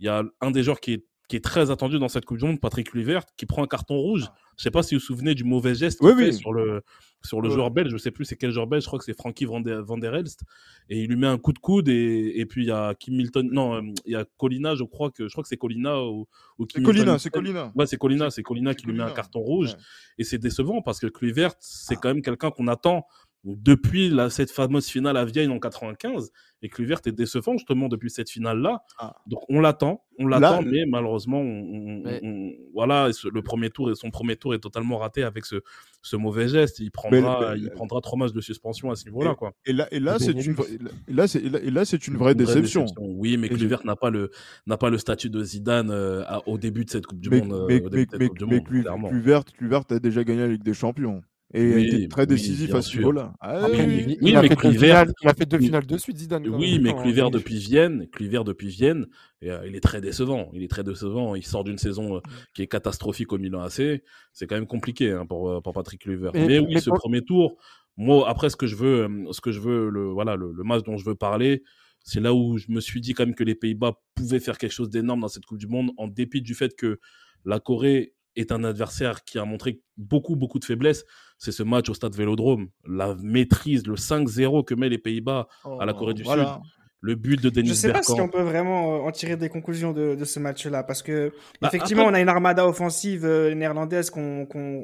[0.00, 2.38] il y a un des joueurs qui est qui est très attendu dans cette Coupe
[2.38, 4.26] du Monde, Patrick Kluivert, qui prend un carton rouge.
[4.56, 6.82] Je sais pas si vous vous souvenez du mauvais geste Oui, fait sur le
[7.22, 7.54] sur le Ouais.
[7.54, 7.92] joueur belge.
[7.92, 8.82] Je sais plus c'est quel joueur belge.
[8.82, 10.40] Je crois que c'est Frankie Van der, Van der Elst.
[10.88, 13.14] Et il lui met un coup de coude et, et puis il y a Kim
[13.14, 13.48] Milton.
[13.52, 14.74] Non, euh, il y a Colina.
[14.74, 16.26] Je crois que je crois que c'est Colina ou,
[16.58, 17.18] ou c'est Kim Colina, Milton.
[17.20, 17.72] c'est Colina.
[17.76, 18.30] Ouais, c'est Colina.
[18.30, 19.68] C'est Colina qui lui met un carton rouge.
[19.74, 19.78] Ouais.
[20.18, 23.06] Et c'est décevant parce que Kluivert, c'est quand même quelqu'un qu'on attend
[23.44, 26.30] depuis la, cette fameuse finale à Vienne en 95.
[26.62, 28.82] Et Kluivert est décevant justement depuis cette finale-là.
[28.98, 29.16] Ah.
[29.26, 33.90] Donc on l'attend, on l'attend, mais malheureusement, on, on- Mais- on- voilà, le premier tour
[33.90, 35.62] et son premier tour est totalement raté avec ce,
[36.02, 36.78] ce mauvais geste.
[36.80, 39.52] Il Mais- prendra, mais- il prendra trois matchs de suspension à ce niveau-là, quoi.
[39.64, 40.68] Et là, et là, c'est une, vraie-
[41.08, 42.84] et là, c'est, et là- et là, c'est une vraie Une vraie déception.
[42.98, 44.30] Oui, mais Kluivert n'a pas le
[44.66, 47.52] n'a pas le statut de Zidane euh, au début de cette Coupe du mais, Monde.
[47.54, 48.62] euh, mais, mais, mais, mais.
[49.08, 51.22] Kluivert, Kluivert a déjà gagné la Ligue des Champions.
[51.52, 53.34] Et Oui, a été très oui, décisif bien à ce niveau-là.
[53.40, 54.18] Ah Après, oui, il, oui.
[54.20, 55.64] il Oui, a mais fait deux Kluivert- finales, il a fait deux Oui.
[55.66, 56.48] finales de suite, Zidane.
[56.48, 59.06] Oui, même, mais Kluivert depuis Vienne, Kluivert depuis Vienne,
[59.42, 60.48] et, euh, il est très décevant.
[60.54, 61.34] Il est très décevant.
[61.34, 62.20] Il sort d'une saison euh,
[62.54, 64.00] qui est catastrophique au Milan AC.
[64.32, 66.30] C'est quand même compliqué hein, pour, euh, pour Patrick Kluivert.
[66.34, 67.56] Mais- Mais, oui, mais ce pour- premier tour.
[67.96, 70.84] Moi, après, ce que je veux, ce que je veux, le voilà, le, le match
[70.84, 71.64] dont je veux parler,
[72.04, 74.72] c'est là où je me suis dit quand même que les Pays-Bas pouvaient faire quelque
[74.72, 77.00] chose d'énorme dans cette Coupe du Monde, en dépit du fait que
[77.44, 81.04] la Corée est un adversaire qui a montré beaucoup, beaucoup de faiblesses.
[81.38, 82.68] C'est ce match au stade Vélodrome.
[82.86, 86.60] La maîtrise, le 5-0 que met les Pays-Bas à la Corée du Voilà.
[87.02, 89.48] le but de Denis Je sais pas si on peut vraiment euh, en tirer des
[89.48, 91.32] conclusions de, de ce match-là, parce que
[91.62, 94.12] Bah, effectivement, après- on a une armada offensive euh, néerlandaise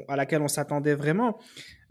[0.07, 1.37] à laquelle on s'attendait vraiment.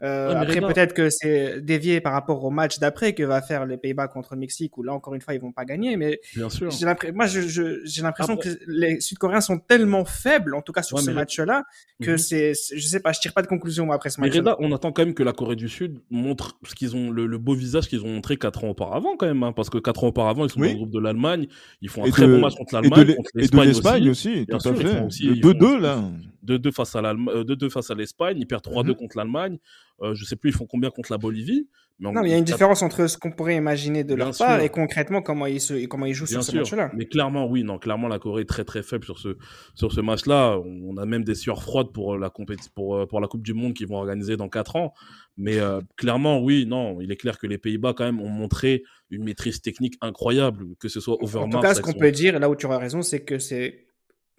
[0.03, 3.77] Euh, après, peut-être que c'est dévié par rapport au match d'après que va faire les
[3.77, 5.97] Pays-Bas contre le Mexique, où là encore une fois ils vont pas gagner.
[5.97, 6.69] Mais Bien sûr.
[7.13, 11.01] moi, j'ai l'impression Après- que les Sud-Coréens sont tellement faibles, en tout cas sur Ouais,
[11.03, 11.63] ce mais là- match-là,
[12.01, 12.17] que Mhm.
[12.17, 14.55] c'est, c'est- je sais pas, je tire pas de conclusion après ce match-là.
[14.59, 17.37] On attend quand même que la Corée du Sud montre ce qu'ils ont, le, le
[17.37, 20.07] beau visage qu'ils ont montré quatre ans auparavant quand même, hein, parce que quatre ans
[20.07, 20.67] auparavant ils sont Oui.
[20.67, 21.47] dans le groupe de l'Allemagne,
[21.81, 23.69] ils font un Et très de- bon match contre l'Allemagne, et de l'Espagne
[24.09, 24.09] aussi.
[24.09, 24.95] aussi, tout à sûr, ils fait.
[24.95, 25.47] font aussi- Le ils font
[26.47, 26.69] 2-2, aussi- là.
[26.69, 28.97] 2-2 face à l'Allemagne, 2-2 face à l'Espagne, ils perdent 3-2 Mhm.
[28.97, 29.57] contre l'Allemagne.
[30.01, 31.67] Euh, je sais plus, ils font combien contre la Bolivie.
[31.99, 34.13] Mais en- Non, mais il y a une différence entre ce qu'on pourrait imaginer de
[34.13, 36.91] Bien leur part et concrètement comment ils, se, comment ils jouent Bien sur ce match-là.
[36.95, 39.35] mais clairement, oui, non, clairement, la Corée est très très faible sur ce,
[39.73, 40.59] sur ce match-là.
[40.63, 43.55] On a même des sueurs froides pour la, compéti- pour, euh, pour la Coupe du
[43.55, 44.93] Monde qui vont organiser dans 4 ans.
[45.37, 48.83] Mais euh, clairement, oui, non, il est clair que les Pays-Bas, quand même, ont montré
[49.09, 51.49] une maîtrise technique incroyable, que ce soit En Overmars.
[51.49, 53.86] tout cas, ce qu'on son- peut dire, là où tu auras raison, c'est que c'est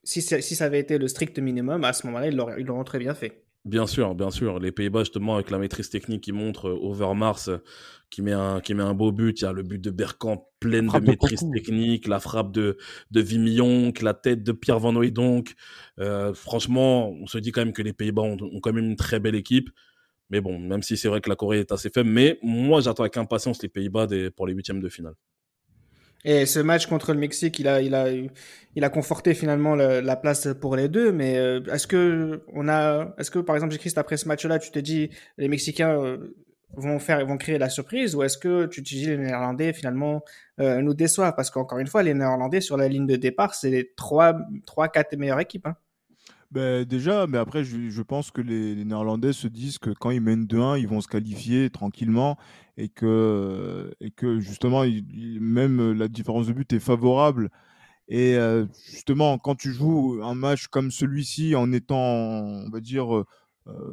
[0.08, 3.44] si, ça avait été le strict minimum, à ce moment-là, ils l'auront très bien fait.
[3.64, 4.58] Bien sûr, bien sûr.
[4.60, 7.58] Les Pays-Bas, justement, avec la maîtrise technique qui montre euh, Overmars, euh,
[8.08, 9.38] qui met, un, qui met un beau but.
[9.40, 12.78] Il y a le but de Bergkamp, pleine de maîtrise technique, la frappe de,
[13.10, 15.54] de la tête de Pierre Van Hooijdonk.
[15.98, 18.96] Euh, franchement, on se dit quand même que les Pays-Bas ont, ont quand même une
[18.96, 19.68] très belle équipe.
[20.30, 23.02] Mais bon, même si c'est vrai que la Corée est assez faible, mais moi, j'attends
[23.02, 25.14] avec impatience les Pays-Bas pour les huitièmes de finale.
[26.24, 28.08] Et ce match contre le Mexique, il a, il a,
[28.74, 31.12] il a conforté finalement le- la place pour les deux.
[31.12, 34.70] Mais euh, est-ce que on a, est-ce que par exemple, Christ, après ce match-là, tu
[34.70, 36.34] te dis les Mexicains euh,
[36.74, 40.22] vont faire, vont créer la surprise, ou est-ce que tu te dis les Néerlandais finalement
[40.60, 41.34] euh, nous déçoivent?
[41.36, 44.88] Parce qu'encore une fois, les Néerlandais sur la ligne de départ, c'est les trois, trois,
[44.88, 45.66] quatre meilleures équipes.
[45.66, 45.76] hein.
[46.50, 50.46] Ben, déjà, mais après, je, pense que les, Néerlandais se disent que quand ils mènent
[50.46, 52.38] 2-1, ils vont se qualifier tranquillement
[52.78, 54.84] et que, et que justement,
[55.40, 57.50] même la différence de but est favorable.
[58.08, 63.14] Et euh, justement, quand tu joues un match comme celui-ci en étant, on va dire,
[63.14, 63.26] euh,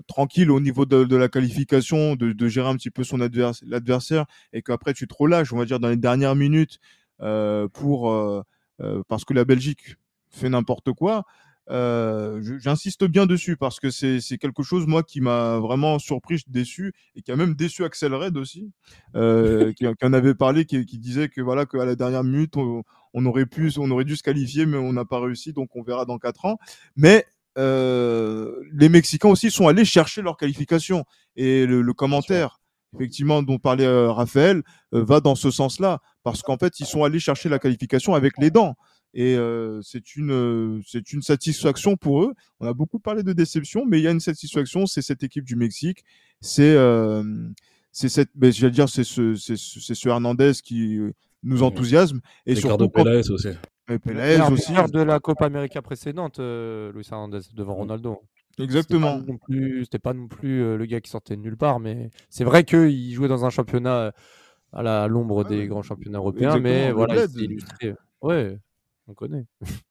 [0.08, 4.62] tranquille au niveau de, la qualification, de, gérer un petit peu son advers- l'adversaire, et
[4.62, 6.80] qu'après tu te relâches, on va dire, dans les dernières minutes,
[7.22, 8.14] euh, pour,
[9.10, 9.98] parce que la Belgique
[10.30, 11.26] fait n'importe quoi,
[11.70, 16.44] euh, j'insiste bien dessus parce que c'est c'est quelque chose, moi, qui m'a vraiment surpris,
[16.48, 18.72] déçu, et qui a même déçu Axel Red aussi,
[19.16, 22.56] euh, qui, qui en avait parlé, qui, qui disait que voilà, qu'à la dernière minute,
[22.58, 25.76] on, on aurait pu, on aurait dû se qualifier, mais on n'a pas réussi, donc
[25.76, 26.58] on verra dans quatre ans.
[26.96, 27.26] Mais
[27.58, 31.06] euh, les Mexicains aussi sont allés chercher leur qualification.
[31.36, 32.60] Et le, le commentaire,
[32.94, 34.64] effectivement, dont parlait euh, Raphaël,
[34.94, 38.34] euh, va dans ce sens-là, parce qu'en fait, ils sont allés chercher la qualification avec
[38.38, 38.76] les dents.
[39.16, 42.34] Et euh, c'est une, euh, c'est une satisfaction pour eux.
[42.60, 45.46] On a beaucoup parlé de déception, mais il y a une satisfaction, c'est cette équipe
[45.46, 46.04] du Mexique.
[46.42, 47.24] C'est euh,
[47.94, 51.00] c'est cette, ben, je vais dire, c'est ce, c'est ce, c'est ce Hernandez qui
[51.44, 52.20] nous enthousiasme.
[52.46, 53.48] Et Ricardo surtout, Peláez aussi.
[53.90, 54.74] et Meilleur aussi.
[54.74, 58.22] de la Copa América précédente, euh, Luis Hernandez, devant Ronaldo.
[58.60, 59.20] Exactement.
[59.20, 61.58] C'était pas non plus, c'était pas non plus euh, le gars qui sortait de nulle
[61.58, 64.12] part, mais c'est vrai qu'il jouait dans un championnat
[64.74, 67.94] à l'ombre Ouais, des grands championnats européens, mais Exactement, voilà, il s'est illustré.
[68.22, 68.58] Ouais,
[69.08, 69.46] on connaît.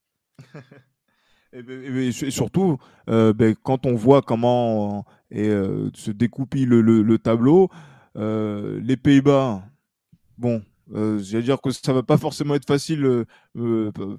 [1.52, 5.90] Et, ben- et ben- su- et surtout, euh, ben, quand on voit comment euh, euh,
[5.94, 7.70] se découpille le, le- le tableau,
[8.16, 9.62] les Pays-Bas,
[10.38, 10.62] bon,
[10.94, 13.24] euh, j'allais dire que ça va pas forcément être facile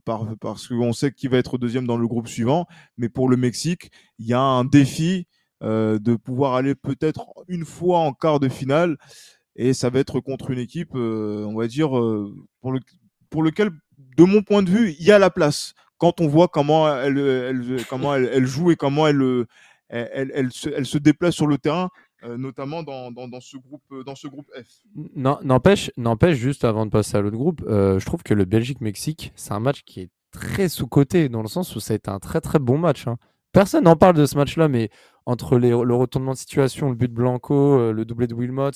[0.05, 2.67] par- parce qu'on sait qui va être deuxième dans le groupe suivant,
[2.97, 5.27] mais pour le Mexique, il y a un défi
[5.61, 8.97] de pouvoir aller peut-être une fois en quart de finale,
[9.55, 11.89] et ça va être contre une équipe, on va dire,
[12.61, 12.79] pour, le,
[13.29, 13.71] pour lequel,
[14.15, 17.15] de mon point de vue, il y a la place quand on voit comment elle,
[18.45, 19.45] joue et comment elle,
[20.51, 21.89] se, déplace sur le terrain,
[22.23, 24.83] euh, notamment dans, ce groupe, euh, dans ce groupe F.
[25.15, 25.91] N'empêche,
[26.35, 29.59] juste avant de passer à l'autre groupe, euh, je trouve que le Belgique-Mexique, c'est un
[29.59, 32.59] match qui est très sous-coté, dans le sens où ça a été un très très
[32.59, 33.07] bon match.
[33.07, 33.17] hein.
[33.53, 34.89] Personne n'en parle de ce match-là, mais
[35.25, 38.71] entre le retournement de situation, le but de Blanco, le doublé de Wilmot,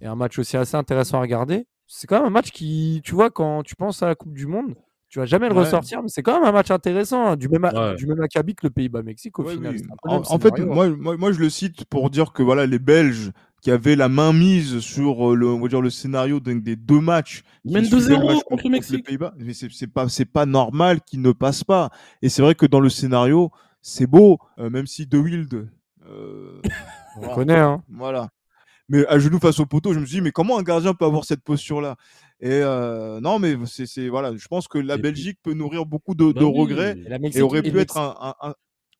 [0.00, 3.14] et un match aussi assez intéressant à regarder, c'est quand même un match qui, tu
[3.14, 4.74] vois, quand tu penses à la Coupe du Monde,
[5.08, 5.60] tu vas jamais le Ouais.
[5.60, 7.94] ressortir, mais c'est quand même un match intéressant, hein, du même, Ouais.
[7.94, 9.74] du même acabit que le Pays-Bas-Mexique au Ouais, final.
[9.76, 9.82] oui.
[10.02, 10.66] En, même en fait, hein.
[10.66, 13.30] moi, moi, moi, je le cite pour dire que voilà, les Belges
[13.62, 16.76] qui avaient la main mise sur euh, le, on va dire, le scénario d'un- des
[16.76, 19.06] deux matchs, Ils qui mènent suivaient 2-0 le match contre le les Mexique.
[19.06, 21.90] Pays-Bas, mais c'est pas, c'est pas normal qu'ils ne passent pas.
[22.20, 23.50] Et c'est vrai que dans le scénario,
[23.82, 25.68] c'est beau, euh, même si De Wild,
[26.08, 26.60] euh,
[27.16, 27.34] On voilà.
[27.34, 27.82] connaît, hein.
[27.88, 28.28] Voilà.
[28.88, 31.04] Mais à genoux face au poteau, je me suis dit, mais comment un gardien peut
[31.04, 31.96] avoir cette posture-là?
[32.40, 35.86] Et euh, non, mais c'est voilà, je pense que la Et puis- Belgique peut nourrir
[35.86, 36.60] beaucoup de, Bah de oui.
[36.60, 36.96] regrets
[37.34, 38.54] Et aurait pu être un-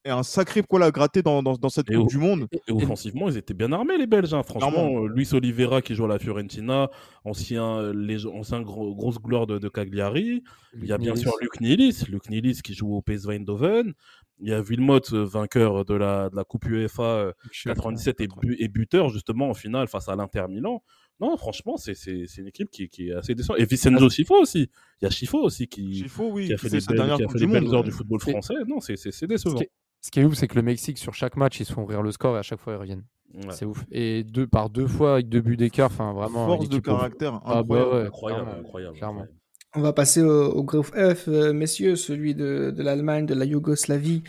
[0.07, 2.49] et un sacré poil à gratter dans, dans, dans cette Et Coupe au- du Monde.
[2.69, 4.33] Et offensivement, ils étaient bien armés, les Belges.
[4.35, 4.43] hein.
[4.43, 6.91] Franchement, euh, Luis Oliveira qui joue à la Fiorentina,
[7.25, 10.43] ancien, euh, lég- ancien gros- grosse gloire de, de Cagliari.
[10.81, 11.23] Il y a bien Nilis.
[11.23, 13.93] sûr Luc Nilis, Luc Nilis qui joue au PSV Eindhoven.
[14.39, 17.33] Il y a Wilmot, euh, vainqueur de la, de la Coupe UEFA euh,
[17.65, 20.83] 97 et, bu- et buteur justement en finale face à l'Inter Milan.
[21.19, 21.95] Non, franchement, c'est
[22.37, 23.59] une équipe qui, qui est assez décevante.
[23.59, 24.69] Et Vincenzo Schifo aussi.
[25.01, 27.17] Il y a Schifo aussi qui, Chifo, oui, qui a fait les sa belles, dernière
[27.17, 27.85] qui a fait les belles heures ouais.
[27.85, 28.53] du football français.
[28.69, 29.61] Non, c'est c'est- c'est Ce décevant.
[30.01, 32.03] Ce qui est ouf, c'est que le Mexique, sur chaque match, ils se font ouvrir
[32.03, 33.05] le score et à chaque fois, ils reviennent.
[33.35, 33.51] Ouais.
[33.51, 33.85] C'est ouf.
[33.91, 36.47] Et deux, par deux fois, avec deux buts d'écart, enfin vraiment.
[36.47, 37.91] Force de caractère Ah, bah incroyable.
[37.95, 38.97] ouais, Incroyable, clairement, incroyable.
[38.97, 39.21] clairement.
[39.23, 39.41] incroyable.
[39.75, 43.45] On va passer au, au groupe F, euh, messieurs, celui de, de l'Allemagne, de la
[43.45, 44.23] Yougoslavie,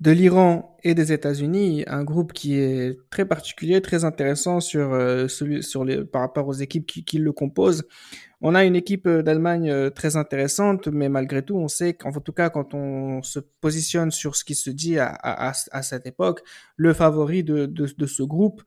[0.00, 5.28] de l'Iran et des États-Unis, un groupe qui est très particulier, très intéressant sur, euh,
[5.28, 7.84] celui, sur les, par rapport aux équipes qui, qui, le composent.
[8.44, 12.12] On a une équipe euh, d'Allemagne euh, très intéressante, mais malgré tout, on sait qu'en
[12.12, 16.06] tout cas, quand on se positionne sur ce qui se dit à, à, à cette
[16.06, 16.42] époque,
[16.76, 18.62] le favori de, de, de ce groupe,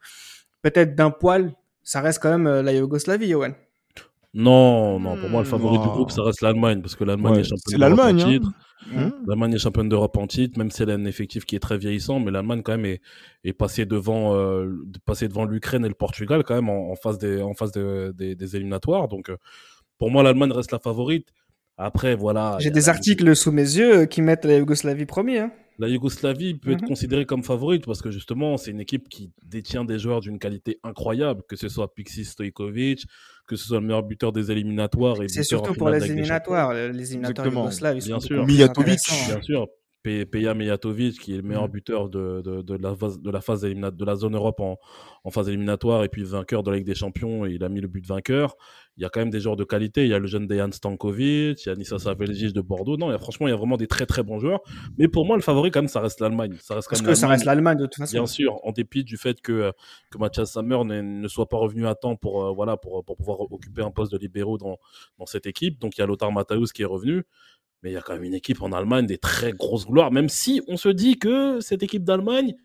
[0.62, 1.54] peut-être d'un poil,
[1.84, 3.52] ça reste quand même la Yougoslavie, Johan.
[4.34, 7.40] Non, non, pour moi, le favori du groupe, ça reste l'Allemagne, parce que l'Allemagne Ouais,
[7.42, 8.54] est c'est championne en l'Allemagne, hein.
[8.96, 11.60] Hein L'Allemagne est championne d'Europe en titre, même si elle a un effectif qui est
[11.60, 13.02] très vieillissant, mais l'Allemagne, quand même, est,
[13.44, 14.70] est passée devant, euh,
[15.06, 18.14] passée devant l'Ukraine et le Portugal, quand même, en, en phase, des, en phase de-
[18.16, 19.08] des, des éliminatoires.
[19.08, 19.38] Donc, euh,
[19.98, 21.30] pour moi, l'Allemagne reste la favorite.
[21.78, 22.58] Après, voilà.
[22.60, 25.40] il J'ai des la- articles sous mes yeux qui mettent la Yougoslavie premier.
[25.40, 25.52] Hein.
[25.78, 26.88] La Yougoslavie peut être Mhm.
[26.88, 30.80] considérée comme favorite parce que justement, c'est une équipe qui détient des joueurs d'une qualité
[30.84, 33.06] incroyable, que ce soit Pixis Stojkovic,
[33.48, 35.22] que ce soit le meilleur buteur des éliminatoires.
[35.22, 36.74] et C'est surtout pour les éliminatoires.
[36.74, 36.80] Les
[37.12, 37.62] éliminatoires Exactement.
[37.64, 38.44] yougoslaves, ils sont Bien beaucoup sûr.
[38.46, 39.00] plus Mijatovic.
[39.28, 39.68] Bien sûr,
[40.26, 41.72] Peja Mijatovic, qui est le meilleur Mm.
[41.72, 44.78] buteur de, de, de la phase, de la phase élimina- de la zone Europe en,
[45.24, 47.82] en phase éliminatoire et puis vainqueur de la Ligue des Champions, et il a mis
[47.82, 48.56] le but vainqueur.
[48.98, 50.04] Il y a quand même des joueurs de qualité.
[50.06, 52.96] Il y a le jeune Dejan Stankovic, il y a Nissa Saveljic de Bordeaux.
[52.96, 54.62] Non, il y a, franchement, il y a vraiment des très très bons joueurs.
[54.98, 56.56] Mais pour moi, le favori, quand même, ça reste l'Allemagne.
[56.62, 57.32] Ça reste Parce que ça l'Allemagne.
[57.32, 58.14] reste l'Allemagne de toute façon.
[58.18, 59.74] Bien sûr, en dépit du fait que,
[60.12, 63.18] que Mathias Sammer ne, ne soit pas revenu à temps pour, euh, voilà, pour, pour
[63.18, 64.78] pouvoir occuper un poste de libéraux dans,
[65.20, 65.80] dans cette équipe.
[65.80, 67.24] Donc il y a Lothar Matthäus qui est revenu.
[67.86, 70.28] Mais il y a quand même une équipe en Allemagne, des très grosses gloires, même
[70.28, 72.56] si on se dit que cette équipe d'Allemagne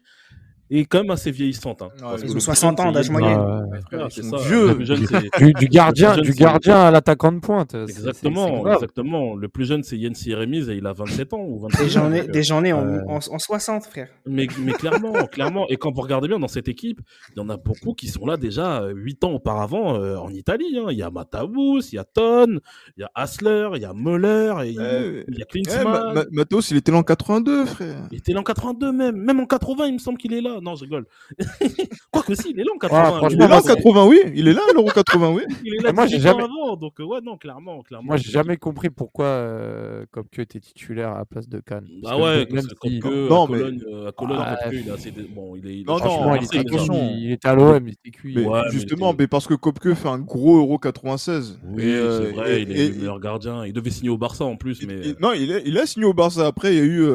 [0.78, 1.82] est quand même assez vieillissante.
[1.82, 1.88] hein.
[2.00, 3.66] Parce ils que ont le 60 plus ans d'âge moyen.
[3.92, 4.74] Ah, c'est vieux.
[4.78, 5.00] Le jeune,
[5.38, 7.74] Du, du gardien, jeune, du gardien à l'attaquant de pointe.
[7.74, 9.34] Exactement, exactement.
[9.34, 11.78] Le plus jeune, c'est Jens Jeremies et il a 27 ans ou 26
[12.28, 14.08] Des euh, journées en, en, en 60, frère.
[14.26, 15.66] Mais, mais clairement, clairement.
[15.68, 17.00] Et quand vous regardez bien dans cette équipe,
[17.34, 20.78] il y en a beaucoup qui sont là déjà 8 ans auparavant euh, en Italie.
[20.78, 20.86] hein.
[20.90, 22.58] Il y a Matavus, il y a Ton,
[22.96, 25.42] il y a Hassler, il y a Müller, et il y a- Euh, il y
[25.42, 25.84] a Klinsmann.
[25.84, 28.08] Ma- Ma- Matos, il était là en 82, frère.
[28.12, 29.16] Il était là en 82 même.
[29.16, 30.59] Même en 80, il me semble qu'il est là.
[30.62, 31.06] Non, je rigole.
[32.10, 33.04] Quoique si, il est là en 80.
[33.04, 34.20] franchement, Il est là en moi, c'est- 80, oui.
[34.34, 35.42] Il est là l'Euro 80, oui.
[35.64, 36.76] Il est là Moi, j'ai ans jamais- avant.
[36.76, 37.82] Donc, euh, ouais, non, clairement.
[37.82, 41.86] clairement Moi, j'ai jamais compris pourquoi euh, Kopke était titulaire à la place de Cannes.
[42.06, 44.90] Ah ouais, même si- que Non, à mais- Cologne, euh, à Cologne Ah, Kopke, il
[44.90, 45.10] assez.
[45.34, 45.86] Bon, il est.
[45.86, 48.36] Non, non, il était, il était à l'OM, il était cuit.
[48.70, 51.58] Justement, mais parce que Kopke fait un gros Euro 96.
[51.64, 53.64] Oui, euh, c'est vrai, il est le meilleur gardien.
[53.66, 55.00] Il devait signer au Barça en plus, mais.
[55.20, 56.46] non, il, est, il a signé au Barça.
[56.46, 57.10] Après, il y a eu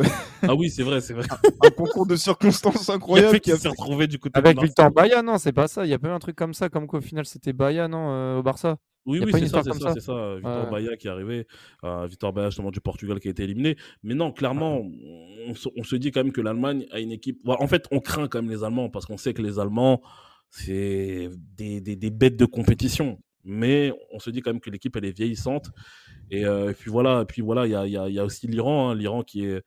[0.48, 1.26] Ah oui, c'est vrai, c'est vrai.
[1.64, 4.62] un concours de circonstances incroyable fait qui qu'il a s'est retrouvé du côté de Avec.
[4.62, 5.86] Victor Baya, non, c'est pas ça.
[5.86, 8.10] Il y a pas eu un truc comme ça, comme qu'au final c'était Baya, non,
[8.12, 8.78] euh, au Barça?
[9.07, 9.94] Oui, oui, c'est ça, c'est ça, ça?
[9.94, 10.36] c'est ça.
[10.36, 10.72] Victor Ouais.
[10.72, 11.45] Baia qui est arrivé,
[11.84, 13.76] euh, Victor Baia justement du Portugal qui a été éliminé.
[14.02, 14.82] Mais non, clairement,
[15.48, 17.40] on, se- on se dit quand même que l'Allemagne a une équipe.
[17.45, 20.02] En fait, on craint quand même les Allemands parce qu'on sait que les Allemands,
[20.49, 23.20] c'est des, des, des bêtes de compétition.
[23.44, 25.70] Mais on se dit quand même que l'équipe elle est vieillissante.
[26.32, 28.18] Et, euh, et puis voilà, et puis voilà, il y a, il y a- y
[28.18, 29.62] a aussi l'Iran, hein, l'Iran qui est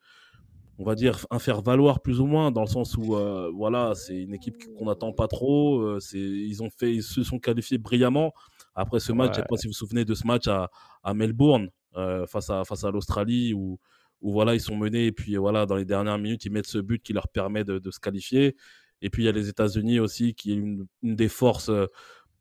[0.79, 3.95] on va dire un faire valoir plus ou moins dans le sens où euh, voilà
[3.95, 7.39] c'est une équipe qu'on n'attend pas trop euh, c'est ils ont fait ils se sont
[7.39, 8.33] qualifiés brillamment.
[8.75, 10.71] Après ce match je sais pas si vous vous souvenez de ce match à,
[11.03, 13.79] à Melbourne euh, face à face à l'Australie où
[14.21, 16.79] où voilà ils sont menés et puis voilà dans les dernières minutes ils mettent ce
[16.79, 18.57] but qui leur permet de, de se qualifier.
[19.01, 21.71] Et puis il y a les États-Unis aussi qui est une, une des forces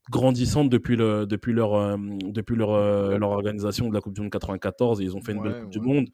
[0.10, 4.22] grandissantes depuis le depuis leur euh, depuis leur euh, leur organisation de la Coupe du
[4.22, 5.80] Monde 94 et ils ont fait une belle Ouais, Coupe du.
[5.82, 6.08] Monde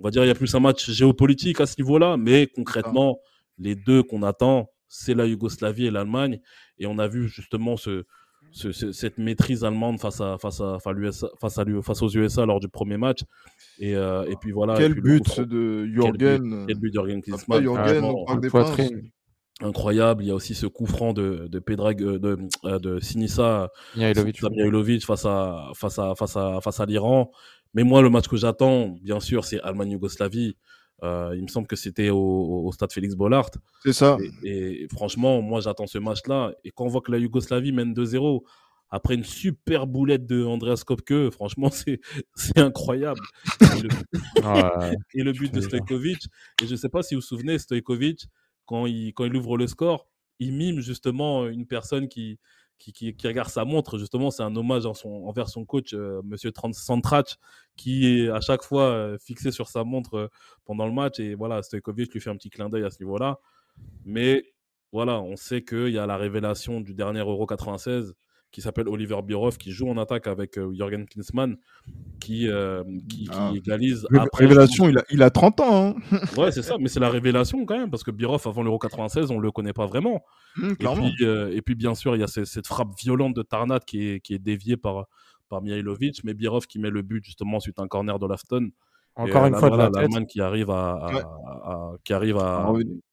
[0.00, 3.18] on va dire il y a plus un match géopolitique à ce niveau-là, mais concrètement,
[3.58, 6.40] les deux qu'on attend, c'est la Yougoslavie et l'Allemagne.
[6.78, 8.04] Et on a vu justement ce,
[8.52, 11.82] ce- ce- cette maîtrise allemande face, à, face, à, face, à l'USA face, à l'U-
[11.82, 13.20] face aux USA lors du premier match.
[13.78, 14.74] Et, euh, et puis voilà.
[14.78, 16.64] Quel puis but de Jürgen?
[16.66, 17.62] Quel but de Jürgen Klinsmann.
[19.62, 20.24] Incroyable.
[20.24, 23.68] Il y a aussi ce coup franc de, de Pedrag, euh, de, euh, de Sinisa
[24.14, 24.40] Mihailovic.
[24.56, 27.30] Mihailovic face à, face à, face à, face à l'Iran.
[27.74, 30.56] Mais moi, le match que j'attends, bien sûr, c'est Allemagne-Yougoslavie.
[31.02, 33.50] Euh, il me semble que c'était au, au stade Félix Bollard.
[33.82, 34.18] C'est ça.
[34.42, 36.52] Et, et franchement, moi, j'attends ce match-là.
[36.64, 38.42] Et quand on voit que la Yougoslavie mène 2-0,
[38.90, 42.00] après une super boulette de Andreas Kopke, franchement, c'est
[42.56, 43.20] incroyable.
[43.60, 43.88] Et le,
[44.42, 44.96] Ouais.
[45.14, 45.68] et le but de te jure.
[45.68, 46.28] Stojkovic,
[46.62, 48.26] et je ne sais pas si vous vous souvenez, Stojkovic,
[48.66, 50.06] quand il, quand il ouvre le score,
[50.38, 52.38] il mime justement une personne qui,
[52.80, 53.98] qui, regarde sa montre.
[53.98, 57.36] Justement, c'est un hommage envers son coach, euh, Monsieur Santrac,
[57.76, 60.28] qui est à chaque fois euh, fixé sur sa montre euh,
[60.64, 61.20] pendant le match.
[61.20, 63.38] Et voilà, Stojkovic lui fait un petit clin d'œil à ce niveau-là.
[64.04, 64.44] Mais
[64.92, 68.14] voilà, on sait qu'il y a la révélation du dernier Euro 96
[68.52, 71.56] qui s'appelle Oliver Bierhoff, qui joue en attaque avec euh, Jürgen Klinsmann,
[72.18, 73.52] qui, euh, qui, qui Ah.
[73.54, 74.06] égalise.
[74.10, 75.94] Ré- après, Révélation, il a, il a 30 ans.
[76.10, 76.18] Hein.
[76.38, 79.30] Ouais, c'est ça, mais c'est la révélation quand même, parce que Birov, avant l'Euro 96,
[79.30, 80.24] on le connaît pas vraiment.
[80.60, 83.34] Hum, Et puis, euh, et puis, bien sûr, il y a ce- cette frappe violente
[83.36, 85.06] de Tarnat qui est, qui est déviée par,
[85.48, 88.70] par Mihailovic, mais Birov qui met le but justement suite à un corner de Lafton.
[89.16, 89.96] Encore Et, une fois, voilà, la tête.
[90.02, 91.22] l'Allemagne qui arrive à, à- Ouais.
[91.22, 92.72] à- qui arrive à.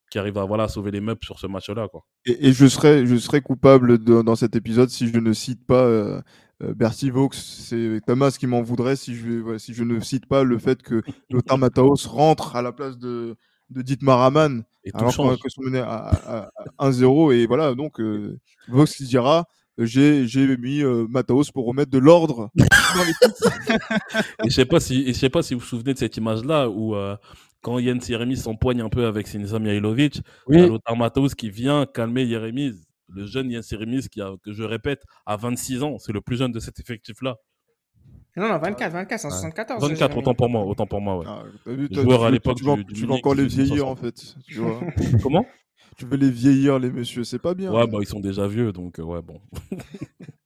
[0.10, 2.06] Qui arrive à voilà sauver les meubles sur ce match-là quoi.
[2.26, 5.66] Et, et je serais, je serais coupable de- dans cet épisode si je ne cite
[5.66, 6.22] pas euh,
[6.64, 7.30] euh, Bertie Vaux.
[7.34, 10.82] C'est Thomas qui m'en voudrait si je, voilà, si je ne cite pas le fait
[10.82, 13.36] que Lothar Matthaus rentre à la place de,
[13.70, 17.34] de Dietmar Hamann Et tout alors que sont menés à, à- à 1-0.
[17.34, 18.40] Et voilà, donc euh,
[18.70, 19.46] Vox qui dira
[19.80, 20.26] euh, j'ai
[20.58, 22.50] mis euh, Matthaus pour remettre de l'ordre.
[24.44, 26.70] Et je sais pas si, je sais pas si vous vous souvenez de cette image-là
[26.70, 27.16] où euh,
[27.68, 30.66] quand Jens Jeremies s'empoigne un peu avec Sinisa Mihailovic, Oui.
[30.68, 32.72] Lothar Matthaus qui vient calmer Jeremies,
[33.10, 36.38] le jeune Jens Jeremies qui a, que je répète, a 26 ans, c'est le plus
[36.38, 37.36] jeune de cet effectif-là.
[38.38, 39.36] Non, non, 24, 24, c'est en Ouais.
[39.36, 39.82] 74.
[39.82, 40.20] 24, Jérémy.
[40.22, 41.26] autant pour moi, autant pour moi, ouais.
[41.28, 44.00] Ah, à veux- l'époque tu vas, du- du tu vas encore les vieillir en 60.
[44.00, 44.36] fait.
[44.48, 44.80] Tu, vois.
[45.24, 45.46] Comment?
[45.98, 47.74] Tu veux les vieillir les messieurs, c'est pas bien.
[47.74, 49.42] Ouais, bah ils sont déjà vieux, donc euh, ouais, bon.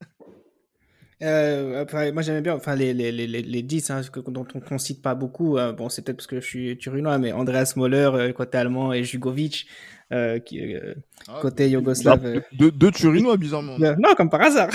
[1.24, 4.74] Euh, après, moi j'aimais bien enfin, les, les, les, les, les 10 hein, dont on
[4.74, 5.58] ne cite pas beaucoup.
[5.58, 8.92] euh, bon, c'est peut-être parce que je suis turinois, mais Andreas Moller euh, côté allemand
[8.92, 9.68] et Jugovic
[10.12, 10.94] euh, qui, euh,
[11.28, 12.26] Ah, côté yougoslave.
[12.26, 12.40] euh.
[12.54, 13.76] Deux, deux Turinois, bizarrement.
[13.82, 14.70] Euh, Non, comme par hasard.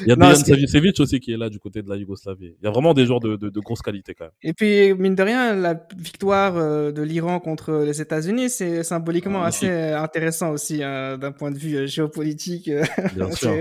[0.00, 2.54] Il y a Dejan Savicevic aussi qui est là du côté de la Yougoslavie.
[2.60, 4.32] Il y a vraiment des joueurs de, de, de grosse qualité quand même.
[4.42, 9.42] Et puis, mine de rien, la victoire euh, de l'Iran contre les États-Unis, c'est symboliquement
[9.42, 12.70] Ah, assez intéressant aussi hein, d'un point de vue géopolitique.
[13.14, 13.54] Bien sûr.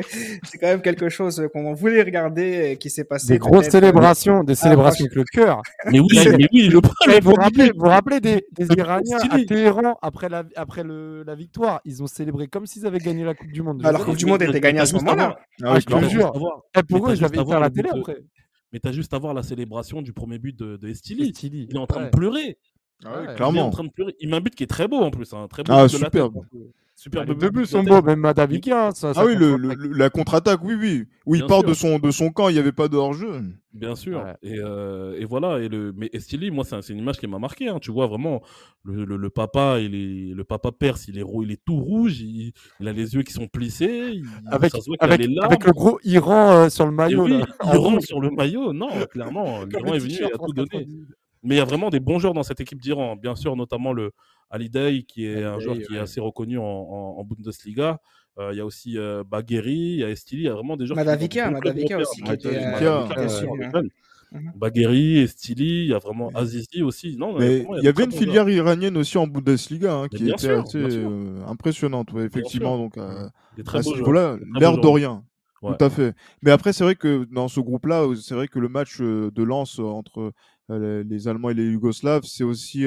[0.43, 3.33] c'est quand même quelque chose qu'on voulait regarder et qui s'est passé.
[3.33, 5.61] Des grosses célébrations, des célébrations avec le cœur.
[5.91, 6.07] Mais oui,
[6.37, 9.45] mais oui, le Mais vous vous rappelez, vous rappelez des, des Iraniens à stylé.
[10.01, 13.51] Après la, après le, la victoire Ils ont célébré comme s'ils avaient gagné la Coupe
[13.51, 13.85] du Monde.
[13.85, 15.37] Alors, Coupe du Monde était gagnée à ce moment-là.
[15.63, 16.31] Ah, je te jure.
[16.77, 18.17] Et pour Mais eux, à voir la télé après.
[18.71, 21.29] Mais t'as juste à voir la célébration du premier but de, de Estili.
[21.29, 21.67] Stili.
[21.69, 22.05] Il est en train Ouais.
[22.07, 22.57] de pleurer.
[23.05, 23.23] Ah ouais, Ouais.
[23.23, 23.69] Il est en clairement.
[23.69, 24.15] train de pleurer.
[24.19, 25.31] Il met un but qui est très beau en plus.
[25.33, 26.23] Un très beau Ah, de la tête.
[26.95, 28.91] Superbe Les but deux de buts sont beaux, même Madavika.
[28.93, 29.77] Ça, Ah ça oui, le, contre-attaque.
[29.79, 31.05] le- la contre-attaque, oui, oui.
[31.25, 31.69] Où il part sûr.
[31.69, 33.41] de son, de son camp, il n'y avait pas de hors-jeu.
[33.73, 34.19] Bien sûr.
[34.23, 34.35] Ouais.
[34.43, 35.59] Et, euh, et voilà.
[35.59, 37.67] Et le, mais Estili, moi, c'est un- c'est une image qui m'a marqué.
[37.67, 37.79] hein.
[37.81, 38.41] Tu vois vraiment
[38.83, 42.21] le, le, le papa, il est, le papa perse, il est, il est tout rouge.
[42.21, 44.11] Il, il a les yeux qui sont plissés.
[44.13, 46.91] Il, Avec, ça se voit qu'il a avec, les le gros Iran euh, sur le
[46.91, 47.23] Et maillot.
[47.25, 48.03] oui, rouge.
[48.03, 48.71] sur le maillot.
[48.71, 49.63] Non, clairement.
[49.65, 50.67] L'Iran est venu, il t-shirt a tout donné.
[50.69, 51.07] 98.
[51.45, 53.17] Mais il y a vraiment des bons joueurs dans cette équipe d'Iran.
[53.17, 54.11] Bien sûr, notamment le
[54.49, 57.99] Ali Day, qui est un joueur qui est assez reconnu en, en- en Bundesliga.
[58.39, 60.75] Euh, il y a aussi euh, Bagheri, il y a Estili, il y a vraiment
[60.75, 61.99] des clubs Madavika européens.
[61.99, 63.07] aussi, qui était, euh,
[63.73, 63.81] hein.
[64.31, 64.51] Mhm.
[64.55, 67.15] Bagheri, Estili, il y a vraiment Azizi aussi.
[67.17, 70.61] Non, Mais il y avait une filière iranienne aussi en Bundesliga hein, qui était sûr,
[70.61, 72.77] assez euh, impressionnante, ouais, effectivement.
[72.79, 73.29] Donc, euh,
[73.63, 74.81] très à ce niveau-là, l'air joueurs.
[74.83, 75.23] de rien.
[75.61, 75.77] Ouais.
[75.77, 76.15] Tout à fait.
[76.41, 79.77] Mais après, c'est vrai que dans ce groupe-là, c'est vrai que le match de lance
[79.77, 80.33] entre
[80.69, 82.85] les les Allemands et les Yougoslaves, c'est aussi,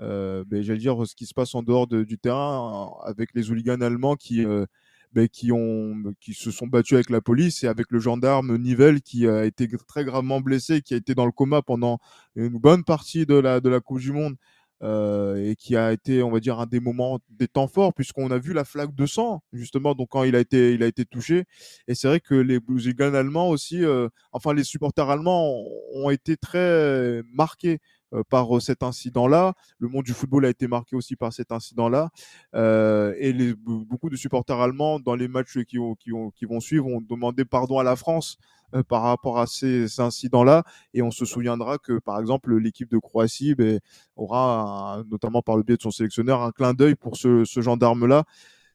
[0.00, 3.30] euh, euh, ben, j'allais dire, ce qui se passe en dehors de- du terrain avec
[3.34, 4.66] les hooligans allemands qui, euh,
[5.12, 9.00] ben, qui, ont, qui se sont battus avec la police et avec le gendarme Nivelle
[9.02, 11.98] qui a été très gravement blessé, qui a été dans le coma pendant
[12.36, 14.36] une bonne partie de la, de la Coupe du Monde.
[14.82, 18.30] euh, et qui a été, on va dire, un des moments, des temps forts, puisqu'on
[18.30, 21.04] a vu la flaque de sang, justement, donc quand il a été, il a été
[21.04, 21.44] touché.
[21.88, 25.64] Et c'est vrai que les hooligans allemands aussi, euh, enfin les supporters allemands
[25.94, 27.80] ont, été très marqués
[28.28, 29.54] par euh, cet incident-là.
[29.78, 32.10] Le monde du football a été marqué aussi par cet incident-là.
[32.54, 36.30] Euh, et les, be- beaucoup de supporters allemands, dans les matchs qui, ont, qui, ont,
[36.30, 38.38] qui vont suivre, ont demandé pardon à la France
[38.74, 40.64] euh, par rapport à ces, incidents-là.
[40.94, 43.80] Et on se souviendra que, par exemple, l'équipe de Croatie ben,
[44.16, 48.24] aura, notamment par le biais de son sélectionneur, un clin d'œil pour ce, ce gendarme-là.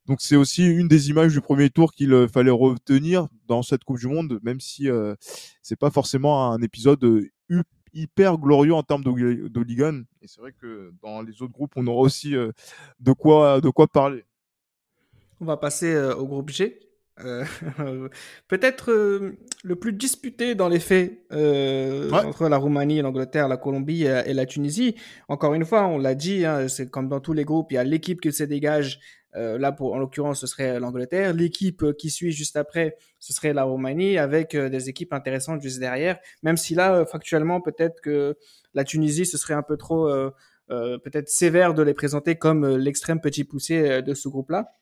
[0.06, 3.86] Donc c'est aussi une des images du premier tour qu'il euh, fallait retenir dans cette
[3.86, 5.16] Coupe du Monde, même si euh,
[5.62, 7.30] c'est pas forcément un épisode euh,
[7.94, 10.04] hyper glorieux en termes d'hooligan.
[10.22, 12.52] Et c'est vrai que dans les autres groupes, on aura aussi euh,
[13.00, 14.24] de quoi de quoi parler.
[15.42, 16.80] On va passer euh, au groupe G.
[17.20, 17.46] Euh,
[18.48, 22.10] Peut-être le plus disputé dans les faits Ouais.
[22.12, 24.96] entre la Roumanie, l'Angleterre, la Colombie et la Tunisie.
[25.28, 27.78] Encore une fois, on l'a dit, hein, c'est comme dans tous les groupes, il y
[27.78, 29.00] a l'équipe qui se dégage.
[29.36, 31.34] Euh, là, pour, en l'occurrence, ce serait l'Angleterre.
[31.34, 35.62] L'équipe euh, qui suit juste après, ce serait la Roumanie, avec euh, des équipes intéressantes
[35.62, 36.20] juste derrière.
[36.44, 38.38] Même si là, euh, factuellement, peut-être que
[38.74, 40.10] la Tunisie, ce serait un peu trop
[40.68, 44.74] peut-être sévère de les présenter comme l'extrême petit poussé de ce groupe-là.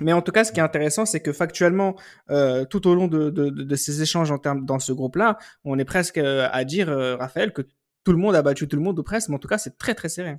[0.00, 1.94] Mais en tout cas, ce qui est intéressant, c'est que factuellement,
[2.30, 5.78] euh, tout au long de, de, de, ces échanges en termes dans ce groupe-là, on
[5.78, 7.62] est presque à dire, Raphaël, que
[8.04, 9.76] tout le monde a battu tout le monde ou presque, mais en tout cas, c'est
[9.76, 10.38] très très serré.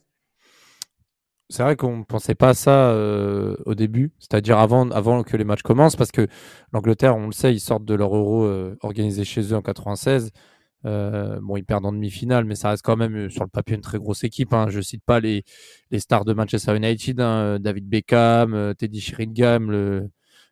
[1.52, 5.36] C'est vrai qu'on ne pensait pas à ça euh, au début, c'est-à-dire avant, avant que
[5.36, 6.28] les matchs commencent, parce que
[6.74, 10.32] l'Angleterre, on le sait, ils sortent de leur euro euh, organisé chez eux en 96.
[10.86, 13.82] Euh, bon, ils perdent en demi-finale, mais ça reste quand même sur le papier une
[13.82, 14.54] très grosse équipe.
[14.54, 14.68] Hein.
[14.70, 15.44] Je cite pas les,
[15.90, 20.10] les stars de Manchester United, hein, David Beckham, Teddy Sheringham, le,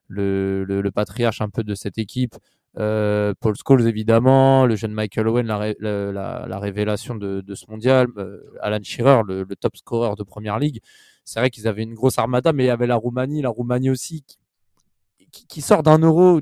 [0.08, 2.36] le, le patriarche un peu de cette équipe.
[2.78, 8.08] Euh, Paul Scholes, évidemment, le jeune Michael Owen, la, la, la, révélation de, ce mondial,
[8.18, 10.82] euh, Alan Shearer, le, top scorer de Première Ligue.
[11.24, 13.90] C'est vrai qu'ils avaient une grosse armada, mais il y avait la Roumanie, la Roumanie
[13.90, 14.24] aussi,
[15.32, 16.42] qui, sort d'un euro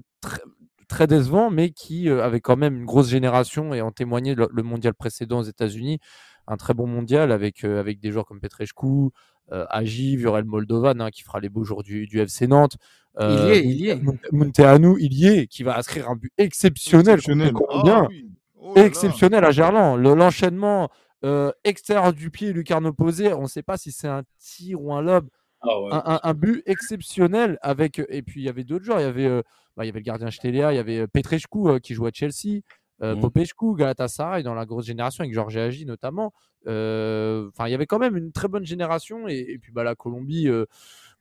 [0.87, 4.63] très, décevant, mais qui euh, avait quand même une grosse génération et en témoignait le,
[4.63, 5.99] mondial précédent aux États-Unis.
[6.47, 9.09] Un très bon mondial avec, avec des joueurs comme Petrescu,
[9.51, 12.77] Agi, Viorel Moldovan, hein, qui fera les beaux jours du, du FC Nantes.
[13.19, 14.01] Euh, il y est, il y est.
[14.31, 17.15] Munteanu, il y est, qui va inscrire un but exceptionnel.
[17.15, 18.29] Exceptionnel, ah, oui.
[18.59, 19.97] oh exceptionnel à Gerland.
[19.97, 20.89] L'enchaînement
[21.23, 24.93] euh, extérieur du pied, lucarne opposée, on ne sait pas si c'est un tir ou
[24.93, 25.29] un lob.
[25.67, 25.89] Ah ouais.
[25.93, 29.07] un, un, un, but exceptionnel avec et puis il y avait d'autres joueurs il y
[29.07, 29.41] avait euh,
[29.75, 32.11] bah, il y avait le gardien Stelia il y avait Petrescu euh, qui jouait à
[32.13, 32.61] Chelsea
[33.01, 33.21] euh, mmh.
[33.21, 36.33] Popescu Galatasaray dans la grosse génération avec Georges Agi notamment
[36.67, 39.83] enfin euh, il y avait quand même une très bonne génération et, et puis bah
[39.83, 40.49] la Colombie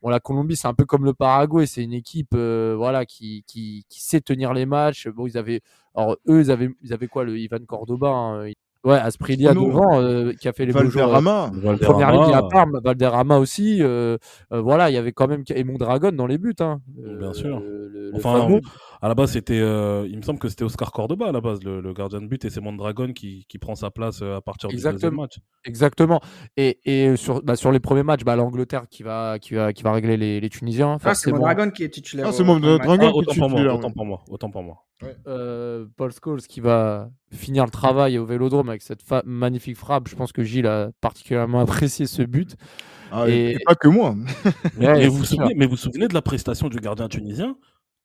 [0.01, 3.43] Bon, la Colombie, c'est un peu comme le Paraguay, c'est une équipe euh, voilà, qui,
[3.47, 5.07] qui, qui, sait tenir les matchs.
[5.07, 5.61] Bon, ils avaient,
[5.95, 8.51] alors, eux, ils avaient, ils avaient quoi, le Ivan Cordoba hein,
[8.85, 11.49] Ouais, Asprilia devant, euh, qui a fait les Valderrama.
[11.51, 11.71] beaux jours.
[11.71, 13.81] Euh, première ligne à Parme, Valderrama aussi.
[13.81, 14.17] Euh,
[14.53, 16.53] euh, voilà, il y avait quand même et Mondragon dans les buts.
[16.59, 16.81] Hein.
[16.95, 17.61] Bien sûr.
[17.61, 18.61] Le, le, enfin, le
[19.05, 21.63] à la base, c'était, euh, il me semble que c'était Oscar Cordoba à la base,
[21.63, 24.69] le, le gardien de but, et c'est Mondragon qui, qui prend sa place à partir
[24.69, 25.37] du deuxième match.
[25.63, 26.21] Exactement.
[26.57, 29.83] Et, et sur, bah, sur les premiers matchs, bah, l'Angleterre qui va, qui, va, qui
[29.83, 30.97] va régler les, les Tunisiens.
[31.03, 32.25] Ah, c'est Mondragon qui est titulaire.
[32.27, 33.75] Ah, c'est Mondragon Ah, qui est autant pour moi, titulaire.
[33.77, 34.77] autant pour moi, autant pour moi.
[35.03, 35.15] Ouais.
[35.27, 40.07] Euh, Paul Scholes qui va finir le travail au Vélodrome avec cette fa- magnifique frappe.
[40.07, 41.59] Je pense que Gilles a particulièrement
[41.89, 42.55] apprécié ce but.
[43.11, 44.15] Ah, Et- et pas que moi.
[44.79, 47.55] Ouais, mais, vous souvenez, mais vous vous souvenez de la prestation du gardien tunisien?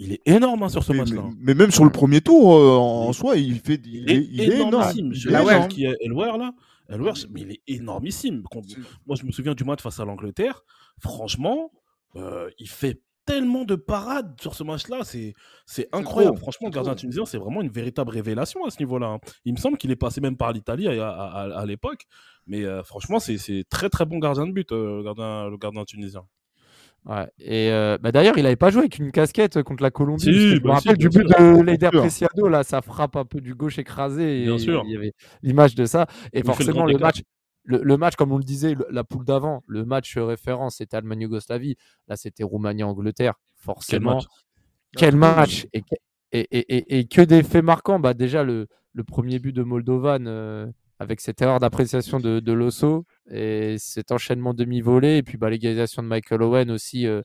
[0.03, 1.23] Il est énorme hein, sur ce Mais, match-là.
[1.29, 4.41] mais- mais même sur le premier tour, euh, en, soi, il fait, il, est, il
[4.41, 5.13] est énorme.
[5.13, 5.69] Je énorme.
[5.69, 6.53] qui est Elwer là.
[6.89, 8.43] Elwer, mais il est énormissime.
[9.07, 10.65] Moi, je me souviens du match face à l'Angleterre.
[10.99, 11.71] Franchement,
[12.17, 15.01] euh, il fait tellement de parades sur ce match-là.
[15.05, 15.35] C'est
[15.67, 16.37] c'est incroyable.
[16.37, 19.07] trop, Franchement, le gardien tunisien, c'est vraiment une véritable révélation à ce niveau-là.
[19.07, 19.19] hein.
[19.45, 22.07] Il me semble qu'il est passé même par l'Italie à, à- à- à l'époque.
[22.47, 25.57] Mais euh, franchement, c'est c'est très très bon gardien de but, euh, le, gardien, le
[25.59, 26.23] gardien tunisien.
[27.07, 27.27] Ouais.
[27.39, 30.23] Et euh, bah, d'ailleurs, il n'avait pas joué avec une casquette contre la Colombie.
[30.23, 31.65] Si, parce que je me bah si, du but sûr.
[31.65, 31.91] de sûr.
[32.01, 34.43] Preciado, là, ça frappe un peu du gauche écrasé.
[34.43, 34.83] Et Bien sûr.
[34.87, 35.13] Il y avait
[35.43, 36.07] l'image de ça.
[36.33, 37.23] Et Il fait le forcément, le match,
[37.65, 40.97] le, le match, comme on le disait, le- la poule d'avant, le match référence, c'était
[40.99, 41.77] Allemagne-Yougoslavie.
[42.09, 43.35] Là, c'était Roumanie-Angleterre.
[43.35, 44.15] Quel Forcément.
[44.17, 44.25] match
[44.97, 45.87] Quel match et, que-
[46.33, 47.99] et, et, et, et que des faits marquants.
[47.99, 50.67] Bah, déjà, le, le premier but de Moldovan euh,
[50.99, 55.19] avec cette erreur d'appréciation de, de Losso et cet enchaînement demi-volé.
[55.19, 57.23] Et puis bah, l'égalisation de Michael Owen aussi, euh,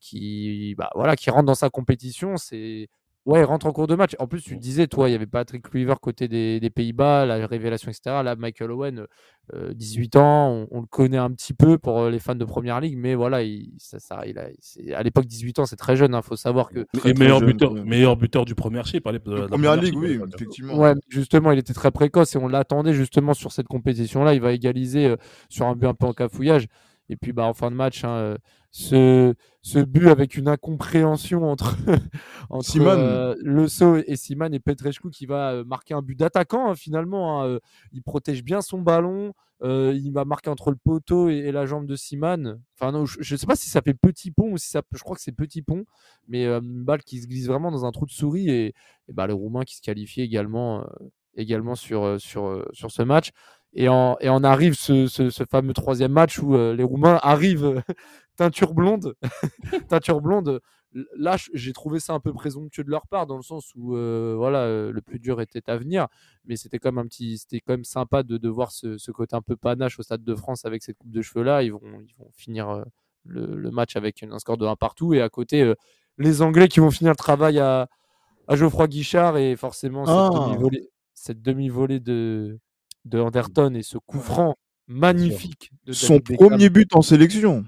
[0.00, 2.36] qui, bah, voilà, qui rentre dans sa compétition.
[2.36, 2.88] C'est.
[3.26, 4.12] Ouais, il rentre en cours de match.
[4.18, 7.24] En plus, tu le disais, toi, il y avait Patrick Kluivert côté des, des Pays-Bas,
[7.24, 8.16] la révélation, etc.
[8.22, 9.06] Là, Michael Owen,
[9.54, 12.44] euh, 18 ans, on, on le connaît un petit peu pour euh, les fans de
[12.44, 14.48] Première Ligue, mais voilà, il, ça, ça, il a,
[14.94, 16.14] à l'époque, 18 ans, c'est très jeune.
[16.14, 19.06] Il faut savoir que Très, Et très meilleur jeune, buteur, meilleur du premier chip.
[19.06, 20.76] allez, de la De première ligue, oui, effectivement.
[20.76, 24.34] Ouais, mais justement, il était très précoce et on l'attendait justement sur cette compétition-là.
[24.34, 25.16] Il va égaliser euh,
[25.48, 26.66] sur un but un peu en cafouillage.
[27.08, 28.36] Et puis, bah, en fin de match, hein, euh,
[28.70, 31.76] ce, ce but avec une incompréhension entre,
[32.50, 36.70] entre euh, Le Sceau et Siman et Petrescu qui va euh, marquer un but d'attaquant
[36.70, 37.42] hein, finalement.
[37.44, 37.58] hein,
[37.92, 39.32] il protège bien son ballon.
[39.62, 42.60] euh, il va marquer entre le poteau et, et la jambe de Siman.
[42.78, 44.82] Enfin, non, je ne sais pas si ça fait petit pont ou si ça.
[44.92, 45.84] Je crois que c'est petit pont,
[46.28, 48.66] mais euh, une balle qui se glisse vraiment dans un trou de souris et,
[49.08, 50.84] et bah, le Roumain qui se qualifie également,
[51.36, 53.30] également sur, sur, sur ce match.
[53.74, 57.82] Et en arrive ce, ce, ce fameux troisième match où euh, les Roumains arrivent
[58.36, 59.14] teinture blonde.
[59.88, 60.60] teinture blonde.
[61.16, 64.34] Là, j'ai trouvé ça un peu présomptueux de leur part, dans le sens où euh,
[64.36, 66.06] voilà, euh, le plus dur était à venir.
[66.44, 69.10] Mais c'était quand même un petit, c'était quand même sympa de, de voir ce, ce
[69.10, 71.64] côté un peu panache au Stade de France avec cette coupe de cheveux là.
[71.64, 72.84] Ils vont, ils vont finir
[73.24, 75.14] le, le match avec un score de 1 partout.
[75.14, 75.72] Et à côté,
[76.18, 77.88] les Anglais qui vont finir le travail à,
[78.46, 80.46] à Geoffroy Guichard et forcément cette Ah.
[81.42, 82.58] demi-volée de,
[83.04, 84.54] de Anderton et ce coup franc
[84.86, 86.36] magnifique de Son Beckham.
[86.48, 87.64] premier but en sélection.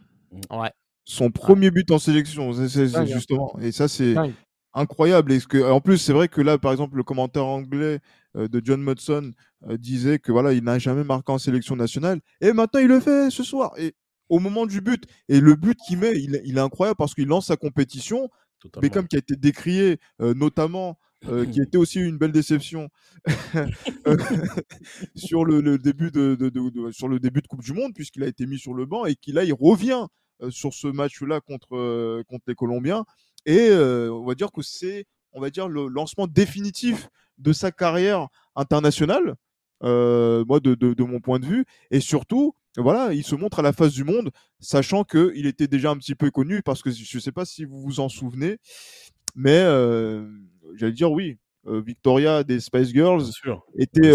[0.51, 0.71] Ouais,
[1.05, 3.15] Son premier but en sélection, c'est- c'est c'est Dingue, hein.
[3.15, 3.57] justement.
[3.61, 4.33] Et ça, c'est dingue.
[4.75, 5.33] incroyable.
[5.33, 8.01] Et ce que, en plus, c'est vrai que là, par exemple, le commentaire anglais
[8.37, 9.33] euh, de John Mudson
[9.69, 12.21] euh, disait que voilà, il n'a jamais marqué en sélection nationale.
[12.41, 13.73] Et maintenant, il le fait ce soir.
[13.79, 13.95] Et
[14.29, 17.15] au moment du but, et le but qu'il met, il, est- il est incroyable parce
[17.15, 18.29] qu'il lance sa compétition.
[18.61, 18.83] Totalement.
[18.83, 20.99] Beckham qui a été décrié, euh, notamment,
[21.29, 22.89] euh, qui était aussi une belle déception
[24.07, 24.17] euh,
[25.15, 27.93] sur le, le début de, de- de- de- sur le début de Coupe du Monde,
[27.95, 30.07] puisqu'il a été mis sur le banc et qu'il là, il revient
[30.43, 33.05] euh, sur ce match-là contre, contre les Colombiens.
[33.47, 38.27] Et on va dire que c'est, on va dire, le lancement définitif de sa carrière
[38.57, 39.37] internationale,
[39.85, 41.65] euh, moi, de, de- de mon point de vue.
[41.91, 45.91] Et surtout, voilà, il se montre à la face du monde, sachant qu'il était déjà
[45.91, 48.59] un petit peu connu, parce que je ne sais pas si vous vous en souvenez,
[49.37, 50.27] mais euh,
[50.75, 53.25] j'allais dire oui, Victoria des Spice Girls
[53.77, 54.13] était,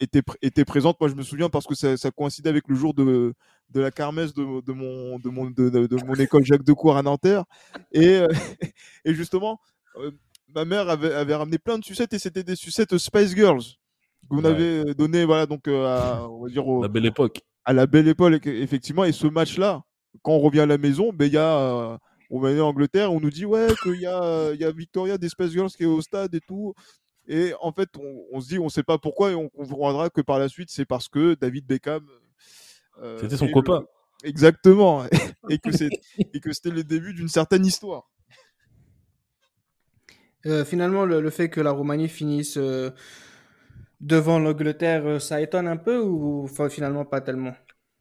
[0.00, 1.00] était, était, présente.
[1.00, 3.32] Moi, je me souviens parce que ça, ça coïncidait avec le jour de,
[3.70, 7.44] de la kermesse de, de mon, de, mon, de, mon école Jacques Decour à Nanterre.
[7.92, 8.20] Et,
[9.04, 9.60] et justement,
[10.54, 13.62] ma mère avait, avait, ramené plein de sucettes et c'était des sucettes Spice Girls
[14.28, 17.40] qu'on avait donné voilà, donc, à, on va dire, la belle époque.
[17.64, 19.04] À la belle époque, effectivement.
[19.04, 19.82] Et ce match-là,
[20.22, 21.98] quand on revient à la maison, ben, il y a
[22.30, 25.18] on va aller en Angleterre, on nous dit ouais qu'il y a, y a Victoria
[25.18, 26.74] des Space Girls qui est au stade et tout.
[27.26, 27.88] Et en fait,
[28.32, 30.70] on, se dit, on ne sait pas pourquoi, et on comprendra que par la suite,
[30.70, 32.04] c'est parce que David Beckham.
[33.02, 33.84] Euh, c'était son copain.
[34.24, 35.04] Exactement.
[35.48, 38.10] et que c'était le début d'une certaine histoire.
[40.46, 42.90] Euh, finalement, le, fait que la Roumanie finisse euh,
[44.00, 47.54] devant l'Angleterre, ça étonne un peu ou finalement pas tellement?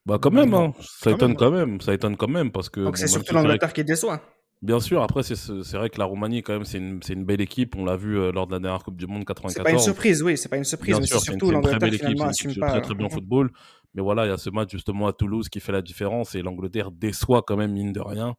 [0.06, 0.74] Bah quand même, hein.
[0.80, 2.82] ça étonne quand même, ça étonne quand même parce que.
[2.82, 4.22] Donc c'est surtout l'Angleterre qui déçoit.
[4.62, 7.78] Bien sûr, après c'est vrai que la Roumanie quand même c'est une, une, belle équipe,
[7.78, 9.54] on l'a vu euh, lors de la dernière Coupe du Monde 94.
[9.56, 12.56] C'est pas une surprise, oui, c'est pas une surprise, mais c'est surtout l'Angleterre qui assume
[12.56, 12.72] pas.
[12.72, 13.52] Très très bien au football,
[13.94, 16.42] mais voilà, il y a ce match justement à Toulouse qui fait la différence et
[16.42, 18.36] l'Angleterre déçoit quand même mine de rien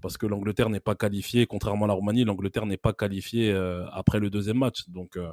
[0.00, 3.86] parce que l'Angleterre n'est pas qualifiée, contrairement à la Roumanie, l'Angleterre n'est pas qualifiée euh,
[3.92, 4.88] après le deuxième match.
[4.88, 5.32] Donc, euh,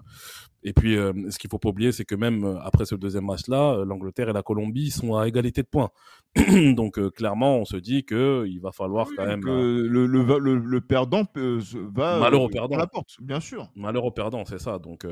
[0.63, 3.83] et puis, euh, ce qu'il faut pas oublier, c'est que même après ce deuxième match-là,
[3.85, 5.89] l'Angleterre et la Colombie sont à égalité de points.
[6.75, 9.41] Donc, clairement, on se dit que il va falloir quand même.
[9.43, 12.75] Le, le, perdant va malheur au perdant.
[12.75, 13.69] à la porte, bien sûr.
[13.75, 14.79] Malheur au perdant, c'est ça.
[14.79, 15.05] Donc,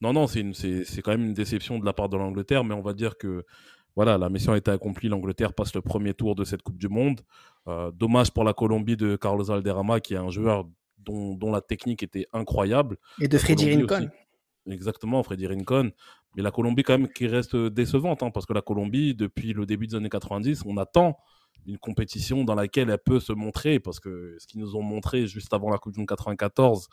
[0.00, 2.92] non, non, c'est quand même une déception de la part de l'Angleterre, mais on va
[2.92, 3.44] dire que
[3.98, 5.08] voilà, la mission a été accomplie.
[5.08, 7.20] L'Angleterre passe le premier tour de cette Coupe du Monde.
[7.68, 10.66] Euh, dommage pour la Colombie de Carlos Alderama, qui est un joueur
[10.98, 12.96] dont, la technique était incroyable.
[13.20, 14.10] Et de Freddy Rincon.
[14.66, 15.90] Exactement, Freddy Rincon.
[16.36, 19.66] Mais la Colombie, quand même, qui reste décevante, hein, parce que la Colombie, depuis le
[19.66, 21.16] début des années 90, on attend
[21.66, 25.26] une compétition dans laquelle elle peut se montrer, parce que ce qu'ils nous ont montré
[25.26, 26.88] juste avant la Coupe du Monde 94,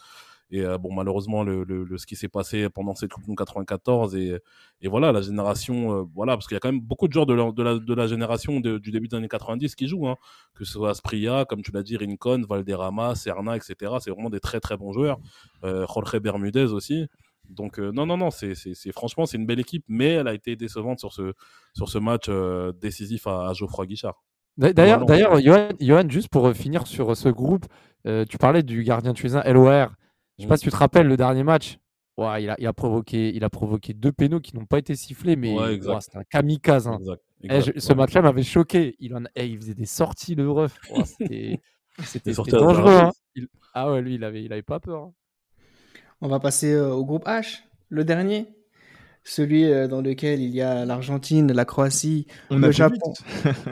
[0.52, 4.16] et euh, bon, malheureusement, le, le, ce qui s'est passé pendant cette Coupe du 94
[4.16, 4.40] et,
[4.82, 7.26] et voilà, la génération, euh, voilà, parce qu'il y a quand même beaucoup de joueurs
[7.26, 10.18] de la, de la, de la génération du début des années 90 qui jouent, hein,
[10.54, 13.94] que ce soit Aspria, comme tu l'as dit, Rincon, Valderrama, Serna, etc.
[14.00, 15.18] C'est vraiment des très très bons joueurs.
[15.64, 17.08] Euh, Jorge Bermudez aussi.
[17.50, 18.56] Donc non, non, non, c'est
[18.92, 21.34] franchement c'est une belle équipe, mais elle a été décevante sur ce,
[21.76, 22.28] sur ce match
[22.82, 24.24] décisif à, Geoffroy Guichard.
[24.58, 25.40] D'ailleurs, d'ailleurs,
[25.80, 27.68] Johan, juste pour finir sur ce groupe,
[28.04, 29.92] tu parlais du gardien tuisin LOR.
[30.38, 31.78] Je sais pas si tu te rappelles le dernier match?
[32.18, 34.96] Ouais, il, a, il, a, provoqué, il a provoqué deux pénaux qui n'ont pas été
[34.96, 35.56] sifflés, mais
[36.00, 36.88] c'était un kamikaze.
[36.88, 37.00] Hein.
[37.44, 38.96] Eh, ce match-là m'avait choqué.
[39.00, 40.80] Il, en, eh, il faisait des sorties, le ref.
[42.04, 42.96] c'était dangereux.
[42.96, 43.12] Hein.
[43.74, 45.04] Ah ouais, lui, il avait, il avait pas peur.
[45.04, 45.14] Hein.
[46.22, 47.60] On va passer euh, au groupe H,
[47.90, 48.48] le dernier
[49.26, 53.14] celui euh, dans lequel il y a l'Argentine, la Croatie, le Japon,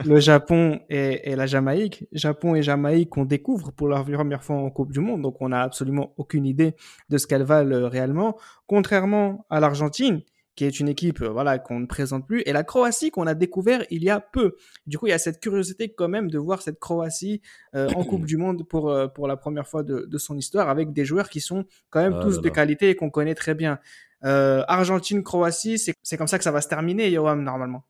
[0.04, 2.06] le Japon et, la Jamaïque.
[2.12, 5.50] Japon et Jamaïque qu'on découvre pour la première fois en Coupe du Monde, donc on
[5.50, 6.74] n'a absolument aucune idée
[7.08, 8.36] de ce qu'elles valent euh, réellement.
[8.66, 10.22] Contrairement à l'Argentine,
[10.56, 13.34] qui est une équipe euh, voilà qu'on ne présente plus, et la Croatie qu'on a
[13.34, 14.56] découvert il y a peu.
[14.86, 17.40] Du coup, il y a cette curiosité quand même de voir cette Croatie
[17.74, 21.04] en Coupe du Monde pour pour la première fois de, de, son histoire, avec des
[21.04, 23.78] joueurs qui sont quand même ah tous de qualité et qu'on connaît très bien.
[24.24, 27.84] Euh, Argentine-Croatie, c'est comme ça que ça va se terminer, Yoam, normalement.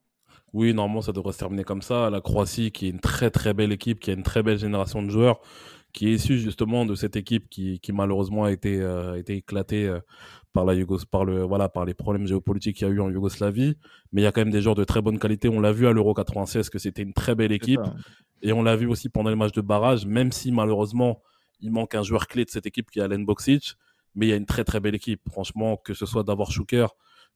[0.53, 2.09] Oui, normalement, ça devrait se terminer comme ça.
[2.09, 5.01] La Croatie, qui est une très très belle équipe, qui a une très belle génération
[5.01, 5.41] de joueurs,
[5.95, 9.87] qui est issue justement de cette équipe qui, qui malheureusement a été, euh, été éclatée
[9.87, 9.99] euh,
[10.53, 13.09] par, la Yougos par, le, voilà, par les problèmes géopolitiques qu'il y a eu en
[13.09, 13.77] Yougoslavie.
[14.11, 15.49] Mais il y a quand même des joueurs de très bonne qualité.
[15.49, 17.81] On l'a vu à l'Euro 96 que c'était une très belle équipe.
[18.41, 21.21] Et on l'a vu aussi pendant les matchs de barrage, même si malheureusement,
[21.61, 23.75] il manque un joueur clé de cette équipe qui est Alen Boksic
[24.15, 25.21] mais il y a une très très belle équipe.
[25.29, 26.87] Franchement, que ce soit d'avoir Schuker,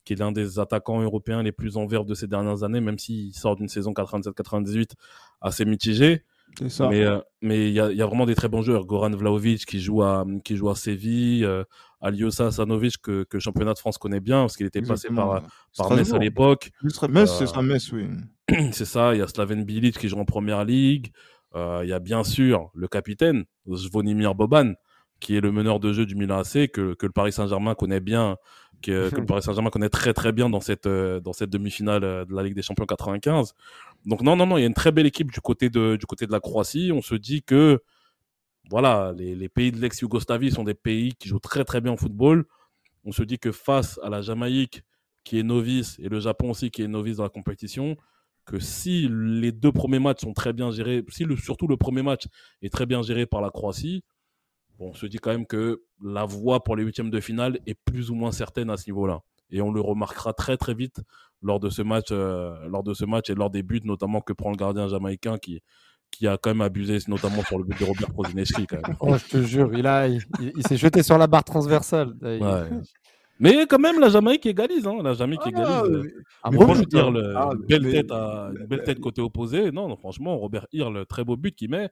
[0.06, 2.98] qui est l'un des attaquants européens les plus en verve de ces dernières années, même
[2.98, 4.92] s'il sort d'une saison 97-98
[5.42, 6.24] assez mitigée.
[6.68, 6.90] Ça.
[6.90, 8.86] Mais euh, mais il y a, y a, vraiment des très bons joueurs.
[8.86, 11.64] Goran Vlaovic qui joue à qui joue à Séville, euh,
[12.02, 15.44] Aliosa Sanovic que, que le championnat de France connaît bien parce qu'il était passé par
[15.78, 16.72] par Metz à l'époque.
[17.10, 18.08] Metz, c'est ça Metz, oui.
[18.72, 19.16] c'est ça.
[19.16, 21.12] Il y a Slaven Bilic qui joue en première ligue.
[21.56, 24.74] Euh, il y a bien sûr le capitaine Zvonimir Boban
[25.20, 28.00] qui est le meneur de jeu du Milan AC, que, que le Paris Saint-Germain connaît
[28.00, 28.38] bien,
[28.82, 32.04] que, que, le Paris Saint-Germain connaît très très bien dans cette, euh, dans cette demi-finale
[32.04, 33.54] euh, de la Ligue des Champions 95.
[34.06, 35.98] Donc non, non, non, il y a une très belle équipe du côté de,
[36.30, 36.92] la Croatie.
[36.94, 37.82] On se dit que
[38.70, 41.98] voilà, les, les pays de l'ex-Yougoslavie sont des pays qui jouent très très bien au
[41.98, 42.46] football.
[43.04, 44.84] On se dit que face à la Jamaïque,
[45.24, 47.98] qui est novice, et le Japon aussi, qui est novice dans la compétition,
[48.46, 52.02] que si les deux premiers matchs sont très bien gérés, si le, surtout le premier
[52.02, 52.26] match
[52.62, 54.04] est très bien géré par la Croatie,
[54.80, 58.10] on se dit quand même que la voie pour les huitièmes de finale est plus
[58.10, 59.22] ou moins certaine à ce niveau-là.
[59.52, 61.02] Et on le remarquera très très vite
[61.42, 64.34] lors de ce match, euh, lors de ce match et lors des buts notamment que
[64.34, 65.62] prend le gardien jamaïcain qui
[66.12, 68.66] qui a quand même abusé notamment sur le but de Robert Kozinski
[69.00, 70.22] Oh, je te jure, il a il,
[70.68, 72.14] s'est jeté sur la barre transversale.
[73.40, 74.86] Mais quand même, la Jamaïque égalise.
[74.86, 74.98] Hein.
[75.02, 76.12] La Jamaïque Ah, égalise.
[76.52, 76.74] mais- bon.
[76.92, 79.72] Hirl, Ah, une belle mais- tête, à, une belle tête côté opposé.
[79.72, 81.90] Non, non, franchement, Robert Hirl, très beau but qu'il met.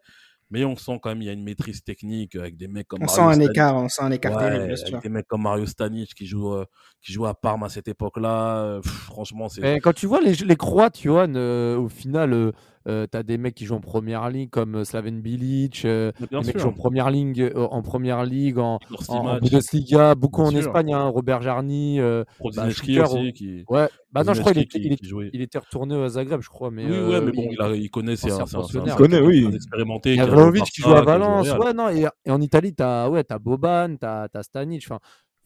[0.49, 3.01] Mais on sent quand même il y a une maîtrise technique avec des mecs comme
[3.01, 3.51] On sent Mario un Stanic.
[3.51, 6.53] écart, on sent un écart Ouais, terrible, avec des mecs comme Mario Stanic qui joue,
[6.53, 6.65] euh,
[7.01, 8.57] qui joue à Parme à cette époque-là.
[8.63, 9.61] euh, pff, franchement, c'est.
[9.61, 12.53] Mais quand tu vois les, les Croates, Johan, euh, au final,
[12.88, 16.11] euh, tu as des mecs qui jouent en première ligue comme euh, Slaven Bilic, euh,
[16.19, 20.47] des mecs qui jouent en première ligue, euh, en, première ligue en, Bundesliga, beaucoup Bien
[20.47, 20.59] en sûr.
[20.59, 21.99] Espagne, hein, Robert Jarni.
[21.99, 22.23] euh,
[22.72, 23.34] Shooter, aussi.
[23.34, 23.65] Qui...
[23.69, 26.72] ouais, bah non, je crois qu'il était, il, est- était retourné à Zagreb, je crois.
[26.72, 29.47] Mais, oui, euh, ouais, mais bon, il, a- il connaît, c'est un, Il connaît, oui.
[29.53, 30.14] expérimenté.
[30.14, 31.49] Il y a Vlahovic qui joue à Valence.
[31.51, 34.84] Ouais, non, et, et en Italie, tu as, ouais, as Boban, tu as, Stanic.
[34.88, 34.99] Enfin,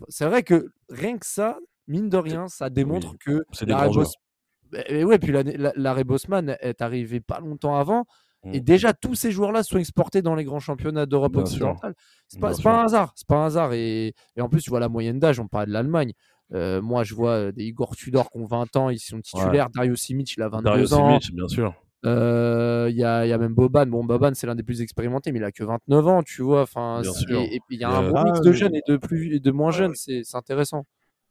[0.09, 1.57] c'est vrai que rien que ça,
[1.88, 3.43] mine de rien, ça démontre Oui, que
[4.72, 8.06] Bos- Eh, eh ouais, puis la- la- l'arrêt Bosman est arrivé pas longtemps avant.
[8.53, 8.64] Et Mm.
[8.64, 11.93] déjà, tous ces joueurs-là sont exportés dans les grands championnats d'Europe occidentale.
[12.27, 13.14] C'est pas, pas un hasard.
[13.15, 13.73] C'est pas un hasard.
[13.73, 16.14] Et, et en plus, tu vois la moyenne d'âge, on parlait de l'Allemagne.
[16.53, 19.69] Euh, moi, je vois des Igor Tudor qui ont 20 ans, ils sont titulaires.
[19.69, 21.19] Dario Simic, il a 22 Dario ans.
[21.19, 21.73] Simic, bien sûr.
[22.03, 23.85] Euh, Il y, a, y a même Boban.
[23.85, 26.64] Bon, Boban, c'est l'un des plus expérimentés, mais il a que 29 ans, tu vois.
[26.64, 27.39] Enfin, Bien c'est- sûr.
[27.41, 28.76] et, et puis il y a Et, un euh, bon mix Ah, de mais- jeunes
[28.76, 29.93] et de, plus, et de moins jeunes.
[29.93, 30.35] C'est c'est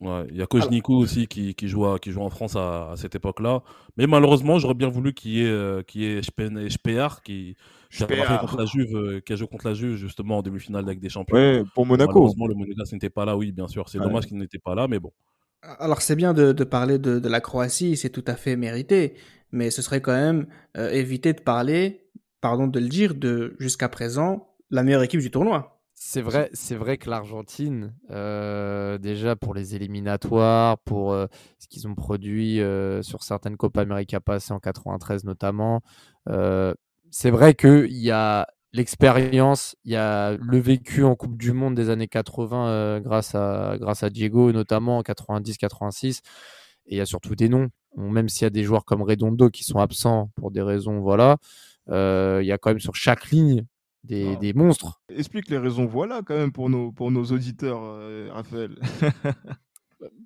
[0.01, 2.93] Ouais, il y a Kojniku aussi qui, qui, joue à- qui joue en France à,
[2.93, 3.63] à cette époque-là.
[3.99, 7.55] Mais malheureusement, j'aurais bien voulu qu'il y ait, euh, qu'il y ait Spen- Spear qui,
[7.91, 8.41] qui a marqué Spear.
[8.41, 11.11] contre la Juve, euh, qui a joué contre la Juve justement en demi-finale avec des
[11.11, 11.37] champions.
[11.37, 12.13] Ouais, pour Monaco.
[12.15, 13.91] Malheureusement, le Monégasque n'était pas là, oui, bien sûr.
[13.91, 14.07] C'est Ouais.
[14.07, 15.13] dommage qu'il n'était pas là, mais bon.
[15.63, 19.13] Alors c'est bien de, de parler de, de la Croatie, c'est tout à fait mérité,
[19.53, 20.47] mais ce serait quand même
[20.79, 22.07] euh, éviter de parler,
[22.41, 25.80] pardon de le dire, de jusqu'à présent la meilleure équipe du tournoi.
[26.03, 31.27] C'est vrai, c'est vrai que l'Argentine, euh, déjà pour les éliminatoires, pour euh,
[31.59, 35.83] ce qu'ils ont produit euh, sur certaines Copa América passées en 93 notamment,
[37.11, 41.75] c'est vrai qu'il y a l'expérience, il y a le vécu en Coupe du Monde
[41.75, 46.21] des années 80 euh, grâce, à, grâce à Diego, notamment en 90-86,
[46.87, 47.69] et il y a surtout des noms.
[47.99, 51.37] Même s'il y a des joueurs comme Redondo qui sont absents pour des raisons, voilà,
[51.89, 53.67] il y a quand même sur chaque ligne
[54.05, 54.37] des, Ah.
[54.41, 55.01] des monstres.
[55.15, 58.77] Explique les raisons, voilà, quand même, pour nos, pour nos auditeurs, euh, Raphaël.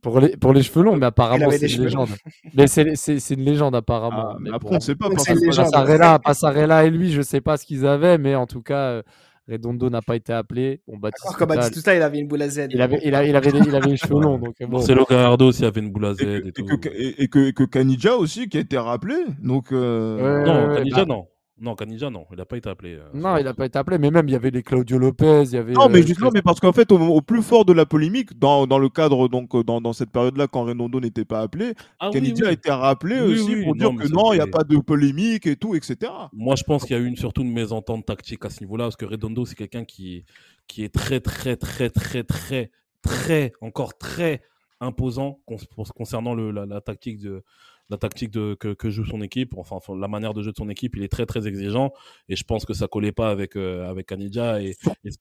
[0.02, 2.10] Pour les, pour les cheveux longs, mais apparemment, c'est une légende.
[2.54, 4.30] mais c'est c'est- c'est une légende, apparemment.
[4.34, 5.08] Ah, mais après, bon, on sait pas.
[5.10, 9.02] Passarella, Passarella et lui, je sais pas ce qu'ils avaient, mais en tout cas, euh,
[9.50, 10.80] Redondo n'a pas été appelé.
[10.86, 12.68] Bon, Baptiste, Alors que Total, Batistuta, il avait une boule à Z.
[12.70, 14.68] il avait, il avait, il avait, il avait les cheveux longs, donc bon.
[14.78, 16.88] Marcelo Gallardo aussi avait une boule à Z Et et, que, et, que,
[17.24, 19.16] et, que, et que Kanidja aussi, qui a été rappelé.
[19.42, 21.26] Donc, euh, Ouais, Non, ouais, Canija, bah, non.
[21.64, 22.26] Non, Canija, non.
[22.30, 22.94] Il n'a pas été appelé.
[22.94, 25.44] euh, Non, il n'a pas été appelé, mais même il y avait les Claudio Lopez,
[25.46, 25.72] il y avait.
[25.72, 28.38] Non, mais euh, justement, mais parce qu'en fait, au, au plus fort de la polémique,
[28.38, 31.72] dans, dans le cadre, donc, euh, dans, dans cette période-là, quand Redondo n'était pas appelé,
[31.98, 32.48] Ah, oui, Kennedy oui.
[32.48, 34.62] a été rappelé Oui, aussi oui, pour non, dire que non, il n'y a pas
[34.64, 36.12] de polémique et tout, etc.
[36.34, 38.84] Moi, je pense qu'il y a eu une, surtout une mésentente tactique à ce niveau-là,
[38.84, 40.24] parce que Redondo, c'est quelqu'un qui,
[40.66, 42.70] qui est très, très, très, très, très,
[43.02, 44.42] très, encore très
[44.80, 45.40] imposant
[45.96, 47.42] concernant le, la, la tactique, de,
[47.90, 50.68] la tactique de, que, que joue son équipe, enfin, la manière de jeu de son
[50.68, 50.96] équipe.
[50.96, 51.92] Il est très, très exigeant,
[52.28, 54.62] et je pense que ça collait pas avec, euh, avec Canidja.
[54.62, 54.74] Et,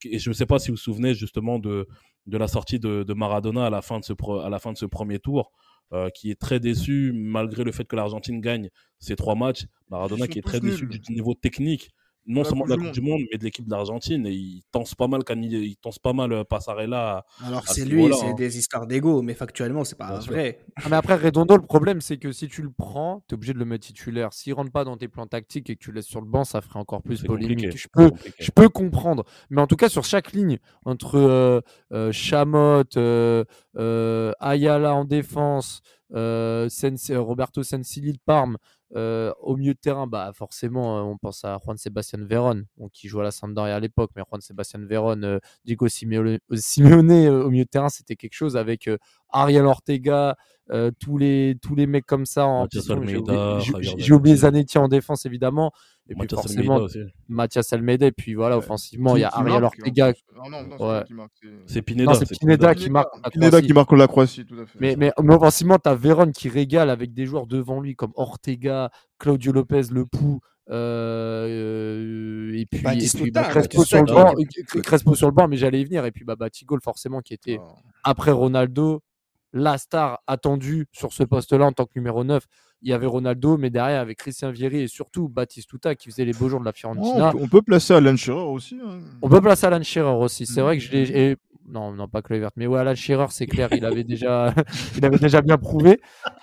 [0.04, 1.88] je ne sais pas si vous vous souvenez justement de,
[2.26, 4.14] de la sortie de, de Maradona à la fin de ce,
[4.44, 5.52] à la fin de ce premier tour.
[5.94, 8.70] euh, qui est très déçu malgré le fait que l'Argentine gagne
[9.00, 9.66] ces trois matchs.
[9.90, 11.92] Maradona qui est très déçu du niveau technique
[12.26, 14.26] non seulement de la Coupe du Monde, mais de l'équipe d'Argentine.
[14.26, 17.26] Et il tense pas mal, il tense pas mal euh, Passarella.
[17.46, 18.34] Alors c'est ce lui, c'est hein.
[18.34, 20.60] des histoires d'ego, mais factuellement c'est pas Bien vrai.
[20.76, 23.54] Ah, mais après, Redondo, le problème, c'est que si tu le prends, tu es obligé
[23.54, 24.34] de le mettre titulaire.
[24.34, 26.44] S'il rentre pas dans tes plans tactiques et que tu le laisses sur le banc,
[26.44, 27.76] ça ferait encore plus polémique.
[27.76, 29.26] Je peux, je peux comprendre.
[29.50, 33.44] Mais en tout cas, sur chaque ligne, entre euh, euh, Chamot, euh,
[33.78, 35.82] euh, Ayala en défense,
[36.14, 38.58] Sensi- Roberto Sensili de Parme,
[38.96, 42.90] euh, au milieu de terrain, bah, forcément, euh, on pense à Juan Sebastian Veron, bon,
[42.90, 47.44] qui jouait à la Sampdoria à l'époque, mais Juan Sebastian Veron, euh, Diego Simeone, euh,
[47.44, 48.90] au milieu de terrain, c'était quelque chose avec
[49.30, 50.36] Ariel Ortega,
[51.00, 52.68] tous, les, tous les mecs comme ça en.
[53.98, 54.36] J'ai oublié.
[54.36, 55.72] Zanetti en défense, évidemment.
[56.10, 57.00] Et puis forcément, Almeida aussi.
[57.30, 60.14] Mathias Almeida, et puis voilà, offensivement, il y a Ariel marque, Ortega.
[61.66, 62.12] c'est Pineda.
[62.12, 63.10] Non, c'est Pineda qui marque.
[63.32, 63.68] Pineda Croatie.
[63.68, 64.78] qui marque la Croatie, tout à fait.
[64.82, 68.12] Mais, mais, mais offensivement, tu as Véron qui régale avec des joueurs devant lui comme
[68.16, 70.42] Ortega, Claudio Lopez, Le Pou.
[70.70, 75.48] euh, et puis, et puis bah, Crespo, sur le banc, euh, Crespo sur le banc,
[75.48, 76.06] mais j'allais y venir.
[76.06, 77.76] Et puis bah, Batigol, forcément, qui était Ah.
[78.04, 79.02] après Ronaldo,
[79.54, 82.44] la star attendue sur ce poste-là en tant que numéro 9.
[82.84, 86.34] Il y avait Ronaldo, mais derrière, avec Christian Vieri et surtout Batistuta qui faisait les
[86.34, 87.30] beaux jours de la Oh, Fiorentina.
[87.30, 88.78] on, peut, on peut placer Alan Shearer aussi.
[88.86, 89.00] hein.
[89.22, 90.46] On peut placer Alan Shearer aussi.
[90.46, 90.66] C'est Mhm.
[90.66, 93.70] vrai que je l'ai- et non, non, pas Kluivert, mais ouais, Alan Shearer, c'est clair,
[93.72, 94.54] il avait déjà,
[95.02, 96.02] il avait déjà bien prouvé.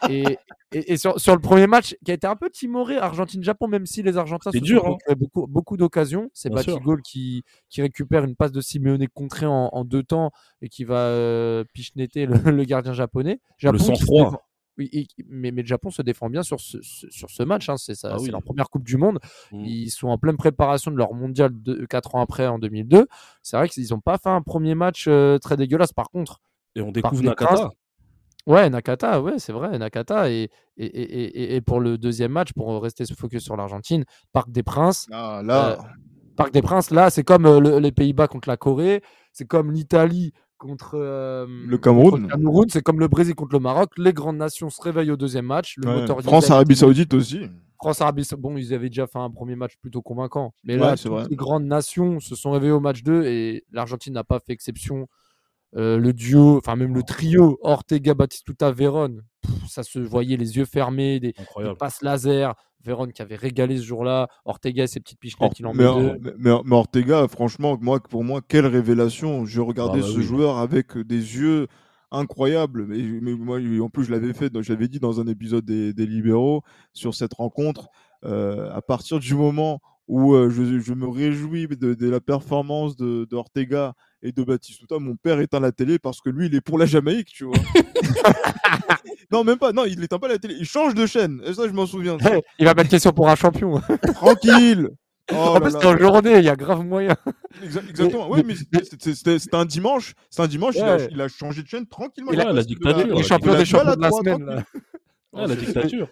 [0.09, 0.39] Et,
[0.73, 4.03] et, sur, sur, le premier match, qui a été un peu timoré, Argentine-Japon, même si
[4.03, 5.15] les Argentins se dur, hein.
[5.19, 6.31] beaucoup, beaucoup d'occasions.
[6.33, 10.31] C'est Batigol qui, qui récupère une passe de Simeone contrée en, en deux temps
[10.63, 13.41] et qui va euh, pichenetter le, le, gardien japonais.
[13.59, 14.43] Japon le sang-froid.
[14.81, 17.69] Oui, mais, mais, le Japon se défend bien sur ce, sur ce match.
[17.69, 17.77] Hein.
[17.77, 19.19] C'est ah leur première Coupe du Monde.
[19.53, 19.65] Mmh.
[19.67, 23.07] Ils sont en pleine préparation de leur mondial de, 4 ans après, en 2002.
[23.43, 25.93] C'est vrai qu'ils n'ont pas fait un premier match euh, très dégueulasse.
[25.93, 26.41] Par contre.
[26.75, 27.69] Et on découvre Nakata.
[28.47, 30.31] Ouais, Nakata, ouais, c'est vrai, Nakata.
[30.31, 30.49] Et,
[30.79, 35.07] et, et, et, pour le deuxième match, pour rester focus sur l'Argentine, Parc des Princes.
[35.13, 35.73] Ah, là.
[35.73, 35.77] Euh,
[36.37, 39.03] Parc des Princes, là, c'est comme euh, les Pays-Bas contre la Corée,
[39.33, 42.29] c'est comme l'Italie contre le Cameroun.
[42.29, 43.91] Cameroun c'est comme le Brésil contre le Maroc.
[43.97, 45.77] Les grandes nations se réveillent au deuxième match.
[45.79, 47.41] Le France, Arabie Saoudite aussi.
[47.79, 50.55] France, Arabie Saoudite, bon, ils avaient déjà fait un premier match plutôt convaincant.
[50.65, 50.95] Mais là,
[51.29, 55.09] les grandes nations se sont réveillées au match 2 et l'Argentine n'a pas fait exception.
[55.77, 59.21] Euh, le duo, enfin même le trio Ortega, Batistuta, Véron,
[59.69, 62.55] ça se voyait les yeux fermés, des, des passes laser.
[62.83, 64.29] Véron qui avait régalé ce jour-là.
[64.45, 66.35] Ortega et ses petites pichenettes, il en met deux.
[66.39, 69.45] Mais, Ortega, franchement, moi, pour moi, quelle révélation.
[69.45, 71.67] Je regardais ah bah ce joueur avec des yeux
[72.11, 72.87] incroyables.
[72.87, 76.63] Mais, mais, moi, en plus, je l'avais fait, j'avais dit dans un épisode des, libéraux
[76.93, 77.89] sur cette rencontre.
[78.25, 79.81] Euh, à partir du moment
[80.11, 84.99] où euh, je, me réjouis de, la performance de, Ortega et de Batistuta.
[84.99, 87.55] Mon père éteint la télé parce que lui, il est pour la Jamaïque, tu vois.
[89.31, 89.73] non, même pas.
[89.73, 90.57] Non, il éteint pas la télé.
[90.59, 91.41] Il change de chaîne.
[91.47, 92.19] Et ça, je m'en souviens.
[92.59, 93.81] il va mettre question pour un champion.
[94.15, 94.89] Tranquille.
[95.33, 97.15] Oh en plus, en journée, il y a grave moyen.
[97.63, 98.29] Exactement.
[98.29, 100.15] Oui, mais c'était un dimanche.
[100.29, 100.75] C'est un dimanche.
[100.75, 102.33] Il, a, changé de chaîne tranquillement.
[102.33, 103.07] Il a, la dictature.
[103.07, 104.65] Il est champion des champions de la semaine.
[105.33, 106.09] la dictature.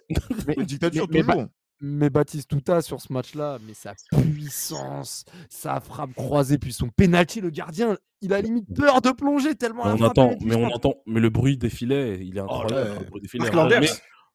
[0.57, 1.49] La dictature toujours.
[1.81, 7.41] Mais Baptiste Touta sur ce match-là, mais sa puissance, sa frappe croisée, puis son penalty,
[7.41, 9.85] le gardien, il a limite peur de plonger tellement.
[9.85, 12.99] on attend, mais on entend, mais le bruit des filets, il est oh incroyable.
[13.01, 13.51] le bruit des filets.
[13.81, 13.89] Mais,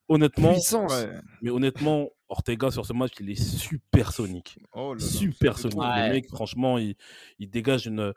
[0.08, 0.56] honnêtement,
[1.42, 4.60] mais honnêtement, Ortega sur ce match, il est supersonique.
[4.74, 5.78] Oh supersonique.
[5.78, 6.96] Le mec, franchement, il,
[7.40, 8.14] il dégage une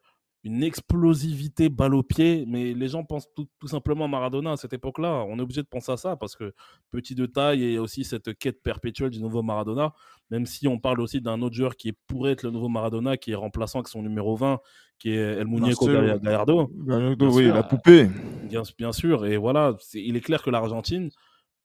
[0.46, 4.72] une explosivité balle au pied, mais les gens pensent tout, simplement à Maradona à cette
[4.72, 5.24] époque-là.
[5.28, 6.54] On est obligé de penser à ça parce que
[6.92, 9.92] petit de taille et aussi cette quête perpétuelle du nouveau Maradona,
[10.30, 13.32] même si on parle aussi d'un autre joueur qui pourrait être le nouveau Maradona, qui
[13.32, 14.60] est remplaçant avec son numéro 20,
[15.00, 16.70] qui est El Muñeco Gallardo.
[16.76, 18.08] oui, la poupée.
[18.44, 21.10] Bien, bien sûr, et voilà, il est clair que l'Argentine,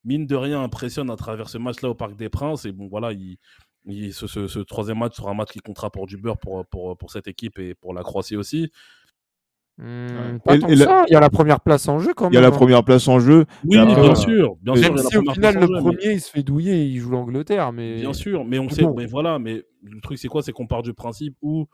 [0.04, 3.14] mine de rien, impressionne à travers ce match-là au Parc des Princes, et bon, voilà,
[3.14, 3.38] il
[3.86, 7.28] ce, troisième match sera un match qui comptera pour du beurre pour, pour, pour cette
[7.28, 8.72] équipe et pour la Croatie aussi.
[9.78, 10.40] Mmh,
[10.70, 12.34] il y a la première place en jeu quand même.
[12.34, 12.52] Il y a la hein.
[12.52, 13.46] première place en jeu.
[13.64, 14.56] Oui, bien sûr.
[14.62, 17.72] Bien sûr si au final le premier il se fait douiller, il joue l'Angleterre.
[17.72, 17.96] Mais...
[17.96, 20.44] Bien sûr, mais on sait, mais voilà, mais le truc c'est quoi?
[20.44, 21.68] C'est qu'on part du principe où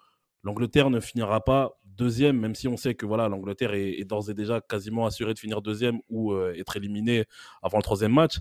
[0.43, 4.34] l'Angleterre ne finira pas deuxième, même si on sait que voilà l'Angleterre est, d'ores et
[4.34, 7.25] déjà quasiment assurée de finir deuxième ou euh, être éliminée
[7.61, 8.39] avant le troisième match.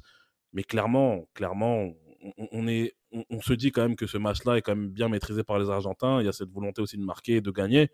[0.53, 1.89] Mais clairement, clairement,
[2.53, 5.45] on, est, on, se dit quand même que ce match-là est quand même bien maîtrisé
[5.45, 6.21] par les Argentins.
[6.21, 7.89] Il y a cette volonté aussi de marquer et de gagner.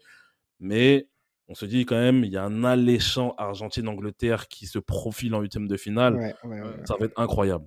[0.61, 1.09] Mais
[1.49, 5.41] on se dit quand même, il y a un alléchant Argentine-Angleterre qui se profile en
[5.41, 6.35] huitième de finale.
[6.85, 7.67] Ça va être incroyable.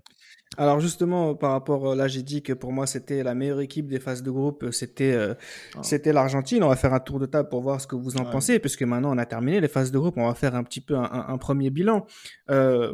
[0.57, 3.87] Alors justement, par rapport, euh, là j'ai dit que pour moi c'était la meilleure équipe
[3.87, 5.33] des phases de groupe, euh, c'était euh,
[5.75, 5.79] ah.
[5.83, 6.63] c'était l'Argentine.
[6.63, 8.83] On va faire un tour de table pour voir ce que vous en pensez, puisque
[8.83, 11.37] maintenant on a terminé les phases de groupe, on va faire un petit peu un,
[11.37, 12.05] premier bilan.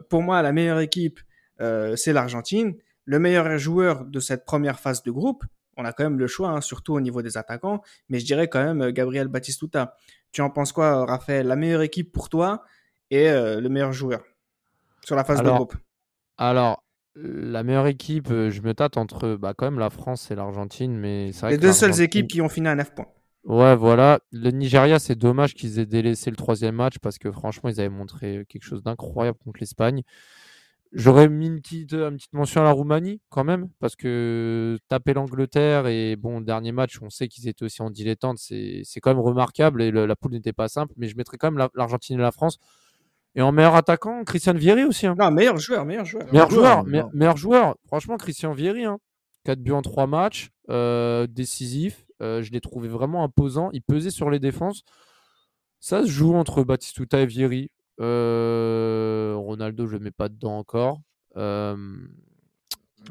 [0.10, 1.20] pour moi, la meilleure équipe,
[1.60, 2.76] c'est l'Argentine
[3.06, 5.44] le meilleur joueur de cette première phase de groupe,
[5.78, 8.48] on a quand même le choix, hein, surtout au niveau des attaquants, mais je dirais
[8.48, 9.96] quand même euh, Gabriel Batistuta.
[10.32, 11.48] Tu en penses quoi, Raphaël?
[11.48, 12.64] La meilleure équipe pour toi
[13.10, 14.24] et euh, le meilleur joueur
[15.04, 15.76] sur la phase de groupe?
[16.38, 16.84] Alors,
[17.16, 20.98] la meilleure équipe, euh, je me tâte entre bah, quand même la France et l'Argentine,
[20.98, 23.08] mais Les deux seules équipes qui ont fini à 9 points.
[23.44, 24.20] Ouais, voilà.
[24.32, 27.90] Le Nigeria, c'est dommage qu'ils aient délaissé le troisième match parce que franchement, ils avaient
[27.90, 30.04] montré quelque chose d'incroyable contre l'Espagne.
[30.94, 35.14] J'aurais mis une petite, une petite mention à la Roumanie quand même, parce que taper
[35.14, 39.24] l'Angleterre et bon, dernier match, on sait qu'ils étaient aussi en dilettante, c'est quand même
[39.24, 42.32] remarquable et la poule n'était pas simple, mais je mettrais quand même l'Argentine et la
[42.32, 42.60] France.
[43.36, 45.08] Et en meilleur attaquant, Christian Vieri aussi.
[45.08, 45.16] Hein.
[45.18, 46.26] Non, meilleur joueur, meilleur joueur.
[46.34, 47.76] Meilleur joueur, meilleur, joueur.
[47.86, 49.00] Franchement, Christian Vieri, hein.
[49.46, 52.06] 4 buts en 3 matchs, euh, décisif.
[52.22, 53.70] Euh, je l'ai trouvé vraiment imposant.
[53.72, 54.84] Il pesait sur les défenses.
[55.80, 57.72] Ça se joue entre Batistuta et Vieri.
[58.00, 61.02] Euh, Ronaldo, je ne le mets pas dedans encore.
[61.38, 61.76] Euh,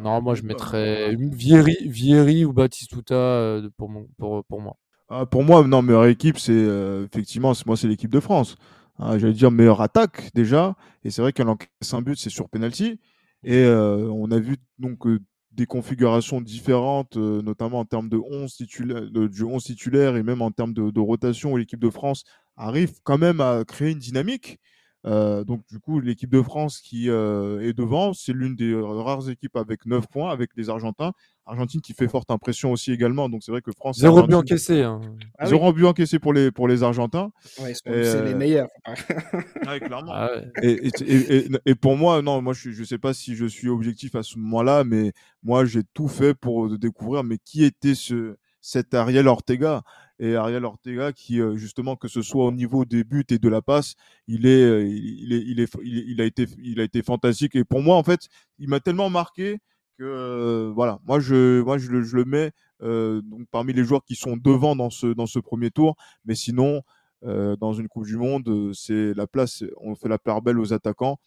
[0.01, 4.77] non, moi je mettrais Vieri, ou Batistuta euh, pour, pour, pour moi.
[5.09, 6.67] Ah, pour moi, non, meilleure équipe, c'est
[7.05, 8.57] effectivement, moi c'est l'équipe de France.
[8.99, 12.49] Ah, j'allais dire meilleure attaque déjà, et c'est vrai qu'elle encaisse un but, c'est sur
[12.49, 13.01] penalty.
[13.43, 15.07] Et on a vu donc
[15.53, 20.53] des configurations différentes, notamment en termes de 11 titulaires, du 11 titulaire et même en
[20.53, 22.25] termes de, de rotation l'équipe de France
[22.61, 24.59] arrive quand même à créer une dynamique.
[25.07, 29.31] Euh, donc, du coup, l'équipe de France qui euh, est devant, c'est l'une des rares
[29.31, 31.13] équipes avec 9 points avec les Argentins.
[31.47, 33.31] Argentine qui fait forte impression aussi également.
[33.31, 33.99] Donc, c'est vrai que France.
[33.99, 34.83] Zéro but encaissé.
[34.83, 35.01] hein.
[35.39, 35.49] Ah oui.
[35.51, 37.33] Zéro but encaissé pour les, pour les Argentins.
[37.59, 38.69] Ouais, c'est les euh, meilleurs.
[39.81, 40.13] clairement.
[40.13, 40.53] Ah ouais.
[40.63, 43.69] Et- et- et- et pour moi, non, moi je ne sais pas si je suis
[43.69, 45.13] objectif à ce moment-là, mais
[45.43, 49.83] moi j'ai tout fait pour découvrir mais qui était ce, cet Ariel Ortega?
[50.21, 53.49] Et Ariel Ortega qui, euh, justement, que ce soit au niveau des buts et de
[53.49, 53.95] la passe,
[54.29, 57.03] il, est, euh, il, est, il, est, il, est- il a été, il a été
[57.03, 57.57] fantastique.
[57.57, 58.29] Et pour moi, en fait,
[58.59, 59.59] il m'a tellement marqué
[59.99, 62.53] que, euh, voilà, moi je, moi, je, le, je le mets
[62.83, 65.97] euh, donc, parmi les joueurs qui sont devant dans ce, dans ce premier tour.
[66.25, 66.83] Mais sinon,
[67.25, 70.73] euh, dans une Coupe du Monde, c'est la place, on fait la part belle aux
[70.73, 71.19] attaquants.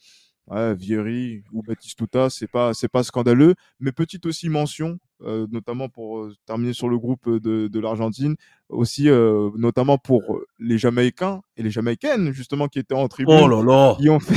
[0.48, 5.88] Ouais, Vieri ou Batistuta, c'est pas c'est pas scandaleux, mais petite aussi mention, euh, notamment
[5.88, 8.36] pour euh, terminer sur le groupe de, de l'Argentine,
[8.68, 13.48] aussi euh, notamment pour les Jamaïcains et les Jamaïcaines justement qui étaient en tribune, Oh
[13.48, 14.36] là là qui ont fait,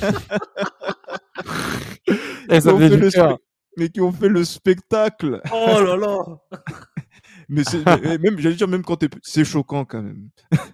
[2.50, 3.36] Eh, ça qui ont faisait fait le
[3.76, 5.40] mais qui ont fait le spectacle.
[5.52, 6.18] Oh là là
[7.48, 10.30] Mais c'est mais même j'allais dire même quand t'es c'est choquant quand même.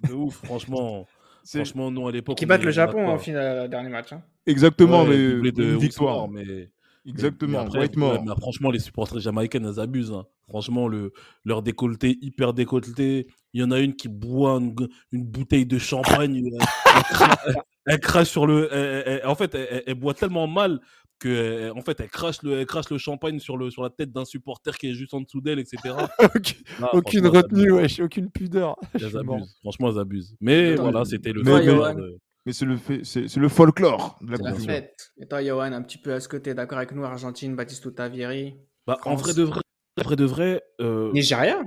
[0.08, 1.06] De ouf, franchement.
[1.44, 2.36] Franchement, nous à l'époque.
[2.38, 4.12] Qui battent le Japon en final, dernier match.
[4.12, 4.22] hein.
[4.46, 6.28] exactement Ouais, mais de une victoire.
[6.28, 6.70] Mais
[7.06, 8.12] Exactement, Mais après, Whitmore.
[8.12, 10.12] ouais, mais franchement, les supporters jamaïcaines, elles abusent.
[10.12, 10.26] hein.
[10.50, 11.12] Franchement, le,
[11.46, 13.26] leur décolleté, hyper décolleté.
[13.54, 14.74] Il y en a une qui boit une,
[15.10, 16.36] une bouteille de champagne.
[16.36, 17.54] elle, elle cra- elle-
[17.86, 18.68] elle crache sur le.
[18.70, 19.54] elle- elle- en fait,
[19.86, 20.78] elle boit tellement mal
[21.20, 23.90] que, elle- en fait, elle crache le, elle crache le champagne sur, le, sur la
[23.90, 25.76] tête d'un supporter qui est juste en dessous d'elle, etc.
[26.34, 28.76] Aucune- Non, Aucune retenue, wesh, aucune pudeur.
[28.94, 29.56] Elles abusent.
[29.60, 30.34] Franchement, elles abusent.
[30.40, 34.18] Mais Attends, voilà, c'était le mais- de- Mais c'est le fait c'est c'est le folklore
[34.22, 35.12] de la la fête.
[35.20, 38.56] Et toi, Johan, un petit peu, que tu es d'accord avec nous, Argentine, Batistuta, Vieri
[38.86, 39.60] Bah, en vrai de vrai,
[39.98, 41.60] en vrai, de vrai euh, Nigeria?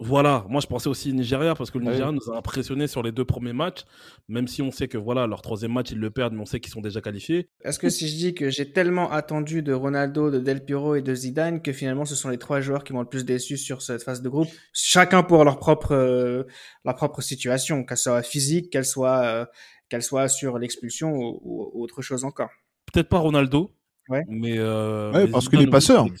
[0.00, 1.94] Voilà, moi je pensais aussi Nigeria parce que le Ah oui.
[1.96, 3.82] Nigeria nous a impressionnés sur les deux premiers matchs,
[4.28, 6.60] même si on sait que voilà leur troisième match ils le perdent, mais on sait
[6.60, 7.48] qu'ils sont déjà qualifiés.
[7.64, 11.02] Est-ce que si je dis que j'ai tellement attendu de Ronaldo, de Del Piero et
[11.02, 13.82] de Zidane que finalement ce sont les trois joueurs qui m'ont le plus déçu sur
[13.82, 16.44] cette phase de groupe, chacun pour leur propre euh,
[16.84, 19.46] leur propre situation, qu'elle soit physique, qu'elle soit euh,
[19.88, 21.40] qu'elle soit sur l'expulsion ou,
[21.74, 22.50] ou autre chose encore?
[22.92, 23.72] Peut-être pas Ronaldo,
[24.08, 24.22] Ouais.
[24.28, 26.04] mais euh, Ouais, mais parce qu'il est passeur.
[26.04, 26.12] aussi.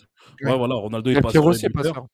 [0.42, 1.42] Ouais, voilà, Ronaldo est Del passeur.
[1.42, 2.06] Piero et aussi est passeur.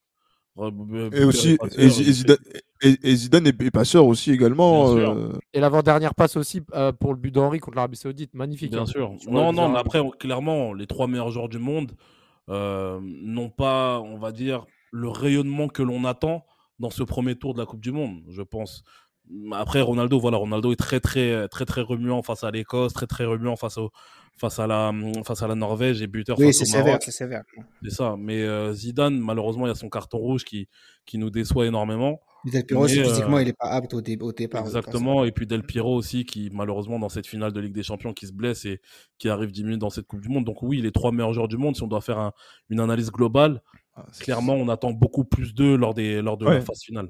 [0.56, 2.36] Et aussi, et, Zidane,
[2.80, 4.96] et, et Zidane est, passeur aussi également.
[4.96, 8.34] Euh, Et l'avant-dernière passe aussi euh, pour le but d'Henri contre l'Arabie Saoudite.
[8.34, 8.70] Magnifique.
[8.70, 8.86] Bien hein.
[8.86, 9.14] sûr.
[9.18, 11.92] Sur Non, non, mais après, clairement, les trois meilleurs joueurs du monde
[12.48, 16.44] euh, n'ont pas, on va dire, le rayonnement que l'on attend
[16.78, 18.84] dans ce premier tour de la Coupe du Monde, je pense.
[19.52, 23.24] Après, Ronaldo, voilà, Ronaldo est très, très, très, très remuant face à l'Écosse, très, très
[23.24, 23.90] remuant face, au,
[24.36, 24.92] face, à la,
[25.24, 27.02] face à la Norvège et buteur Oui, face c'est au sévère, Maroc.
[27.04, 27.42] c'est sévère.
[27.82, 28.16] C'est ça.
[28.18, 30.68] Mais euh, Zidane, malheureusement, il y a son carton rouge qui,
[31.06, 32.20] qui nous déçoit énormément.
[32.44, 34.60] Del Piero, Mais, c'est euh, physiquement, il est pas apte au, dé- au départ.
[34.66, 35.24] Exactement.
[35.24, 38.26] Et puis Del Piero aussi, qui malheureusement dans cette finale de Ligue des Champions, qui
[38.26, 38.82] se blesse et
[39.18, 40.44] qui arrive 10 minutes dans cette Coupe du Monde.
[40.44, 42.32] Donc oui, les trois meilleurs joueurs du monde, si on doit faire un-
[42.68, 43.62] une analyse globale,
[43.96, 46.54] ah, clairement, on attend beaucoup plus d'eux lors, des, lors de Ouais.
[46.56, 47.08] la phase finale.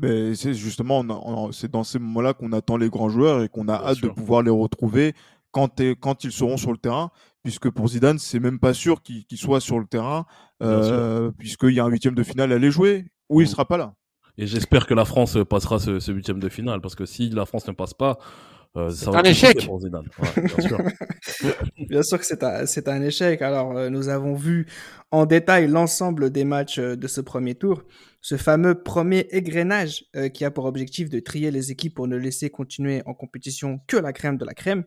[0.00, 3.78] Mais c'est justement, c'est dans ces moments-là qu'on attend les grands joueurs et qu'on a
[3.78, 4.08] Bien hâte sûr.
[4.08, 5.14] de pouvoir les retrouver
[5.50, 7.10] quand, quand ils seront sur le terrain.
[7.44, 10.26] Puisque pour Zidane, c'est même pas sûr qu'il soit sur le terrain,
[10.62, 13.50] euh, puisqu'il y a un huitième de finale à aller jouer, ou il Mm.
[13.50, 13.94] sera pas là.
[14.36, 17.30] Et j'espère que la France euh, passera ce, ce huitième de finale, parce que si
[17.30, 18.18] la France ne passe pas,
[18.78, 19.66] euh, va un échec.
[19.66, 20.08] pour Zidane.
[20.18, 20.78] Ouais, bien sûr.
[21.88, 23.40] Bien sûr que c'est un, c'est un échec.
[23.42, 24.66] Alors, euh, nous avons vu
[25.10, 27.82] en détail l'ensemble des matchs euh, de ce premier tour.
[28.20, 32.16] Ce fameux premier égrenage euh, qui a pour objectif de trier les équipes pour ne
[32.16, 34.84] laisser continuer en compétition que la crème de la crème.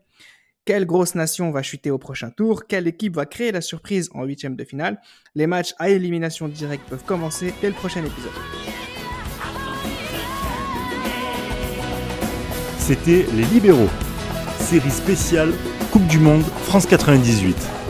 [0.64, 2.68] Quelle grosse nation va chuter au prochain tour?
[2.68, 5.02] Quelle équipe va créer la surprise en huitième de finale?
[5.34, 8.91] Les matchs à élimination directe peuvent commencer dès le prochain épisode.
[12.82, 13.90] C'était Les Libéraux,
[14.60, 15.54] série spéciale
[15.92, 17.81] Coupe du Monde France 98.